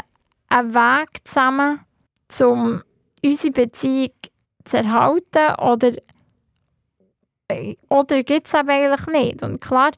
einen 0.49 0.75
Weg 0.75 1.09
zusammen, 1.25 1.81
um 2.43 2.83
unsere 3.25 3.53
Beziehung 3.53 4.13
zu 4.65 4.79
erhalten 4.79 5.55
oder, 5.61 5.93
oder 7.89 8.23
gibt 8.23 8.47
es 8.47 8.55
eben 8.55 8.71
eigentlich 8.71 9.07
nicht. 9.07 9.43
Und 9.43 9.61
klar, 9.61 9.93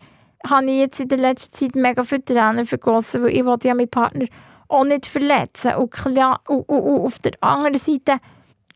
habe 0.47 0.67
ich 0.67 0.79
jetzt 0.79 1.01
in 1.01 1.09
der 1.09 1.19
letzten 1.19 1.55
Zeit 1.55 1.75
mega 1.75 2.03
viele 2.03 2.25
Tränen 2.25 2.67
vergossen, 2.67 3.23
weil 3.23 3.37
ich 3.37 3.45
wollte 3.45 3.69
ja 3.69 3.75
meinen 3.75 3.91
Partner 3.91 4.27
auch 4.69 4.85
nicht 4.85 5.07
verletzen. 5.07 5.75
Und, 5.75 5.91
klar, 5.91 6.41
und, 6.49 6.69
und, 6.69 6.81
und 6.81 7.01
auf 7.01 7.19
der 7.21 7.33
anderen 7.41 7.79
Seite 7.79 8.19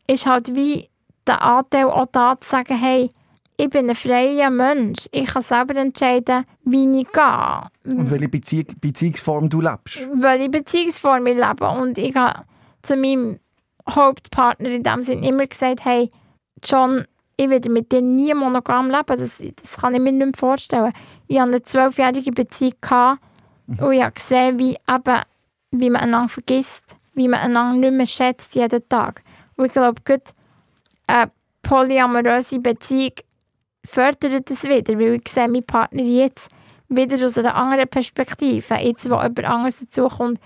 ist 0.07 0.25
halt 0.25 0.55
wie 0.55 0.87
der 1.27 1.41
Anteil 1.41 1.85
auch 1.85 2.07
da 2.11 2.39
zu 2.39 2.49
sagen, 2.49 2.77
hey, 2.77 3.11
ich 3.57 3.69
bin 3.69 3.89
ein 3.89 3.95
freier 3.95 4.49
Mensch. 4.49 5.07
Ich 5.11 5.27
kann 5.27 5.43
selber 5.43 5.75
entscheiden, 5.75 6.45
wie 6.63 7.01
ich 7.01 7.11
gehe. 7.11 7.93
und 7.95 8.09
welche 8.09 8.29
Beziehung, 8.29 8.65
Beziehungsform 8.81 9.49
du 9.49 9.61
lebst. 9.61 10.07
Welche 10.15 10.49
Beziehungsform 10.49 11.27
ich 11.27 11.35
lebe. 11.35 11.69
Und 11.69 11.97
ich 11.97 12.15
habe 12.15 12.41
zu 12.81 12.95
meinem 12.95 13.39
Hauptpartner 13.89 14.69
in 14.69 14.83
dem 14.83 15.03
Sinne 15.03 15.27
immer 15.27 15.47
gesagt, 15.47 15.85
hey, 15.85 16.11
John, 16.63 17.05
ich 17.37 17.49
werde 17.49 17.69
mit 17.69 17.91
dir 17.91 18.01
nie 18.01 18.33
monogam 18.33 18.89
leben. 18.89 19.17
Das, 19.17 19.41
das 19.55 19.77
kann 19.77 19.95
ich 19.95 20.01
mir 20.01 20.11
nicht 20.11 20.25
mehr 20.25 20.33
vorstellen. 20.37 20.93
Ich 21.27 21.39
hatte 21.39 21.49
eine 21.49 21.63
zwölfjährige 21.63 22.31
Beziehung 22.31 22.73
gehabt 22.81 23.19
und 23.79 23.93
ich 23.93 24.01
habe 24.01 24.13
gesehen, 24.13 24.59
wie, 24.59 24.77
eben, 24.89 25.21
wie 25.71 25.89
man 25.89 26.01
einander 26.01 26.29
vergisst, 26.29 26.97
wie 27.13 27.27
man 27.27 27.39
einander 27.39 27.89
nicht 27.89 27.97
mehr 27.97 28.05
schätzt 28.05 28.55
jeden 28.55 28.87
Tag. 28.89 29.23
Und 29.55 29.65
ich 29.65 29.71
glaube, 29.71 30.01
gerade 30.03 30.23
eine 31.07 31.31
polyamoröse 31.61 32.59
Beziehung 32.59 33.13
fördert 33.85 34.49
das 34.49 34.63
wieder, 34.63 34.99
weil 34.99 35.15
ich 35.15 35.27
sehe 35.27 35.47
meinen 35.47 35.65
Partner 35.65 36.03
jetzt 36.03 36.49
wieder 36.89 37.25
aus 37.25 37.37
einer 37.37 37.55
anderen 37.55 37.87
Perspektive. 37.87 38.75
Jetzt, 38.75 39.09
wo 39.09 39.15
jemand 39.15 39.45
anderes 39.45 39.79
dazukommt, 39.79 40.39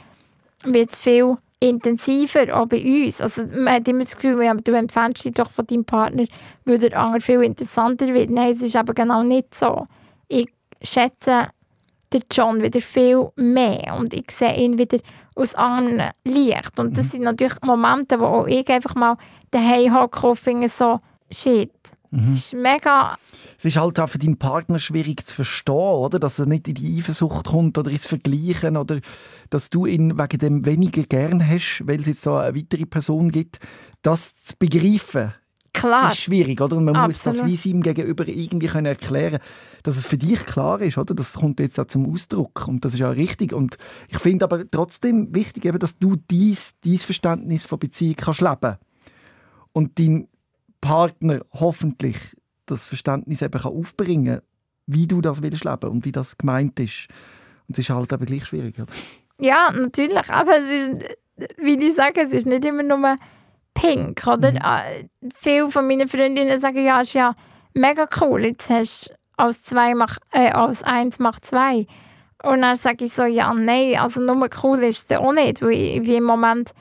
wird 0.63 0.91
es 0.91 0.99
viel 0.99 1.37
intensiver, 1.69 2.55
auch 2.55 2.67
bei 2.67 2.81
uns. 2.83 3.21
Also 3.21 3.43
man 3.45 3.75
hat 3.75 3.87
immer 3.87 4.03
das 4.03 4.15
Gefühl, 4.15 4.43
ja, 4.43 4.53
du 4.53 4.73
entfernst 4.73 5.25
dich 5.25 5.33
doch 5.33 5.51
von 5.51 5.65
deinem 5.65 5.85
Partner, 5.85 6.25
weil 6.65 6.79
der 6.79 6.99
andere 6.99 7.21
viel 7.21 7.43
interessanter 7.43 8.07
wird. 8.13 8.29
Nein, 8.29 8.51
es 8.51 8.61
ist 8.61 8.75
aber 8.75 8.93
genau 8.93 9.23
nicht 9.23 9.53
so. 9.53 9.85
Ich 10.27 10.47
schätze 10.81 11.49
den 12.13 12.23
John 12.31 12.61
wieder 12.61 12.81
viel 12.81 13.29
mehr 13.35 13.95
und 13.97 14.13
ich 14.13 14.31
sehe 14.31 14.55
ihn 14.55 14.77
wieder 14.77 14.99
aus 15.35 15.55
anderen 15.55 16.11
Licht. 16.23 16.79
Und 16.79 16.97
das 16.97 17.11
sind 17.11 17.23
natürlich 17.23 17.61
Momente, 17.63 18.19
wo 18.19 18.25
auch 18.25 18.47
ich 18.47 18.67
einfach 18.69 18.95
mal 18.95 19.17
daheim 19.51 19.93
hocke 19.93 20.27
und 20.27 20.39
finde 20.39 20.69
so, 20.69 20.99
shit, 21.31 21.71
es 22.17 22.45
ist 22.45 22.53
mega 22.53 23.17
Es 23.57 23.65
ist 23.65 23.77
halt 23.77 23.99
auch 23.99 24.09
für 24.09 24.17
deinen 24.17 24.37
Partner 24.37 24.79
schwierig 24.79 25.25
zu 25.25 25.33
verstehen, 25.33 25.73
oder? 25.73 26.19
Dass 26.19 26.39
er 26.39 26.45
nicht 26.45 26.67
in 26.67 26.75
die 26.75 26.97
Eifersucht 26.97 27.47
kommt 27.47 27.77
oder 27.77 27.91
ins 27.91 28.05
Vergleichen 28.05 28.77
oder 28.77 28.99
dass 29.49 29.69
du 29.69 29.85
ihn 29.85 30.17
wegen 30.17 30.39
dem 30.39 30.65
weniger 30.65 31.03
gern 31.03 31.47
hast, 31.47 31.81
weil 31.85 31.99
es 31.99 32.07
jetzt 32.07 32.21
so 32.21 32.35
eine 32.35 32.55
weitere 32.55 32.85
Person 32.85 33.31
gibt. 33.31 33.59
Das 34.01 34.35
zu 34.35 34.53
begreifen, 34.57 35.33
klar. 35.73 36.11
ist 36.11 36.21
schwierig, 36.21 36.61
oder? 36.61 36.77
Und 36.77 36.85
man 36.85 37.07
muss 37.07 37.23
das 37.23 37.39
Absolut. 37.39 37.51
wie 37.51 37.55
seinem 37.55 37.81
Gegenüber 37.81 38.27
irgendwie 38.27 38.67
können 38.67 38.85
erklären 38.85 39.39
dass 39.83 39.97
es 39.97 40.05
für 40.05 40.17
dich 40.17 40.45
klar 40.45 40.81
ist, 40.81 40.97
oder? 40.97 41.13
Das 41.13 41.33
kommt 41.33 41.59
jetzt 41.59 41.79
auch 41.79 41.85
zum 41.85 42.11
Ausdruck 42.11 42.67
und 42.67 42.83
das 42.85 42.93
ist 42.93 42.99
ja 42.99 43.09
richtig. 43.09 43.53
Und 43.53 43.77
ich 44.09 44.17
finde 44.17 44.45
aber 44.45 44.67
trotzdem 44.67 45.33
wichtig, 45.35 45.65
eben, 45.65 45.77
dass 45.77 45.97
du 45.99 46.15
dies, 46.15 46.73
dies 46.83 47.03
Verständnis 47.03 47.65
von 47.65 47.77
Beziehung 47.77 48.15
kannst 48.15 48.41
leben 48.41 48.77
und 49.73 49.99
dein 49.99 50.27
Partner 50.85 51.41
hoffentlich 51.51 52.17
das 52.67 52.87
Verständnis 52.87 53.41
eben 53.41 53.59
kann 53.59 53.73
aufbringen 53.73 54.41
wie 54.87 55.07
du 55.07 55.21
das 55.21 55.41
willst 55.41 55.63
leben 55.63 55.89
und 55.89 56.05
wie 56.05 56.11
das 56.11 56.37
gemeint 56.37 56.79
ist. 56.79 57.07
Und 57.67 57.77
es 57.77 57.79
ist 57.79 57.89
halt 57.89 58.13
aber 58.13 58.25
gleich 58.25 58.45
schwierig, 58.45 58.79
oder? 58.79 58.93
Ja, 59.39 59.71
natürlich, 59.71 60.29
aber 60.29 60.57
es 60.57 60.69
ist, 60.69 60.91
wie 61.57 61.75
ich 61.75 61.95
sage, 61.95 62.21
es 62.21 62.31
ist 62.31 62.45
nicht 62.45 62.63
immer 62.65 62.83
nur 62.83 63.15
pink, 63.73 64.25
oder? 64.27 64.49
Äh, 64.49 65.07
Viele 65.35 65.69
von 65.69 65.87
meinen 65.87 66.07
Freundinnen 66.07 66.59
sagen, 66.59 66.85
ja, 66.85 67.01
ist 67.01 67.13
ja 67.13 67.33
mega 67.73 68.07
cool, 68.21 68.45
jetzt 68.45 68.69
hast 68.69 69.09
du 69.09 69.13
aus, 69.37 69.61
zwei 69.63 69.95
mach, 69.95 70.17
äh, 70.31 70.51
aus 70.51 70.83
eins 70.83 71.19
macht 71.19 71.45
zwei. 71.45 71.87
Und 72.43 72.61
dann 72.61 72.75
sage 72.75 73.05
ich 73.05 73.13
so, 73.13 73.23
ja, 73.23 73.51
nein, 73.53 73.95
also 73.97 74.21
nur 74.21 74.47
cool 74.63 74.83
ist 74.83 75.11
es 75.11 75.17
auch 75.17 75.33
nicht, 75.33 75.61
weil 75.61 75.71
ich, 75.71 76.01
wie 76.03 76.17
im 76.17 76.25
Moment, 76.25 76.73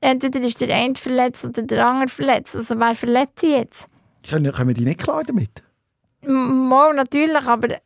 entweder 0.00 0.40
ist 0.40 0.60
der 0.60 0.74
eine 0.74 0.94
verletzt 0.94 1.44
oder 1.44 1.62
der 1.62 1.86
andere 1.86 2.08
verletzt. 2.08 2.56
Also 2.56 2.78
wer 2.78 2.94
verletzt 2.94 3.40
sie 3.40 3.52
jetzt? 3.52 3.86
Können, 4.28 4.52
können 4.52 4.74
die 4.74 4.84
nicht 4.84 5.00
klar 5.00 5.22
damit? 5.24 5.62
Mal 6.26 6.94
natürlich, 6.94 7.46
aber 7.46 7.76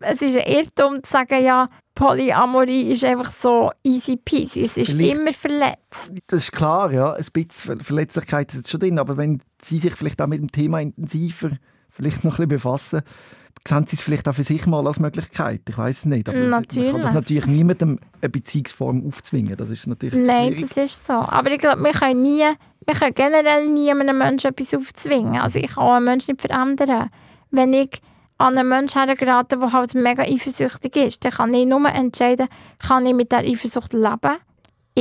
es 0.00 0.20
ist 0.22 0.36
ein 0.36 0.52
Irrtum 0.52 1.02
zu 1.02 1.10
sagen, 1.10 1.42
ja, 1.44 1.66
Polyamorie 1.94 2.90
ist 2.92 3.04
einfach 3.04 3.30
so 3.30 3.70
easy 3.84 4.16
peasy. 4.16 4.62
Es 4.64 4.76
ist 4.76 4.90
Vielleicht- 4.90 5.16
immer 5.16 5.32
verletzt. 5.32 6.10
Das 6.26 6.44
ist 6.44 6.52
klar, 6.52 6.90
ja. 6.92 7.12
Ein 7.12 7.24
bisschen 7.32 7.78
Ver- 7.78 7.84
Verletzlichkeit 7.84 8.52
ist 8.54 8.68
schon 8.70 8.80
drin, 8.80 8.98
aber 8.98 9.16
wenn 9.16 9.40
Sie 9.62 9.78
sich 9.78 9.94
vielleicht 9.94 10.20
auch 10.20 10.26
mit 10.26 10.40
dem 10.40 10.50
Thema 10.50 10.80
intensiver 10.80 11.50
vielleicht 11.90 12.24
noch 12.24 12.38
ein 12.38 12.48
bisschen 12.48 12.48
befassen, 12.48 13.02
sehen 13.66 13.86
Sie 13.86 13.96
es 13.96 14.02
vielleicht 14.02 14.26
auch 14.28 14.34
für 14.34 14.42
sich 14.42 14.66
mal 14.66 14.86
als 14.86 15.00
Möglichkeit. 15.00 15.62
Ich 15.68 15.76
weiß 15.76 15.98
es 15.98 16.04
nicht. 16.06 16.28
Aber 16.28 16.38
das, 16.38 16.50
man 16.50 16.66
kann 16.66 16.76
das 16.78 17.12
Natürlich. 17.12 17.12
natürlich 17.12 17.46
niemandem 17.46 17.98
eine 18.20 18.30
Beziehungsform 18.30 19.06
aufzwingen. 19.06 19.56
Das 19.56 19.70
ist 19.70 19.86
natürlich 19.86 20.14
Nein, 20.14 20.52
schwierig. 20.54 20.68
das 20.74 20.92
ist 20.92 21.06
so. 21.06 21.12
Aber 21.12 21.50
ich 21.50 21.58
glaube, 21.58 21.82
wir 21.82 21.92
können 21.92 22.22
nie, 22.22 22.44
wir 22.86 22.94
können 22.94 23.14
generell 23.14 23.68
nie 23.68 23.90
einem 23.90 24.16
Menschen 24.16 24.50
etwas 24.50 24.74
aufzwingen. 24.74 25.40
Also 25.40 25.58
ich 25.58 25.74
kann 25.74 25.84
auch 25.84 25.92
einen 25.94 26.04
Menschen 26.06 26.32
nicht 26.32 26.40
verändern. 26.40 27.10
Wenn 27.50 27.72
ich 27.72 28.00
an 28.38 28.56
einen 28.56 28.68
Menschen 28.68 29.04
hergerate, 29.04 29.58
der 29.58 29.72
halt 29.72 29.94
mega 29.94 30.22
eifersüchtig 30.22 30.96
ist, 30.96 31.24
dann 31.24 31.32
kann 31.32 31.52
ich 31.52 31.66
nur 31.66 31.86
entscheiden, 31.86 32.48
kann 32.78 33.04
ich 33.04 33.14
mit 33.14 33.32
der 33.32 33.40
Eifersucht 33.40 33.92
leben, 33.92 34.38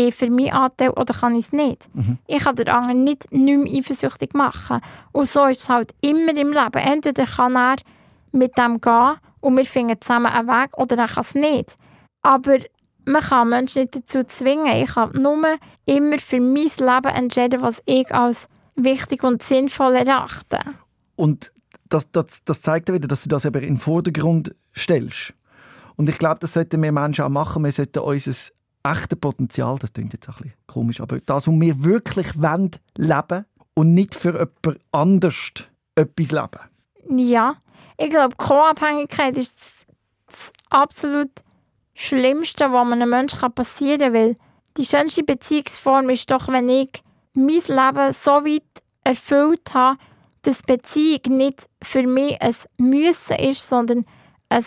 ich 0.08 0.16
für 0.16 0.30
meinen 0.30 0.52
Anteil, 0.52 0.90
oder 0.92 1.14
kann 1.14 1.36
ich 1.36 1.46
es 1.46 1.52
nicht. 1.52 1.90
Ich 2.28 2.44
kann 2.44 2.56
den 2.56 2.70
anderen 2.70 3.04
nicht, 3.04 3.32
nicht 3.32 3.58
mehr 3.58 3.80
eifersüchtig 3.80 4.34
machen. 4.34 4.82
Und 5.12 5.28
so 5.28 5.46
ist 5.46 5.64
es 5.64 5.70
halt 5.70 5.94
immer 6.02 6.36
im 6.36 6.52
Leben. 6.52 6.82
Entweder 6.82 7.26
kann 7.26 7.56
er 7.56 7.78
mit 8.32 8.58
dem 8.58 8.80
gehen 8.80 9.18
und 9.42 9.58
wir 9.58 9.66
finden 9.66 10.00
zusammen 10.00 10.28
einen 10.28 10.48
Weg, 10.48 10.78
oder 10.78 10.98
er 10.98 11.08
kann 11.08 11.22
es 11.22 11.36
nicht. 11.36 11.78
Aber 12.22 12.58
man 13.06 13.22
kann 13.22 13.50
Menschen 13.50 13.82
nicht 13.84 13.96
dazu 13.96 14.24
zwingen. 14.24 14.84
Ich 14.84 14.94
kann 14.94 15.12
nur 15.14 15.58
immer 15.86 16.20
für 16.20 16.40
mein 16.40 16.70
Leben 16.78 17.16
entscheiden, 17.16 17.62
was 17.62 17.82
ich 17.86 18.14
als 18.14 18.48
wichtig 18.76 19.24
und 19.24 19.44
sinnvoll 19.44 19.96
erachte. 19.96 20.60
Und 21.16 21.52
das, 21.90 22.12
das, 22.12 22.44
das 22.46 22.62
zeigt 22.62 22.90
ja 22.90 22.96
wieder, 22.96 23.08
dass 23.08 23.24
du 23.24 23.30
das 23.30 23.46
eben 23.46 23.62
in 23.62 23.76
den 23.76 23.78
Vordergrund 23.78 24.56
stellst. 24.76 25.34
Und 25.96 26.08
ich 26.08 26.18
glaube, 26.18 26.40
das 26.40 26.54
sollten 26.54 26.82
wir 26.82 26.92
Menschen 26.92 27.26
auch 27.26 27.30
machen. 27.30 27.64
Wir 27.64 27.72
sollten 27.72 28.00
unser 28.00 28.32
echtes 28.84 29.20
Potenzial, 29.20 29.78
das 29.80 29.94
klingt 29.94 30.13
jetzt 30.13 30.30
ein 30.30 30.36
bisschen 30.36 30.54
komisch, 30.68 31.02
aber 31.02 31.18
das, 31.20 31.48
was 31.48 31.54
wir 31.54 31.84
wirklich 31.84 32.42
wollen, 32.42 32.72
leben 32.96 33.46
und 33.74 33.94
nicht 33.94 34.15
für 34.15 34.34
jemand 34.34 34.82
anders 34.92 35.52
etwas 35.96 36.32
leben. 36.32 37.30
Ja, 37.30 37.56
ich 37.98 38.10
glaube, 38.10 38.36
Co-Abhängigkeit 38.38 39.38
ist 39.38 39.86
das, 40.28 40.52
absolut 40.70 41.32
Schlimmste, 41.94 42.72
was 42.72 42.92
einem 42.92 43.10
Menschen 43.10 43.52
passieren 43.54 44.00
kann. 44.00 44.13
Weil 44.13 44.38
die 44.78 44.86
schönste 44.86 45.24
Beziehungsform 45.24 46.10
ist 46.10 46.32
doch, 46.32 46.48
wenn 46.48 46.70
ich 46.70 47.04
mein 47.34 47.48
Leben 47.48 48.12
so 48.13 48.32
weit 48.32 48.63
erfüllt 49.04 49.74
habe, 49.74 49.98
dass 50.44 50.63
Beziehung 50.63 51.38
nicht 51.38 51.68
für 51.84 52.03
mich 52.03 52.41
ein 52.41 52.56
Müssen 52.78 53.36
ist, 53.38 53.68
sondern 53.68 54.06
ein 54.49 54.64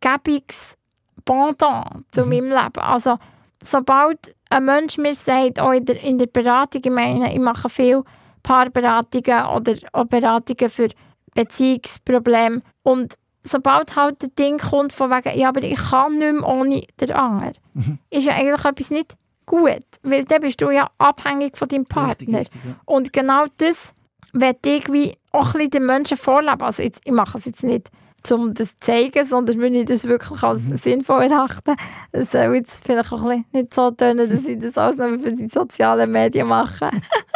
gäbiges 0.00 0.76
Pendant 1.24 2.04
zu 2.12 2.26
meinem 2.26 2.50
Leben. 2.50 2.80
Also, 2.80 3.18
sobald 3.62 4.34
ein 4.50 4.64
Mensch 4.64 4.98
mir 4.98 5.14
sagt, 5.14 5.60
auch 5.60 5.72
in 5.72 5.84
der, 5.84 6.02
in 6.02 6.18
der 6.18 6.26
Beratung, 6.26 6.82
ich 6.84 6.90
meine, 6.90 7.32
ich 7.32 7.40
mache 7.40 7.68
viel 7.68 8.02
Paarberatungen 8.42 9.46
oder 9.46 9.74
auch 9.92 10.04
Beratungen 10.04 10.70
für 10.70 10.88
Beziehungsprobleme 11.34 12.60
und 12.82 13.14
sobald 13.42 13.96
halt 13.96 14.22
das 14.22 14.34
Ding 14.34 14.58
kommt 14.58 14.92
von 14.92 15.10
wegen, 15.10 15.38
ja, 15.38 15.48
aber 15.48 15.62
ich 15.62 15.76
kann 15.76 16.18
nicht 16.18 16.32
mehr 16.32 16.48
ohne 16.48 16.82
den 17.00 17.12
anderen, 17.12 17.54
ist 18.10 18.26
ja 18.26 18.34
eigentlich 18.34 18.64
etwas 18.64 18.90
nicht 18.90 19.14
gut, 19.46 19.84
weil 20.02 20.24
dann 20.24 20.40
bist 20.40 20.60
du 20.60 20.70
ja 20.70 20.88
abhängig 20.98 21.56
von 21.56 21.68
deinem 21.68 21.82
Richtig, 21.82 21.94
Partner. 21.94 22.38
richtig, 22.40 22.60
ja. 22.64 22.74
Und 22.84 23.12
genau 23.12 23.44
das 23.58 23.94
möchte 24.32 24.68
ich 24.70 24.92
wie 24.92 25.14
auch 25.32 25.46
ein 25.46 25.52
bisschen 25.52 25.70
den 25.70 25.86
Menschen 25.86 26.16
vorleben. 26.16 26.62
Also 26.62 26.82
jetzt, 26.82 27.00
ich 27.04 27.12
mache 27.12 27.38
es 27.38 27.44
jetzt 27.46 27.64
nicht, 27.64 27.90
um 28.30 28.52
das 28.54 28.70
zu 28.70 28.80
zeigen, 28.80 29.24
sondern 29.24 29.60
wenn 29.60 29.74
ich 29.74 29.86
das 29.86 30.06
wirklich 30.06 30.42
als 30.42 30.62
sinnvoll 30.82 31.24
erachte. 31.24 31.74
Soll 32.12 32.56
jetzt 32.56 32.84
vielleicht 32.84 33.12
auch 33.12 33.22
ein 33.22 33.28
bisschen 33.28 33.46
nicht 33.52 33.74
so 33.74 33.90
tönen, 33.90 34.30
dass 34.30 34.44
ich 34.44 34.58
das 34.58 34.76
alles 34.76 34.96
nur 34.96 35.18
für 35.18 35.32
die 35.32 35.48
sozialen 35.48 36.10
Medien 36.10 36.48
mache. 36.48 36.90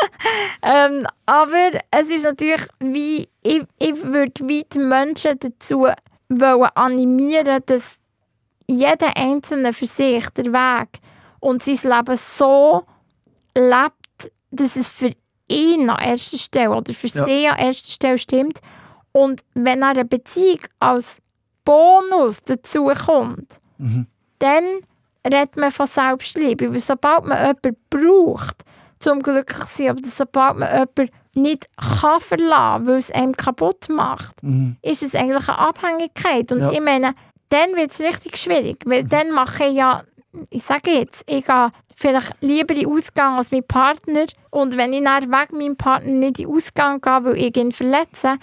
ähm, 0.62 1.07
aber 1.26 1.70
es 1.91 2.09
ist 2.09 2.24
natürlich 2.24 2.62
wie, 2.80 3.28
ich, 3.43 3.62
ich 3.78 4.05
würde 4.05 4.49
wie 4.49 4.64
die 4.64 4.78
Menschen 4.78 5.39
dazu 5.39 5.87
wollen 6.28 6.70
animieren, 6.74 7.62
dass 7.66 7.97
jeder 8.66 9.16
Einzelne 9.16 9.72
für 9.72 9.87
sich 9.87 10.28
den 10.30 10.53
Weg 10.53 10.89
und 11.41 11.62
sein 11.62 11.78
Leben 11.91 12.16
so 12.16 12.85
lebt, 13.57 14.33
dass 14.51 14.76
es 14.76 14.89
für 14.89 15.11
ihn 15.49 15.91
an 15.91 16.03
erster 16.03 16.39
Stelle 16.39 16.70
oder 16.70 16.93
für 16.93 17.09
Ja. 17.09 17.24
sie 17.24 17.49
an 17.49 17.59
erster 17.59 17.91
Stelle 17.91 18.18
stimmt. 18.18 18.61
Und 19.12 19.42
wenn 19.54 19.82
eine 19.82 20.04
Beziehung 20.04 20.60
als 20.80 21.18
Bonus 21.64 22.42
dazu 22.42 22.90
kommt, 23.06 23.60
dann 24.38 24.64
redet 25.26 25.56
man 25.56 25.70
von 25.70 25.86
Selbstliebe. 25.86 26.72
Weil 26.72 26.78
sobald 26.80 27.24
man 27.26 27.38
jemanden 27.38 27.76
braucht, 27.90 28.62
zum 28.98 29.22
glücklich 29.22 29.58
zu 29.66 29.76
sein, 29.82 29.90
aber 29.90 30.00
sobald 30.04 30.58
man 30.58 30.68
jemanden 30.70 31.08
nicht 31.34 31.66
kann 32.00 32.20
verlassen, 32.20 32.86
weil 32.86 32.96
es 32.96 33.10
einem 33.10 33.36
kaputt 33.36 33.88
macht, 33.88 34.34
ist 34.82 35.02
es 35.02 35.14
eigentlich 35.14 35.48
eine 35.48 35.58
Abhängigkeit. 35.58 36.52
Und 36.52 36.60
Ja. 36.60 36.72
ich 36.72 36.80
meine, 36.80 37.14
dann 37.48 37.74
wird 37.76 37.90
es 37.92 38.00
richtig 38.00 38.36
schwierig, 38.38 38.78
weil 38.86 39.04
dann 39.04 39.30
mache 39.30 39.64
ich 39.66 39.74
ja, 39.74 40.04
ich 40.50 40.62
sage 40.62 40.90
jetzt, 40.90 41.22
ich 41.26 41.44
gehe 41.44 41.70
vielleicht 41.94 42.32
lieber 42.40 42.74
in 42.74 42.80
den 42.80 42.88
Ausgang 42.92 43.36
als 43.36 43.50
mein 43.50 43.64
Partner 43.66 44.24
und 44.50 44.76
wenn 44.76 44.92
ich 44.92 45.04
dann 45.04 45.30
wegen 45.30 45.58
meinem 45.58 45.76
Partner 45.76 46.10
nicht 46.10 46.38
in 46.38 46.46
den 46.46 46.54
Ausgang 46.54 47.00
gehe, 47.00 47.24
weil 47.24 47.36
ich 47.36 47.56
ihn 47.56 47.72
verletze, 47.72 48.36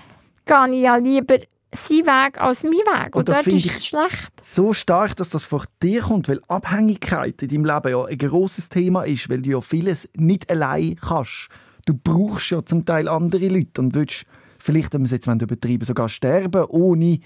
gehe 0.49 0.75
ich 0.75 0.81
ja 0.81 0.95
lieber 0.95 1.37
seinen 1.71 2.07
Weg 2.07 2.41
als 2.41 2.63
meinen 2.63 2.73
Weg. 2.73 3.15
Und, 3.15 3.29
das 3.29 3.37
dort 3.37 3.43
finde 3.45 3.59
ist 3.59 3.85
schlecht. 3.85 4.31
so 4.41 4.73
stark, 4.73 5.15
dass 5.17 5.29
das 5.29 5.45
vor 5.45 5.65
dir 5.83 6.01
kommt, 6.01 6.27
weil 6.27 6.41
Abhängigkeit 6.47 7.41
in 7.43 7.49
deinem 7.49 7.65
Leben 7.65 7.89
ja 7.89 8.05
ein 8.05 8.17
grosses 8.17 8.69
Thema 8.69 9.03
ist, 9.03 9.29
weil 9.29 9.41
du 9.41 9.51
ja 9.51 9.61
vieles 9.61 10.09
nicht 10.15 10.49
allein 10.49 10.95
kannst. 10.95 11.49
Du 11.85 11.93
brauchst 11.93 12.49
ja 12.49 12.65
zum 12.65 12.85
Teil 12.85 13.07
andere 13.07 13.47
Leute 13.47 13.81
und 13.81 13.93
willst 13.93 14.25
vielleicht, 14.57 14.93
wenn 14.93 15.01
wir 15.01 15.05
es 15.05 15.11
jetzt 15.11 15.27
übertreiben, 15.27 15.85
sogar 15.85 16.09
sterben, 16.09 16.65
ohne 16.65 17.19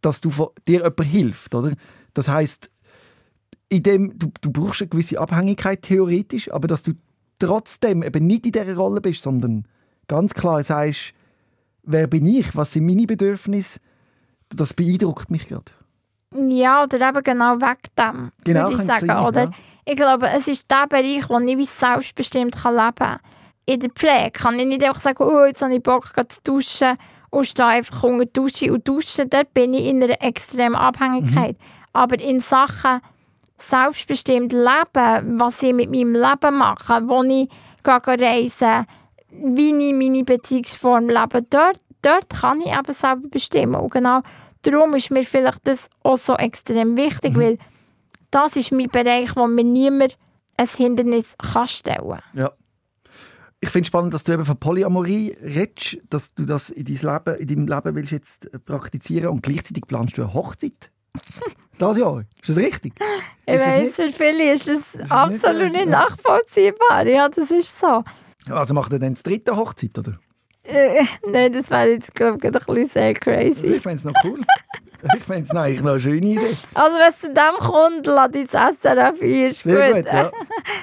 dass 0.00 0.20
du 0.20 0.30
von 0.30 0.48
dir 0.66 0.78
jemand 0.80 1.04
hilft, 1.04 1.54
oder? 1.54 1.74
Das 2.14 2.28
heißt, 2.28 2.70
in 3.68 3.82
dem, 3.82 4.18
du, 4.18 4.32
du 4.40 4.50
brauchst 4.50 4.80
eine 4.80 4.88
gewisse 4.88 5.20
Abhängigkeit 5.20 5.82
theoretisch, 5.82 6.50
aber 6.50 6.66
dass 6.66 6.82
du 6.82 6.92
trotzdem 7.38 8.02
eben 8.02 8.26
nicht 8.26 8.46
in 8.46 8.52
dieser 8.52 8.74
Rolle 8.74 9.00
bist, 9.00 9.22
sondern 9.22 9.64
ganz 10.08 10.34
klar 10.34 10.62
sagst, 10.62 11.12
wer 11.82 12.06
bin 12.06 12.26
ich, 12.26 12.56
was 12.56 12.72
sind 12.72 12.86
meine 12.86 13.06
Bedürfnisse, 13.06 13.80
das 14.48 14.74
beeindruckt 14.74 15.30
mich 15.30 15.48
gerade. 15.48 15.72
Ja, 16.34 16.84
oder 16.84 17.08
eben 17.08 17.22
genau 17.22 17.56
wegen 17.56 17.78
dem, 17.98 18.32
Genau, 18.44 18.68
würde 18.68 18.82
ich 18.82 18.86
sagen. 18.86 19.06
sein, 19.06 19.24
oder? 19.26 19.42
ja. 19.44 19.50
Ich 19.84 19.96
glaube, 19.96 20.28
es 20.28 20.46
ist 20.46 20.70
der 20.70 20.86
Bereich, 20.86 21.28
wo 21.28 21.38
ich 21.40 21.58
wie 21.58 21.64
selbstbestimmt 21.64 22.54
kann 22.54 22.74
leben 22.76 22.94
kann. 22.94 23.18
In 23.66 23.80
der 23.80 23.90
Pflege 23.90 24.30
kann 24.32 24.58
ich 24.58 24.66
nicht 24.66 24.84
einfach 24.84 25.00
sagen, 25.00 25.22
oh, 25.22 25.44
jetzt 25.44 25.62
habe 25.62 25.74
ich 25.74 25.82
Bock 25.82 26.12
zu 26.14 26.38
duschen 26.44 26.96
und 27.30 27.46
stehe 27.46 27.68
einfach 27.68 28.02
unter 28.04 28.24
die 28.26 28.32
Dusche 28.32 28.72
und 28.72 28.86
dusche. 28.86 29.26
Dort 29.26 29.52
bin 29.54 29.74
ich 29.74 29.86
in 29.86 30.02
einer 30.02 30.20
extremen 30.22 30.74
Abhängigkeit. 30.76 31.56
Mhm. 31.58 31.64
Aber 31.92 32.20
in 32.20 32.40
Sachen 32.40 33.00
selbstbestimmt 33.58 34.52
leben, 34.52 35.38
was 35.40 35.62
ich 35.62 35.72
mit 35.72 35.90
meinem 35.90 36.14
Leben 36.14 36.56
mache, 36.58 37.02
wo 37.08 37.22
ich 37.24 37.48
gehe 37.82 38.00
reisen 38.06 38.86
wie 39.30 39.68
ich 39.70 39.94
meine 39.94 40.24
Beziehungsform 40.24 41.08
lebe, 41.08 41.42
dort, 41.48 41.78
dort 42.02 42.28
kann 42.30 42.60
ich 42.60 42.66
eben 42.68 42.92
selber 42.92 43.28
bestimmen. 43.28 43.76
Und 43.76 43.92
genau 43.92 44.22
darum 44.62 44.94
ist 44.94 45.10
mir 45.10 45.24
vielleicht 45.24 45.66
das 45.66 45.88
auch 46.02 46.16
so 46.16 46.34
extrem 46.34 46.96
wichtig, 46.96 47.36
weil 47.36 47.58
das 48.30 48.56
ist 48.56 48.72
mein 48.72 48.88
Bereich, 48.88 49.34
wo 49.36 49.46
mir 49.46 49.64
niemand 49.64 50.16
ein 50.56 50.68
Hindernis 50.68 51.34
kann 51.38 51.66
stellen 51.68 52.18
Ja. 52.34 52.52
Ich 53.62 53.68
finde 53.68 53.82
es 53.82 53.88
spannend, 53.88 54.14
dass 54.14 54.24
du 54.24 54.32
eben 54.32 54.44
von 54.44 54.56
Polyamorie 54.56 55.36
redest, 55.42 55.98
dass 56.08 56.32
du 56.34 56.46
das 56.46 56.70
in, 56.70 56.84
dein 56.86 56.94
Leben, 56.96 57.36
in 57.40 57.46
deinem 57.46 57.68
Leben 57.68 57.94
willst 57.94 58.12
jetzt 58.12 58.54
äh, 58.54 58.58
praktizieren 58.58 59.28
und 59.28 59.42
gleichzeitig 59.42 59.84
planst 59.86 60.16
du 60.16 60.22
eine 60.22 60.32
Hochzeit. 60.32 60.90
das 61.78 61.98
Jahr. 61.98 62.20
Ist 62.40 62.48
das 62.48 62.56
richtig? 62.56 62.94
Ich 63.44 63.54
Ist 63.54 63.66
nicht- 63.76 63.94
für 63.94 64.10
viele 64.10 64.52
ist 64.54 64.66
das 64.66 64.92
das 64.92 65.10
absolut 65.10 65.60
nicht, 65.64 65.72
nicht, 65.72 65.86
äh, 65.86 65.90
nachvollziehbar. 65.90 67.06
Ja, 67.06 67.28
das 67.28 67.50
ist 67.50 67.78
so. 67.78 68.02
Also 68.52 68.74
macht 68.74 68.92
er 68.92 68.98
dann 68.98 69.14
die 69.14 69.22
dritte 69.22 69.56
Hochzeit, 69.56 69.96
oder? 69.98 70.18
Äh, 70.64 71.04
Nein, 71.26 71.52
das 71.52 71.70
wäre 71.70 71.88
jetzt, 71.90 72.14
glaube 72.14 72.38
ich, 72.38 72.44
ein 72.44 72.52
bisschen 72.52 72.84
sehr 72.86 73.08
Also 73.08 73.20
crazy. 73.20 73.74
ich 73.74 73.82
fände 73.82 73.96
es 73.96 74.04
noch 74.04 74.14
cool. 74.24 74.40
ich 75.16 75.24
fände 75.24 75.42
es 75.42 75.50
eigentlich 75.50 75.82
noch 75.82 75.92
eine 75.92 76.00
schöne 76.00 76.26
Idee. 76.26 76.56
Also, 76.74 76.96
wenn 76.98 77.10
es 77.10 77.18
zu 77.20 77.32
dem 77.32 77.58
kommt, 77.58 78.06
lade 78.06 78.38
ich 78.40 78.48
das 78.48 78.76
SRF 78.76 79.20
ein. 79.22 79.28
Ist 79.50 79.62
Sehr 79.62 79.88
gut. 79.92 80.04
gut, 80.04 80.12
ja. 80.12 80.30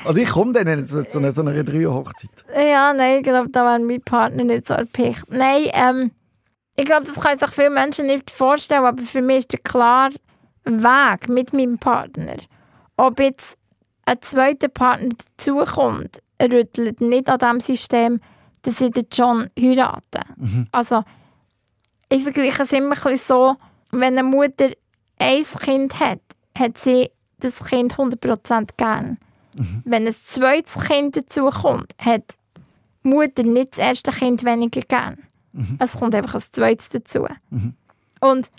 Also 0.04 0.20
ich 0.20 0.30
komme 0.30 0.54
dann 0.54 0.86
zu, 0.86 1.08
zu 1.08 1.20
einer, 1.20 1.32
so 1.32 1.42
einer 1.42 1.64
Dreier-Hochzeit. 1.64 2.46
Ja, 2.56 2.94
nein, 2.94 3.18
ich 3.18 3.24
glaube, 3.24 3.50
da 3.50 3.64
wäre 3.66 3.80
mein 3.80 4.02
Partner 4.02 4.44
nicht 4.44 4.68
so 4.68 4.74
erpicht. 4.74 5.24
Nein, 5.30 5.70
ähm, 5.74 6.12
ich 6.76 6.86
glaube, 6.86 7.06
das 7.06 7.20
können 7.20 7.38
sich 7.40 7.50
viele 7.52 7.70
Menschen 7.70 8.08
nicht 8.08 8.32
vorstellen, 8.32 8.84
aber 8.86 9.02
für 9.02 9.22
mich 9.22 9.38
ist 9.38 9.54
der 9.54 9.60
klare 9.60 10.14
Weg 10.66 11.30
mit 11.30 11.54
meinem 11.54 11.78
Partner. 11.78 12.36
Ob 12.98 13.20
jetzt 13.20 13.58
ein 14.06 14.18
zweiter 14.22 14.68
Partner 14.70 15.10
dazukommt, 15.38 16.20
rüttelt 16.42 17.02
nicht 17.02 17.30
an 17.30 17.40
dem 17.40 17.60
System, 17.60 18.20
dass 18.62 18.78
sie 18.78 18.92
den 18.92 19.08
John 19.12 19.50
heiraten. 19.58 20.68
Also, 20.72 21.04
ich 22.10 22.24
vergleiche 22.24 22.64
es 22.64 22.74
immer 22.74 22.96
ein 23.06 23.18
so, 23.18 23.56
wenn 23.92 24.18
eine 24.18 24.24
Mutter 24.24 24.70
ein 25.20 25.44
Kind 25.44 26.00
hat, 26.00 26.20
hat 26.58 26.78
sie 26.78 27.10
das 27.40 27.64
Kind 27.66 27.96
100% 27.96 28.70
gern. 28.78 29.18
Wenn 29.86 30.06
ein 30.06 30.12
zweites 30.14 30.80
Kind 30.86 31.18
dazukommt, 31.18 31.94
hat 32.00 32.24
die 33.04 33.10
Mutter 33.10 33.44
nicht 33.44 33.72
das 33.72 33.80
erste 33.80 34.12
Kind 34.12 34.44
weniger 34.44 34.82
gern. 34.82 35.18
Es 35.80 35.94
kommt 35.94 36.14
einfach 36.14 36.36
ein 36.36 36.42
zweites 36.42 36.90
dazu. 36.90 37.28
Und 38.22 38.52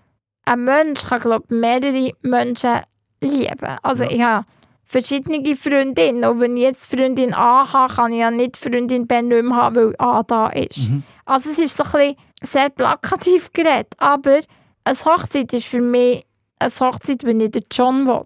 ein 0.45 0.65
Mensch 0.65 1.05
kann, 1.05 1.21
glaube 1.21 1.45
ich, 1.49 1.57
mehrere 1.57 2.13
Menschen 2.23 2.81
lieben. 3.21 3.79
Also 3.83 4.05
Ja. 4.05 4.11
ich 4.11 4.23
habe 4.23 4.47
verschiedene 4.89 5.55
Freundinnen. 5.55 6.25
Und 6.25 6.41
wenn 6.41 6.57
ich 6.57 6.63
jetzt 6.63 6.87
Freundin 6.87 7.35
A 7.35 7.71
habe, 7.71 7.95
kann 7.95 8.13
ich 8.13 8.21
ja 8.21 8.31
nicht 8.31 8.57
Freundin 8.57 9.07
B 9.07 9.21
nicht 9.21 9.45
mehr 9.45 9.55
haben, 9.55 9.77
weil 9.77 9.95
A 9.99 10.23
da 10.23 10.49
ist. 10.49 10.89
Also 11.27 11.51
es 11.51 11.59
ist 11.59 11.77
so 11.77 11.85
ein 11.85 11.91
bisschen 11.91 12.17
sehr 12.41 12.71
plakativ 12.71 13.53
geredet. 13.53 13.93
Aber 13.99 14.41
eine 14.85 14.97
Hochzeit 14.97 15.53
ist 15.53 15.67
für 15.67 15.83
mich 15.83 16.25
eine 16.59 16.71
Hochzeit, 16.71 17.23
wenn 17.25 17.39
ich 17.41 17.51
den 17.51 17.65
John 17.71 18.07
will. 18.07 18.25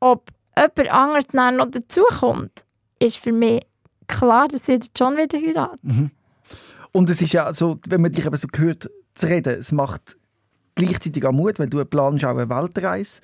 Ob 0.00 0.30
jemand 0.56 0.90
anderes 0.90 1.24
dann 1.32 1.56
noch 1.56 1.70
dazukommt, 1.70 2.64
ist 2.98 3.18
für 3.18 3.32
mich 3.32 3.64
klar, 4.08 4.48
dass 4.48 4.68
ich 4.68 4.80
den 4.80 4.90
John 4.96 5.16
wieder 5.16 5.38
heirate. 5.38 5.78
Und 6.90 7.08
es 7.08 7.22
ist 7.22 7.32
ja 7.32 7.52
so, 7.52 7.78
wenn 7.86 8.00
man 8.00 8.10
dich 8.10 8.26
eben 8.26 8.36
so 8.36 8.48
hört 8.56 8.90
zu 9.14 9.26
reden, 9.26 9.60
es 9.60 9.70
macht 9.70 10.16
gleichzeitig 10.74 11.24
auch 11.24 11.30
Mut, 11.30 11.60
weil 11.60 11.70
du 11.70 11.84
planst 11.84 12.24
auch 12.24 12.30
eine 12.30 12.50
Weltreise. 12.50 13.20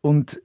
Und 0.00 0.40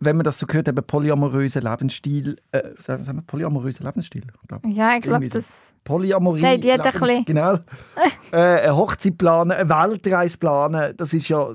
wenn 0.00 0.16
man 0.16 0.24
das 0.24 0.38
so 0.38 0.46
hört, 0.50 0.68
eben 0.68 0.84
polyamoröser 0.84 1.60
Lebensstil, 1.60 2.36
äh, 2.52 2.62
sagen 2.78 3.04
wir 3.06 3.22
polyamoröser 3.22 3.84
Lebensstil, 3.84 4.22
glaub. 4.46 4.64
Ja, 4.66 4.96
ich 4.96 5.02
glaube, 5.02 5.28
so. 5.28 5.38
das... 5.38 5.74
Polyamorie. 5.84 6.40
Sagt 6.40 6.64
jeder 6.64 6.84
Lebens- 6.84 6.94
ein 6.94 7.00
bisschen. 7.00 7.24
Genau. 7.24 7.54
äh, 8.32 8.36
eine 8.36 8.76
Hochzeit 8.76 9.18
planen, 9.18 9.52
eine 9.52 9.68
Weltreise 9.68 10.38
planen, 10.38 10.96
das 10.96 11.14
ist 11.14 11.28
ja... 11.28 11.54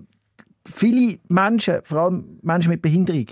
Viele 0.65 1.19
Menschen, 1.27 1.81
vor 1.83 1.99
allem 1.99 2.39
Menschen 2.41 2.69
mit 2.69 2.81
Behinderung, 2.81 3.25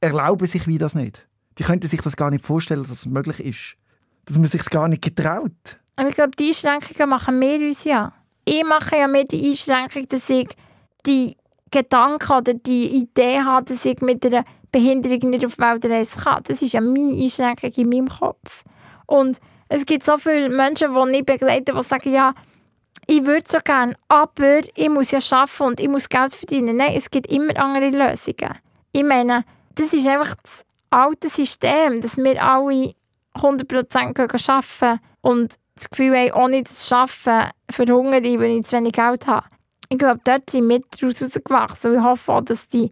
erlauben 0.00 0.46
sich 0.46 0.66
wie 0.66 0.78
das 0.78 0.94
nicht. 0.94 1.26
Die 1.58 1.64
könnten 1.64 1.86
sich 1.86 2.00
das 2.00 2.16
gar 2.16 2.30
nicht 2.30 2.44
vorstellen, 2.44 2.80
dass 2.80 2.90
es 2.90 3.06
möglich 3.06 3.40
ist. 3.40 3.76
Dass 4.24 4.38
man 4.38 4.46
sich 4.46 4.64
gar 4.70 4.88
nicht 4.88 5.02
getraut. 5.02 5.78
Aber 5.96 6.08
ich 6.08 6.14
glaube, 6.14 6.30
die 6.38 6.48
Einschränkungen 6.48 7.10
machen 7.10 7.38
wir 7.40 7.58
uns 7.58 7.84
ja. 7.84 8.14
Ich 8.44 8.64
mache 8.64 8.96
ja 8.96 9.06
mir 9.06 9.26
die 9.26 9.50
Einschränkung, 9.50 10.08
dass 10.08 10.28
ich 10.30 10.48
die 11.06 11.36
Gedanken 11.72 12.32
oder 12.32 12.54
die 12.54 12.86
Idee 12.96 13.40
habe, 13.40 13.64
dass 13.64 13.84
ich 13.84 14.00
mit 14.00 14.24
einer 14.24 14.44
Behinderung 14.70 15.30
nicht 15.30 15.44
auf 15.44 15.58
Weltreise 15.58 16.18
kann. 16.18 16.42
Das 16.44 16.62
ist 16.62 16.72
ja 16.72 16.80
meine 16.80 17.14
Einschränkung 17.14 17.72
in 17.72 17.88
meinem 17.88 18.08
Kopf. 18.08 18.64
Und 19.06 19.38
es 19.68 19.84
gibt 19.84 20.04
so 20.04 20.16
viele 20.16 20.48
Menschen, 20.48 20.94
die 20.94 21.10
nicht 21.10 21.26
begleiten, 21.26 21.74
die 21.76 21.82
sagen, 21.82 22.12
ja, 22.12 22.34
ich 23.06 23.26
würde 23.26 23.44
so 23.46 23.58
gerne, 23.64 23.94
aber 24.08 24.60
ich 24.74 24.88
muss 24.88 25.10
ja 25.10 25.18
arbeiten 25.30 25.62
und 25.64 25.80
ich 25.80 25.88
muss 25.88 26.08
Geld 26.08 26.32
verdienen. 26.32 26.76
Nein, 26.76 26.94
es 26.96 27.10
gibt 27.10 27.26
immer 27.32 27.56
andere 27.56 27.90
Lösungen. 27.90 28.56
Ich 28.92 29.02
meine, 29.02 29.44
das 29.74 29.92
ist 29.92 30.06
einfach 30.06 30.36
das 30.42 30.64
alte 30.90 31.28
System, 31.28 32.00
dass 32.00 32.16
wir 32.16 32.42
alle 32.42 32.94
100% 33.34 34.14
gehen 34.14 34.28
arbeiten 34.48 35.00
und 35.22 35.54
das 35.74 35.90
Gefühl 35.90 36.16
haben, 36.16 36.32
ohne 36.32 36.62
das 36.62 36.92
Arbeiten 36.92 37.50
verhungere 37.70 38.20
ich, 38.20 38.38
wenn 38.38 38.60
ich 38.60 38.66
zu 38.66 38.76
wenig 38.76 38.92
Geld 38.92 39.26
habe. 39.26 39.46
Ich 39.92 39.98
glaube, 39.98 40.20
dort 40.24 40.48
sind 40.48 40.70
wir 40.70 40.80
daraus 40.80 41.20
herausgewachsen 41.20 41.90
und 41.90 41.98
ich 41.98 42.02
hoffe 42.02 42.32
auch, 42.32 42.40
dass 42.40 42.66
die 42.66 42.90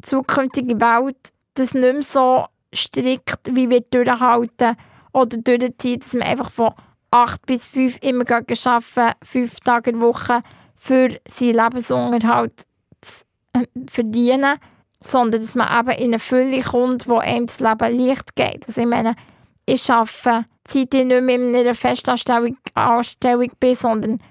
zukünftige 0.00 0.80
Welt 0.80 1.18
das 1.52 1.74
nicht 1.74 1.92
mehr 1.92 2.02
so 2.02 2.46
strikt 2.74 3.54
wie 3.54 3.68
wir 3.68 3.82
durchhalten 3.82 4.74
oder 5.12 5.36
durchziehen, 5.36 6.00
dass 6.00 6.14
man 6.14 6.22
einfach 6.22 6.50
von 6.50 6.72
acht 7.10 7.44
bis 7.44 7.66
fünf 7.66 7.98
immer 8.00 8.24
arbeiten, 8.30 9.12
fünf 9.22 9.60
Tage 9.60 9.90
in 9.90 9.98
der 9.98 10.08
Woche, 10.08 10.40
für 10.76 11.20
seinen 11.28 11.56
Lebensunterhalt 11.56 12.64
zu 13.02 13.24
äh, 13.52 13.66
verdienen, 13.86 14.58
sondern 14.98 15.42
dass 15.42 15.54
man 15.54 15.78
eben 15.78 15.98
in 15.98 16.04
eine 16.06 16.18
Fülle 16.18 16.62
kommt, 16.62 17.06
wo 17.06 17.18
einem 17.18 17.48
das 17.48 17.60
Leben 17.60 17.98
leicht 17.98 18.34
geht. 18.34 18.66
Also 18.66 18.80
ich 18.80 18.86
meine, 18.86 19.14
ich 19.66 19.90
arbeite, 19.90 20.46
seit 20.66 20.94
ich 20.94 21.04
nicht 21.04 21.22
mehr 21.22 21.34
in 21.34 21.54
einer 21.54 21.74
Festanstellung 21.74 22.56
Anstellung 22.72 23.50
bin, 23.60 23.74
sondern 23.74 24.22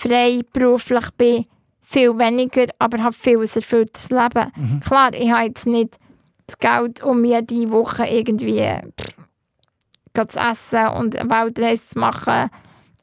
frei 0.00 0.40
beruflich 0.52 1.10
bin, 1.16 1.44
viel 1.80 2.16
weniger, 2.18 2.66
aber 2.78 3.02
habe 3.02 3.12
viel 3.12 3.38
ein 3.38 3.48
erfülltes 3.54 4.10
Leben. 4.10 4.52
Mhm. 4.56 4.80
Klar, 4.80 5.12
ich 5.12 5.30
habe 5.30 5.46
jetzt 5.46 5.66
nicht 5.66 5.98
das 6.46 6.58
Geld, 6.58 7.02
um 7.02 7.20
mir 7.20 7.42
die 7.42 7.70
Woche 7.70 8.06
irgendwie 8.06 8.64
pff, 9.00 10.26
zu 10.28 10.38
essen 10.38 10.88
und 10.98 11.16
eine 11.16 11.30
Weltreise 11.30 11.88
zu 11.88 11.98
machen 11.98 12.50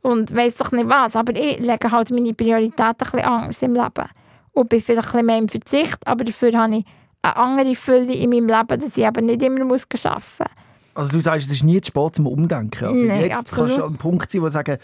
und 0.02 0.36
weiss 0.36 0.56
doch 0.56 0.72
nicht 0.72 0.88
was. 0.88 1.16
Aber 1.16 1.36
ich 1.36 1.60
lege 1.60 1.92
halt 1.92 2.12
meine 2.12 2.34
Prioritäten 2.34 2.86
ein 2.88 2.98
bisschen 2.98 3.20
anders 3.22 3.62
im 3.62 3.74
Leben. 3.74 4.10
Und 4.54 4.70
bin 4.70 4.82
vielleicht 4.82 5.10
ein 5.10 5.12
bisschen 5.12 5.26
mehr 5.26 5.38
im 5.38 5.50
Verzicht, 5.50 6.08
aber 6.08 6.24
dafür 6.24 6.52
habe 6.54 6.78
ich 6.78 6.86
eine 7.22 7.36
andere 7.36 7.76
Fülle 7.76 8.14
in 8.14 8.30
meinem 8.30 8.48
Leben, 8.48 8.80
dass 8.80 8.98
ich 8.98 9.04
eben 9.04 9.26
nicht 9.26 9.42
immer 9.42 9.66
muss 9.66 9.86
arbeiten 10.04 10.24
muss. 10.40 10.48
Also 10.96 11.12
du 11.12 11.20
sagst, 11.22 11.46
es 11.46 11.54
ist 11.54 11.64
nie 11.64 11.80
zu 11.80 11.90
spät 11.90 12.16
zum 12.16 12.26
Umdenken. 12.26 12.86
Also 12.86 13.04
Nein, 13.04 13.22
jetzt 13.22 13.38
absolut. 13.38 13.68
kannst 13.68 13.78
du 13.78 13.82
an 13.84 13.90
einem 13.90 13.98
Punkt 13.98 14.32
sein, 14.32 14.42
wo 14.42 14.46
du 14.46 14.52
sagen, 14.52 14.78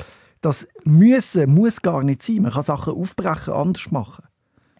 das 0.44 0.68
Müssen 0.84 1.56
muss 1.56 1.82
gar 1.82 2.04
nicht 2.04 2.22
sein. 2.22 2.41
Man 2.41 2.52
kann 2.52 2.62
Sachen 2.62 2.94
aufbrechen, 2.94 3.54
anders 3.54 3.89
machen. 3.91 4.26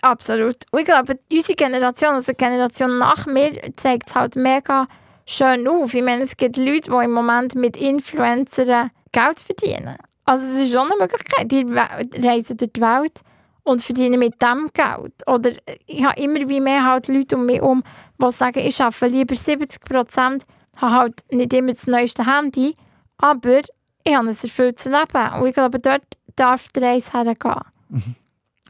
Absolut. 0.02 0.58
Und 0.72 0.80
ich 0.80 0.86
glaube, 0.86 1.18
unsere 1.32 1.56
Generation, 1.56 2.16
also 2.16 2.34
die 2.34 2.38
Generation 2.38 2.98
nach 3.00 3.26
mir, 3.26 3.54
zeigt 3.78 4.10
es 4.10 4.16
halt 4.16 4.36
mega 4.36 4.86
schön 5.26 5.66
auf. 5.68 5.94
Ich 5.94 6.04
meine, 6.04 6.24
es 6.24 6.36
gibt 6.36 6.58
Leute, 6.58 6.92
die 6.92 7.06
im 7.06 7.14
Moment 7.14 7.56
mit 7.56 7.78
Influencern 7.78 8.92
Geld 9.14 9.40
verdienen. 9.40 9.96
Also 10.26 10.46
es 10.46 10.64
ist 10.64 10.74
schon 10.74 10.92
eine 10.92 11.00
Möglichkeit. 11.00 11.50
Die 11.50 11.66
reisen 12.28 12.58
durch 12.58 12.74
die 12.74 12.82
Welt 12.82 13.22
und 13.64 13.82
verdienen 13.82 14.20
mit 14.20 14.42
dem 14.42 14.70
Geld. 14.74 15.14
Oder 15.28 15.52
ich 15.88 16.04
habe 16.04 16.22
immer 16.22 16.50
wie 16.50 16.60
mehr 16.60 16.84
halt 16.84 17.08
Leute 17.08 17.38
um 17.38 17.46
mich 17.46 17.62
herum, 17.62 17.84
die 18.22 18.32
sagen, 18.32 18.60
ich 18.60 18.82
arbeite 18.82 19.08
lieber 19.08 19.36
70 19.36 19.80
Prozent, 19.82 20.44
habe 20.76 20.94
halt 20.94 21.22
nicht 21.32 21.54
immer 21.54 21.72
das 21.72 21.88
neueste 21.88 22.26
Handy, 22.26 22.76
aber 23.18 23.62
ich 24.04 24.16
habe 24.16 24.28
ein 24.28 24.38
erfülltes 24.42 24.86
Leben. 24.86 25.34
Und 25.40 25.48
ich 25.48 25.54
glaube, 25.54 25.80
dort 25.80 26.04
darf 26.36 26.68
die 26.70 26.80
Reise 26.80 27.14
hergehen 27.14 27.62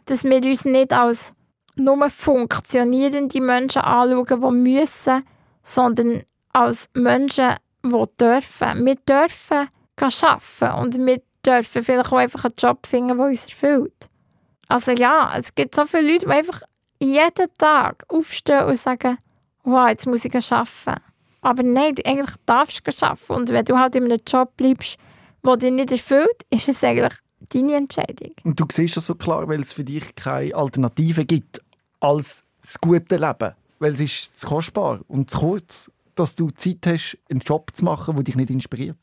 dass 0.05 0.23
wir 0.23 0.43
uns 0.43 0.65
nicht 0.65 0.93
als 0.93 1.33
nur 1.75 2.09
funktionierende 2.09 3.41
Menschen 3.41 3.81
anschauen, 3.81 4.39
die 4.41 4.51
müssen, 4.51 5.23
sondern 5.63 6.23
als 6.51 6.89
Menschen, 6.93 7.55
die 7.83 8.03
dürfen. 8.19 8.85
Wir 8.85 8.95
dürfen 8.95 9.67
arbeiten 9.99 10.79
und 10.79 11.05
wir 11.05 11.21
dürfen 11.45 11.83
vielleicht 11.83 12.11
auch 12.11 12.17
einfach 12.17 12.45
einen 12.45 12.53
Job 12.57 12.85
finden, 12.85 13.17
der 13.17 13.25
uns 13.27 13.45
erfüllt. 13.45 14.09
Also 14.67 14.91
ja, 14.91 15.33
es 15.37 15.53
gibt 15.55 15.75
so 15.75 15.85
viele 15.85 16.13
Leute, 16.13 16.25
die 16.25 16.31
einfach 16.31 16.61
jeden 16.99 17.57
Tag 17.57 18.05
aufstehen 18.07 18.65
und 18.65 18.77
sagen, 18.77 19.17
wow, 19.63 19.89
jetzt 19.89 20.07
muss 20.07 20.25
ich 20.25 20.51
arbeiten. 20.51 21.01
Aber 21.41 21.63
nein, 21.63 21.95
eigentlich 22.05 22.35
darfst 22.45 22.81
du 22.85 23.05
arbeiten. 23.05 23.33
Und 23.33 23.49
wenn 23.49 23.65
du 23.65 23.77
halt 23.77 23.95
in 23.95 24.05
einem 24.05 24.19
Job 24.25 24.55
bleibst, 24.55 24.97
der 25.45 25.57
dich 25.57 25.71
nicht 25.71 25.91
erfüllt, 25.91 26.45
ist 26.49 26.69
es 26.69 26.83
eigentlich 26.83 27.13
deine 27.49 27.75
Entscheidung. 27.75 28.31
Und 28.43 28.59
du 28.59 28.65
siehst 28.71 28.97
das 28.97 29.05
so 29.05 29.15
klar, 29.15 29.47
weil 29.47 29.59
es 29.59 29.73
für 29.73 29.83
dich 29.83 30.15
keine 30.15 30.55
Alternative 30.55 31.25
gibt 31.25 31.61
als 31.99 32.43
das 32.61 32.79
gute 32.79 33.17
Leben. 33.17 33.53
Weil 33.79 33.93
es 33.93 33.99
ist 33.99 34.39
zu 34.39 34.47
kostbar 34.47 35.01
und 35.07 35.29
zu 35.29 35.39
kurz, 35.39 35.91
dass 36.15 36.35
du 36.35 36.49
Zeit 36.51 36.85
hast, 36.85 37.17
einen 37.29 37.41
Job 37.41 37.71
zu 37.73 37.83
machen, 37.85 38.15
der 38.15 38.23
dich 38.23 38.35
nicht 38.35 38.49
inspiriert. 38.49 38.97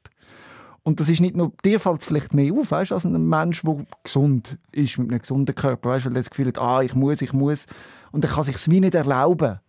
Und 0.82 0.99
das 0.99 1.11
ist 1.11 1.20
nicht 1.20 1.36
nur, 1.36 1.53
dir 1.64 1.78
fällt 1.78 2.01
es 2.01 2.07
vielleicht 2.07 2.32
mehr 2.32 2.55
auf, 2.55 2.70
weißt, 2.70 2.93
als 2.93 3.05
ein 3.05 3.28
Mensch, 3.28 3.62
der 3.62 3.84
gesund 4.03 4.59
ist, 4.72 4.97
mit 4.97 5.11
einem 5.11 5.20
gesunden 5.20 5.55
Körper, 5.55 5.91
weißt, 5.91 6.07
weil 6.07 6.12
er 6.12 6.20
das 6.20 6.30
Gefühl 6.30 6.49
hat, 6.49 6.59
ah, 6.59 6.80
ich 6.80 6.95
muss, 6.95 7.20
ich 7.20 7.34
muss. 7.34 7.66
Und 8.12 8.24
er 8.24 8.30
kann 8.30 8.45
sich 8.45 8.57
wie 8.70 8.80
nicht 8.80 8.95
erlauben. 8.95 9.61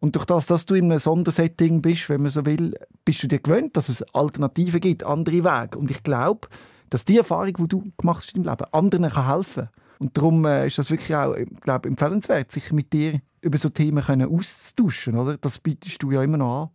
Und 0.00 0.16
durch 0.16 0.24
das, 0.24 0.46
dass 0.46 0.66
du 0.66 0.74
in 0.74 0.86
einem 0.86 0.98
Sondersetting 0.98 1.82
bist, 1.82 2.08
wenn 2.08 2.22
man 2.22 2.30
so 2.30 2.46
will, 2.46 2.74
bist 3.04 3.22
du 3.22 3.28
dir 3.28 3.38
gewöhnt, 3.38 3.76
dass 3.76 3.90
es 3.90 4.02
Alternativen 4.14 4.80
gibt, 4.80 5.04
andere 5.04 5.44
Wege. 5.44 5.78
Und 5.78 5.90
ich 5.90 6.02
glaube, 6.02 6.48
dass 6.88 7.04
die 7.04 7.18
Erfahrung, 7.18 7.54
die 7.54 7.68
du 7.68 7.92
gemacht 7.98 8.24
hast 8.24 8.34
deinem 8.34 8.44
Leben, 8.44 8.64
anderen 8.72 9.10
kann 9.10 9.28
helfen 9.28 9.68
Und 9.98 10.16
darum 10.16 10.44
äh, 10.46 10.66
ist 10.66 10.78
das 10.78 10.90
wirklich 10.90 11.14
auch, 11.14 11.34
ich 11.34 11.48
glaube, 11.60 11.88
empfehlenswert, 11.88 12.50
sich 12.50 12.72
mit 12.72 12.92
dir 12.92 13.20
über 13.42 13.58
so 13.58 13.68
Themen 13.68 14.02
können 14.02 14.34
auszutauschen. 14.34 15.18
Oder? 15.18 15.36
Das 15.36 15.58
bietest 15.58 16.02
du 16.02 16.10
ja 16.10 16.22
immer 16.22 16.38
noch 16.38 16.62
an. 16.62 16.70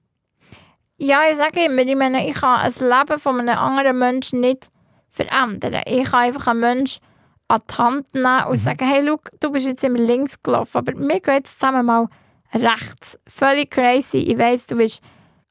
Ja, 0.98 1.22
ich 1.30 1.36
sage 1.36 1.66
immer, 1.66 1.82
ich 1.82 1.96
meine, 1.96 2.30
ich 2.30 2.36
kann 2.36 2.64
das 2.64 2.80
Leben 2.80 3.20
von 3.20 3.40
einem 3.40 3.58
anderen 3.58 4.00
Menschen 4.00 4.40
nicht 4.40 4.70
verändern. 5.10 5.82
Ich 5.88 6.06
kann 6.06 6.22
einfach 6.22 6.48
einen 6.48 6.60
Menschen 6.60 7.02
an 7.48 7.62
die 7.70 7.76
Hand 7.76 8.14
nehmen 8.14 8.46
und 8.46 8.56
sagen, 8.56 8.88
hey, 8.88 9.04
schau, 9.06 9.20
du 9.40 9.52
bist 9.52 9.68
jetzt 9.68 9.84
immer 9.84 10.00
links 10.00 10.42
gelaufen, 10.42 10.78
aber 10.78 10.94
wir 10.94 11.20
gehen 11.20 11.34
jetzt 11.34 11.60
zusammen 11.60 11.86
mal 11.86 12.08
rechts. 12.54 13.18
Völlig 13.28 13.72
crazy. 13.72 14.18
Ich 14.18 14.38
weiss, 14.38 14.68
du 14.68 14.78
wirst 14.78 15.02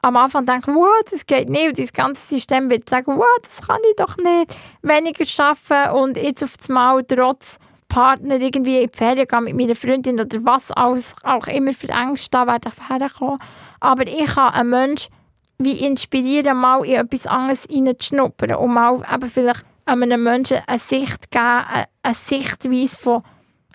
am 0.02 0.16
Anfang 0.16 0.44
denken, 0.46 0.74
wow, 0.74 1.02
das 1.10 1.26
geht 1.26 1.48
nicht. 1.48 1.68
Und 1.68 1.78
dein 1.78 1.88
ganze 1.92 2.26
System 2.26 2.68
wird 2.70 2.88
sagen, 2.88 3.16
wow, 3.16 3.26
das 3.42 3.66
kann 3.66 3.80
ich 3.90 3.96
doch 3.96 4.16
nicht. 4.18 4.56
Weniger 4.82 5.24
arbeiten 5.44 5.96
und 5.96 6.16
jetzt 6.16 6.44
auf 6.44 6.56
das 6.56 6.68
Mal 6.68 7.02
trotz 7.04 7.58
Partner 7.88 8.40
irgendwie 8.40 8.82
in 8.82 8.90
die 8.90 8.96
Ferien 8.96 9.26
gehen 9.28 9.44
mit 9.44 9.54
meiner 9.54 9.76
Freundin 9.76 10.20
oder 10.20 10.44
was 10.44 10.70
auch 10.72 11.46
immer 11.46 11.72
für 11.72 11.88
Ängste 11.88 12.30
da 12.32 12.46
werden 12.46 12.72
herkommen. 12.88 13.38
Aber 13.80 14.06
ich 14.06 14.26
kann 14.26 14.52
einen 14.52 14.70
Menschen 14.70 15.12
wie 15.58 15.84
inspirieren, 15.86 16.56
mal 16.56 16.84
in 16.84 16.94
etwas 16.94 17.26
anderes 17.26 17.68
reinzuschnuppern 17.70 18.56
und 18.56 18.74
mal 18.74 19.00
eben 19.12 19.28
vielleicht 19.30 19.64
einem 19.84 20.22
Menschen 20.22 20.58
eine 20.66 20.78
Sicht 20.78 21.30
geben, 21.30 21.64
eine 22.02 22.14
Sichtweise 22.14 22.98
von 22.98 23.22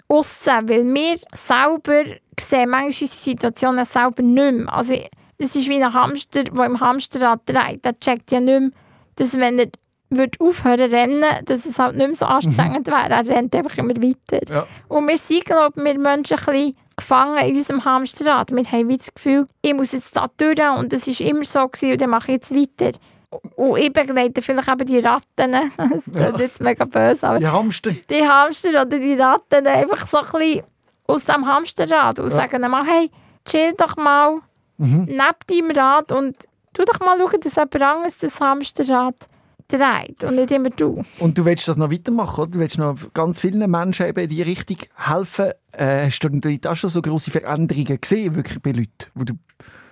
aussen, 0.10 0.68
weil 0.68 0.94
wir 0.94 1.18
selber 1.34 2.04
sehen 2.40 2.70
manchmal 2.70 2.86
unsere 2.86 3.08
Situationen 3.08 3.86
selber 3.86 4.24
nicht 4.24 4.54
mehr. 4.66 4.74
Also 4.74 4.96
es 5.38 5.56
ist 5.56 5.70
wie 5.70 5.82
ein 5.82 5.94
Hamster, 5.94 6.44
der 6.44 6.66
im 6.66 6.80
Hamsterrad 6.80 7.42
dreht. 7.46 7.86
Der 7.86 7.98
checkt 8.00 8.32
ja 8.32 8.40
nicht 8.40 8.60
mehr, 8.60 8.72
dass 9.16 9.38
wenn 9.38 9.60
er 9.60 9.68
würde 10.10 10.40
aufhören 10.40 10.90
zu 10.90 10.96
rennen, 10.96 11.46
dass 11.46 11.66
es 11.66 11.78
halt 11.78 11.96
nicht 11.96 12.08
mehr 12.08 12.16
so 12.16 12.26
anstrengend 12.26 12.88
wäre. 12.88 13.10
Er 13.10 13.28
rennt 13.28 13.56
einfach 13.56 13.78
immer 13.78 13.96
weiter. 13.96 14.42
Ja. 14.52 14.68
Und 14.88 15.08
wir 15.08 15.18
sind, 15.18 15.46
glaube 15.46 15.74
ich, 15.78 15.84
wir 15.84 16.00
Menschen 16.00 16.38
ein 16.38 16.46
bisschen 16.46 16.76
gefangen 16.98 17.46
in 17.46 17.56
unserem 17.56 17.86
Hamsterrad. 17.86 18.52
Wir 18.52 18.64
haben 18.64 18.90
wie 18.90 18.98
das 18.98 19.14
Gefühl, 19.14 19.46
ich 19.62 19.74
muss 19.74 19.92
jetzt 19.92 20.16
da 20.18 20.26
durch 20.38 20.60
und 20.78 20.92
das 20.92 21.08
war 21.08 21.28
immer 21.28 21.44
so 21.44 21.68
gewesen, 21.68 21.92
und 21.92 22.02
dann 22.02 22.10
mache 22.10 22.32
ich 22.32 22.38
jetzt 22.38 22.56
weiter. 22.56 22.98
Und 23.56 23.78
ich 23.78 23.94
begleite 23.94 24.42
vielleicht 24.42 24.68
eben 24.70 24.86
die 24.88 25.00
Ratten, 25.00 25.52
das 25.78 26.08
ist 26.08 26.16
Ja. 26.16 26.36
jetzt 26.38 26.62
mega 26.62 26.86
böse, 26.86 27.28
aber 27.28 27.38
Die 27.40 27.48
Hamster. 27.48 27.92
die 28.10 28.28
Hamster 28.28 28.70
oder 28.70 28.86
die 29.00 29.14
Ratten 29.14 29.68
einfach 29.68 30.08
so 30.08 30.18
ein 30.18 30.24
bisschen 30.40 30.64
aus 31.08 31.26
dem 31.26 31.46
Hamsterrad 31.46 32.20
und 32.20 32.30
sagen 32.32 32.62
dann 32.62 32.72
mal, 32.72 32.86
hey, 32.86 33.10
chill 33.46 33.74
doch 33.78 33.96
mal 33.98 34.40
Mhm. 34.78 35.06
neben 35.10 35.18
deinem 35.68 35.72
Rad 35.76 36.12
und 36.12 36.36
tu 36.74 36.84
doch 36.86 37.00
mal 37.02 37.18
schauen, 37.20 37.40
dass 37.42 37.56
jemand 37.56 37.82
anderes 37.82 38.18
das 38.18 38.40
Hamsterrad 38.40 39.16
dreht 39.68 40.24
und 40.24 40.36
nicht 40.36 40.52
immer 40.52 40.70
du. 40.72 41.04
Und 41.20 41.38
du 41.38 41.46
willst 41.46 41.68
das 41.68 41.78
noch 41.78 41.92
weitermachen, 41.92 42.42
oder? 42.44 42.52
Du 42.52 42.60
willst 42.60 42.78
noch 42.80 42.96
ganz 43.14 43.40
vielen 43.40 43.70
Menschen 43.70 44.08
eben 44.08 44.22
in 44.22 44.30
die 44.30 44.42
Richtung 44.42 44.78
helfen. 44.96 45.52
Äh, 45.74 46.06
hast 46.08 46.20
du 46.22 46.30
auch 46.70 46.76
schon 46.76 46.90
so 46.90 47.02
grosse 47.02 47.30
Veränderungen 47.30 48.00
gesehen, 48.02 48.36
wirklich 48.36 48.60
bei 48.62 48.72
Leuten, 48.72 48.90
die 49.16 49.26
du 49.26 49.34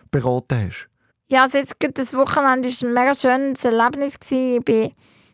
beraten 0.09 0.67
hast? 0.69 0.87
Ja, 1.29 1.41
also 1.43 1.57
jetzt 1.57 1.79
gerade 1.79 1.93
das 1.93 2.13
Wochenende 2.13 2.69
war 2.69 2.87
ein 2.87 2.93
mega 2.93 3.15
schönes 3.15 3.65
Erlebnis. 3.65 4.17
Gewesen. 4.19 4.63
Ich 4.65 4.67
war 4.67 4.91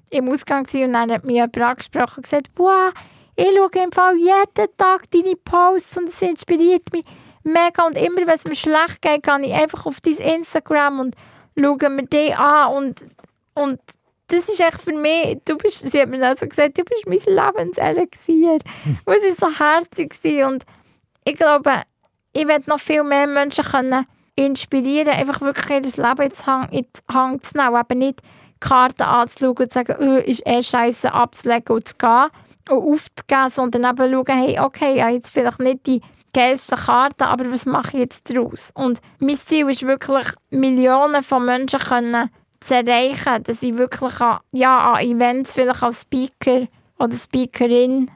im 0.09 0.29
Ausgang 0.29 0.67
und 0.73 0.93
dann 0.93 1.11
hat 1.11 1.23
mich 1.23 1.35
jemand 1.35 1.57
angesprochen 1.57 2.17
und 2.17 2.23
gesagt, 2.23 2.47
wow, 2.55 2.91
ich 3.35 3.47
schaue 3.55 3.83
im 3.83 3.91
Fall 3.91 4.17
jeden 4.17 4.77
Tag 4.77 5.09
deine 5.11 5.35
Posts 5.35 5.97
und 5.99 6.09
es 6.09 6.21
inspiriert 6.21 6.91
mich 6.91 7.05
mega. 7.43 7.85
Und 7.85 7.97
immer, 7.97 8.25
wenn 8.25 8.35
es 8.35 8.45
mir 8.45 8.55
schlecht 8.55 9.01
geht, 9.01 9.21
gehe 9.21 9.41
ich 9.45 9.53
einfach 9.53 9.85
auf 9.85 10.01
dein 10.01 10.15
Instagram 10.15 10.99
und 10.99 11.15
schaue 11.57 11.89
mir 11.89 12.05
die 12.07 12.33
an. 12.33 12.73
Und, 12.73 13.05
und 13.53 13.79
das 14.27 14.49
ist 14.49 14.61
echt 14.61 14.81
für 14.81 14.93
mich, 14.93 15.37
du 15.45 15.57
bist, 15.57 15.79
sie 15.79 16.01
hat 16.01 16.09
mir 16.09 16.19
dann 16.19 16.37
so 16.37 16.47
gesagt, 16.47 16.75
du 16.77 16.83
bist 16.83 17.05
mein 17.05 17.19
Lebenselixier. 17.19 18.53
und 19.05 19.15
es 19.15 19.39
war 19.39 19.51
so 19.51 19.59
herzig. 19.59 20.19
gewesen. 20.19 20.53
Und 20.53 20.65
ich 21.23 21.35
glaube, 21.35 21.83
ich 22.33 22.47
werde 22.47 22.67
noch 22.67 22.79
viel 22.79 23.03
mehr 23.03 23.27
Menschen 23.27 23.63
können 23.63 24.07
inspirieren, 24.35 25.13
einfach 25.13 25.41
wirklich 25.41 25.69
ihr 25.69 26.03
Leben 26.03 26.21
ins 26.23 26.45
Hang, 26.45 26.69
in 26.69 26.85
die 26.85 27.13
Hand 27.13 27.45
zu 27.45 27.57
nehmen. 27.57 27.79
Eben 27.79 27.99
nicht 27.99 28.21
Karten 28.59 29.03
anzuschauen 29.03 29.57
und 29.57 29.73
zu 29.73 29.73
sagen, 29.73 29.95
oh, 29.99 30.17
ist 30.17 30.45
eh 30.45 30.63
scheiße 30.63 31.13
abzulegen 31.13 31.75
und 31.75 31.87
zu 31.87 31.95
gehen 31.97 32.27
und 32.69 32.93
aufzugeben, 32.93 33.49
sondern 33.49 33.91
eben 33.91 34.11
schauen, 34.11 34.37
hey, 34.37 34.59
okay, 34.59 34.97
ja, 34.97 35.09
jetzt 35.09 35.29
vielleicht 35.29 35.59
nicht 35.59 35.85
die 35.85 36.01
geilsten 36.33 36.77
Karten, 36.77 37.23
aber 37.23 37.51
was 37.51 37.65
mache 37.65 37.97
ich 37.97 37.99
jetzt 37.99 38.29
daraus? 38.29 38.71
Und 38.73 38.99
mein 39.19 39.37
Ziel 39.37 39.69
ist 39.69 39.83
wirklich, 39.83 40.27
Millionen 40.49 41.23
von 41.23 41.45
Menschen 41.45 41.79
können 41.79 42.29
zu 42.59 42.75
erreichen, 42.75 43.43
dass 43.43 43.61
ich 43.61 43.77
wirklich 43.77 44.19
an, 44.21 44.39
ja, 44.51 44.93
an 44.93 45.01
Events 45.01 45.53
vielleicht 45.53 45.83
als 45.83 46.01
Speaker 46.01 46.67
oder 46.97 47.15
Speakerin 47.15 48.09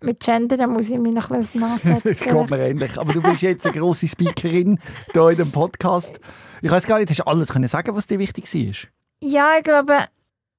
mit 0.00 0.20
Gendern 0.20 0.72
muss 0.72 0.90
ich 0.90 0.98
mich 0.98 1.12
noch 1.12 1.30
ein 1.30 1.40
bisschen 1.40 2.00
Das 2.04 2.20
kommt 2.24 2.50
mir 2.50 2.58
ähnlich. 2.58 2.98
Aber 2.98 3.12
du 3.12 3.20
bist 3.20 3.42
jetzt 3.42 3.66
eine 3.66 3.76
grosse 3.76 4.06
Speakerin 4.08 4.78
hier 5.12 5.28
in 5.30 5.36
dem 5.36 5.50
Podcast. 5.50 6.20
Ich 6.62 6.70
weiß 6.70 6.86
gar 6.86 6.98
nicht, 6.98 7.10
hast 7.10 7.20
du 7.20 7.26
alles 7.26 7.52
können 7.52 7.68
sagen, 7.68 7.94
was 7.94 8.06
dir 8.06 8.18
wichtig 8.18 8.52
war? 8.52 8.90
Ja, 9.20 9.50
ich 9.58 9.64
glaube, 9.64 9.96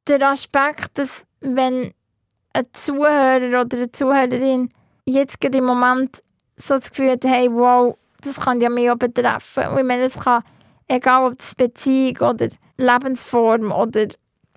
der 0.08 0.30
Aspekt, 0.30 0.98
dass 0.98 1.24
wenn 1.42 1.92
ein 2.54 2.66
Zuhörer 2.74 3.62
oder 3.62 3.78
eine 3.78 3.92
Zuhörerin 3.92 4.70
jetzt 5.06 5.40
gerade 5.40 5.58
im 5.58 5.66
Moment 5.66 6.22
so 6.58 6.76
das 6.76 6.90
Gefühl 6.90 7.12
hat, 7.12 7.24
hey, 7.24 7.50
wow, 7.52 7.98
das 8.22 8.40
kann 8.40 8.60
ja 8.62 8.70
mich 8.70 8.90
auch 8.90 8.98
betreffen. 8.98 9.68
Und 9.68 9.78
ich 9.80 9.86
meine, 9.86 10.04
es 10.04 10.16
kann, 10.16 10.44
egal 10.88 11.32
ob 11.32 11.38
das 11.38 11.56
Beziehung 11.56 12.18
oder 12.18 12.50
Lebensform 12.78 13.72
oder 13.72 14.08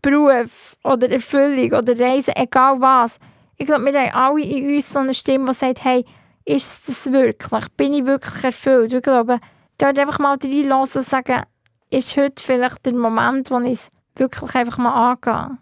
Beruf 0.00 0.76
oder 0.82 1.10
Erfüllung 1.10 1.72
oder 1.78 1.98
Reisen, 1.98 2.34
egal 2.36 2.80
was. 2.80 3.18
Ich 3.56 3.66
glaube, 3.66 3.84
wir 3.84 4.00
haben 4.00 4.14
alle 4.14 4.42
in 4.42 4.74
uns 4.74 4.90
so 4.90 4.98
eine 4.98 5.14
Stimme, 5.14 5.50
die 5.50 5.56
sagt, 5.56 5.84
hey, 5.84 6.04
ist 6.44 6.88
es 6.88 7.04
das 7.04 7.12
wirklich? 7.12 7.66
Bin 7.76 7.94
ich 7.94 8.06
wirklich 8.06 8.44
erfüllt? 8.44 8.92
Ich 8.92 9.02
glaube, 9.02 9.38
dort 9.78 9.98
einfach 9.98 10.18
mal 10.18 10.36
reinlassen 10.42 11.00
und 11.00 11.08
sagen, 11.08 11.42
ist 11.90 12.16
heute 12.16 12.42
vielleicht 12.42 12.84
der 12.86 12.94
Moment, 12.94 13.50
wo 13.50 13.60
ich 13.60 13.72
es 13.72 13.88
wirklich 14.16 14.54
einfach 14.54 14.78
mal 14.78 15.12
angehe. 15.12 15.58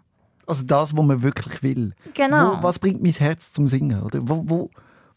Also 0.47 0.65
das, 0.65 0.95
was 0.95 1.05
man 1.05 1.21
wirklich 1.21 1.61
will. 1.61 1.93
Genau. 2.13 2.57
Wo, 2.57 2.63
was 2.63 2.79
bringt 2.79 3.01
mein 3.01 3.11
Herz 3.11 3.51
zum 3.51 3.67
Singen? 3.67 4.01
Oder 4.03 4.19
wo, 4.23 4.43
wo, 4.45 4.69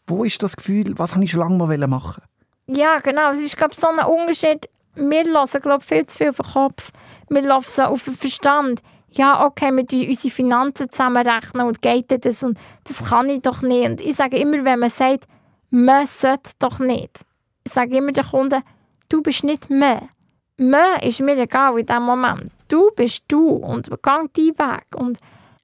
wo 0.07 0.23
ist 0.23 0.41
das 0.43 0.55
Gefühl, 0.55 0.97
was 0.97 1.15
habe 1.15 1.23
ich 1.23 1.31
schon 1.31 1.39
lange 1.39 1.57
mal 1.57 1.87
machen 1.87 2.23
Ja, 2.67 2.99
genau. 2.99 3.31
Es 3.31 3.41
ist, 3.41 3.57
glaube 3.57 3.73
ich, 3.73 3.79
so 3.79 3.87
ein 3.87 4.05
Unterschied. 4.05 4.69
Wir 4.95 5.25
lassen, 5.25 5.61
glaube 5.61 5.79
ich, 5.81 5.87
viel 5.87 6.05
zu 6.05 6.17
viel 6.17 6.29
auf 6.29 6.37
den 6.37 6.45
Kopf. 6.45 6.91
Wir 7.29 7.41
lassen 7.41 7.81
auf 7.81 8.03
den 8.03 8.15
Verstand. 8.15 8.81
Ja, 9.17 9.45
okay, 9.45 9.71
mit 9.71 9.93
unsere 9.93 10.33
Finanzen 10.33 10.89
zusammenrechnen 10.89 11.67
und 11.67 11.81
geht 11.81 12.25
das 12.25 12.43
und 12.43 12.57
das 12.83 13.09
kann 13.09 13.29
ich 13.29 13.41
doch 13.41 13.61
nicht. 13.61 13.89
Und 13.89 14.01
ich 14.01 14.15
sage 14.15 14.37
immer, 14.37 14.65
wenn 14.65 14.79
man 14.79 14.89
sagt, 14.89 15.25
man 15.69 16.05
sollte 16.05 16.51
doch 16.59 16.79
nicht. 16.79 17.21
Ich 17.63 17.71
sage 17.71 17.97
immer 17.97 18.11
den 18.11 18.25
Kunden, 18.25 18.61
du 19.07 19.21
bist 19.21 19.45
nicht 19.45 19.69
mehr. 19.69 20.09
Mehr 20.57 21.01
ist 21.01 21.21
mir 21.21 21.37
egal 21.37 21.79
in 21.79 21.85
diesem 21.85 22.03
Moment. 22.03 22.51
Du 22.67 22.91
bist 22.95 23.23
du 23.27 23.47
und 23.47 23.89
geh 23.89 23.97
deinen 24.01 24.29
Weg 24.35 24.85
und 24.95 25.17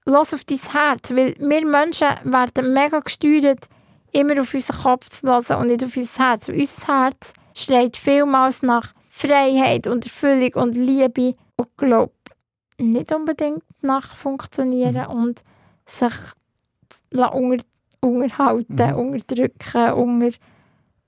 lass 0.05 0.33
auf 0.33 0.45
dein 0.45 0.57
Herz, 0.57 1.11
weil 1.11 1.35
wir 1.37 1.65
Menschen 1.65 2.07
werden 2.23 2.73
mega 2.73 2.99
gesteuert, 2.99 3.67
immer 4.11 4.41
auf 4.41 4.53
unseren 4.53 4.81
Kopf 4.81 5.09
zu 5.09 5.25
lassen 5.25 5.55
und 5.55 5.67
nicht 5.67 5.83
auf 5.83 5.95
unser 5.95 6.29
Herz. 6.29 6.49
Und 6.49 6.55
unser 6.55 6.87
Herz 6.87 7.33
schreit 7.53 7.97
vielmals 7.97 8.61
nach 8.61 8.93
Freiheit 9.09 9.87
und 9.87 10.05
Erfüllung 10.05 10.53
und 10.53 10.75
Liebe 10.75 11.35
und 11.57 11.77
Glaube. 11.77 12.13
Nicht 12.81 13.11
unbedingt 13.11 13.63
nach 13.81 14.15
funktionieren 14.15 15.07
mhm. 15.09 15.23
und 15.23 15.43
sich 15.85 16.13
unter, 17.11 17.63
unterhalten, 17.99 18.75
mhm. 18.75 18.95
unterdrücken, 18.95 19.93
unter, 19.93 20.37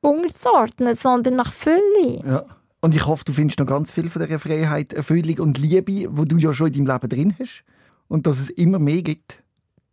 unterzuordnen, 0.01 0.95
sondern 0.95 1.35
nach 1.35 1.51
Fülle. 1.51 2.21
Ja. 2.25 2.43
Und 2.81 2.93
ich 2.93 3.05
hoffe, 3.05 3.23
du 3.25 3.31
findest 3.31 3.59
noch 3.59 3.65
ganz 3.65 3.93
viel 3.93 4.09
von 4.09 4.21
dieser 4.21 4.39
Freiheit, 4.39 4.91
Erfüllung 4.91 5.39
und 5.39 5.57
Liebe, 5.57 6.09
wo 6.11 6.25
du 6.25 6.37
ja 6.37 6.51
schon 6.51 6.67
in 6.73 6.85
deinem 6.85 6.99
Leben 7.01 7.09
drin 7.09 7.35
hast. 7.39 7.63
Und 8.09 8.27
dass 8.27 8.39
es 8.39 8.49
immer 8.49 8.77
mehr 8.77 9.01
gibt. 9.01 9.41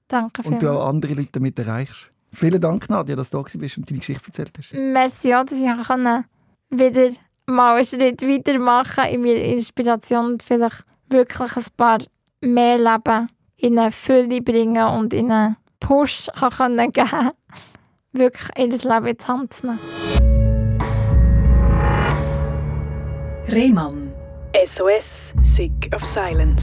Danke 0.08 0.42
Und 0.42 0.60
du 0.60 0.68
auch 0.68 0.88
andere 0.88 1.14
Leute 1.14 1.28
damit 1.32 1.56
erreichst. 1.58 2.10
Vielen 2.32 2.60
Dank, 2.60 2.90
Nadja, 2.90 3.14
dass 3.14 3.30
du 3.30 3.42
da 3.42 3.58
bist 3.58 3.78
und 3.78 3.88
deine 3.88 4.00
Geschichte 4.00 4.26
erzählt 4.26 4.52
hast. 4.58 4.72
Merci, 4.72 5.28
ja, 5.28 5.44
dass 5.44 5.56
ich 5.56 5.62
wieder 5.62 7.10
mal 7.46 7.76
einen 7.76 7.84
Schritt 7.84 8.22
weitermachen 8.22 9.04
in 9.04 9.22
meiner 9.22 9.42
Inspiration 9.42 10.32
und 10.32 10.42
vielleicht 10.42 10.84
wirklich 11.10 11.56
ein 11.56 11.64
paar 11.76 11.98
mehr 12.40 12.78
Leben 12.78 13.28
in 13.56 13.78
eine 13.78 13.90
Fülle 13.90 14.40
bringen 14.40 14.86
und 14.88 15.12
in 15.12 15.30
einen 15.30 15.56
Push 15.80 16.28
geben 16.38 16.92
können, 16.92 17.30
wirklich 18.12 18.48
in 18.56 18.70
das 18.70 18.84
Leben 18.84 19.06
in 19.06 19.16
die 19.16 19.26
Hand 19.26 19.52
zu 19.52 19.66
nehmen. 19.66 19.78
Rehmann. 23.48 24.12
SOS, 24.76 25.04
Sick 25.56 25.90
of 25.94 26.02
Silence. 26.14 26.62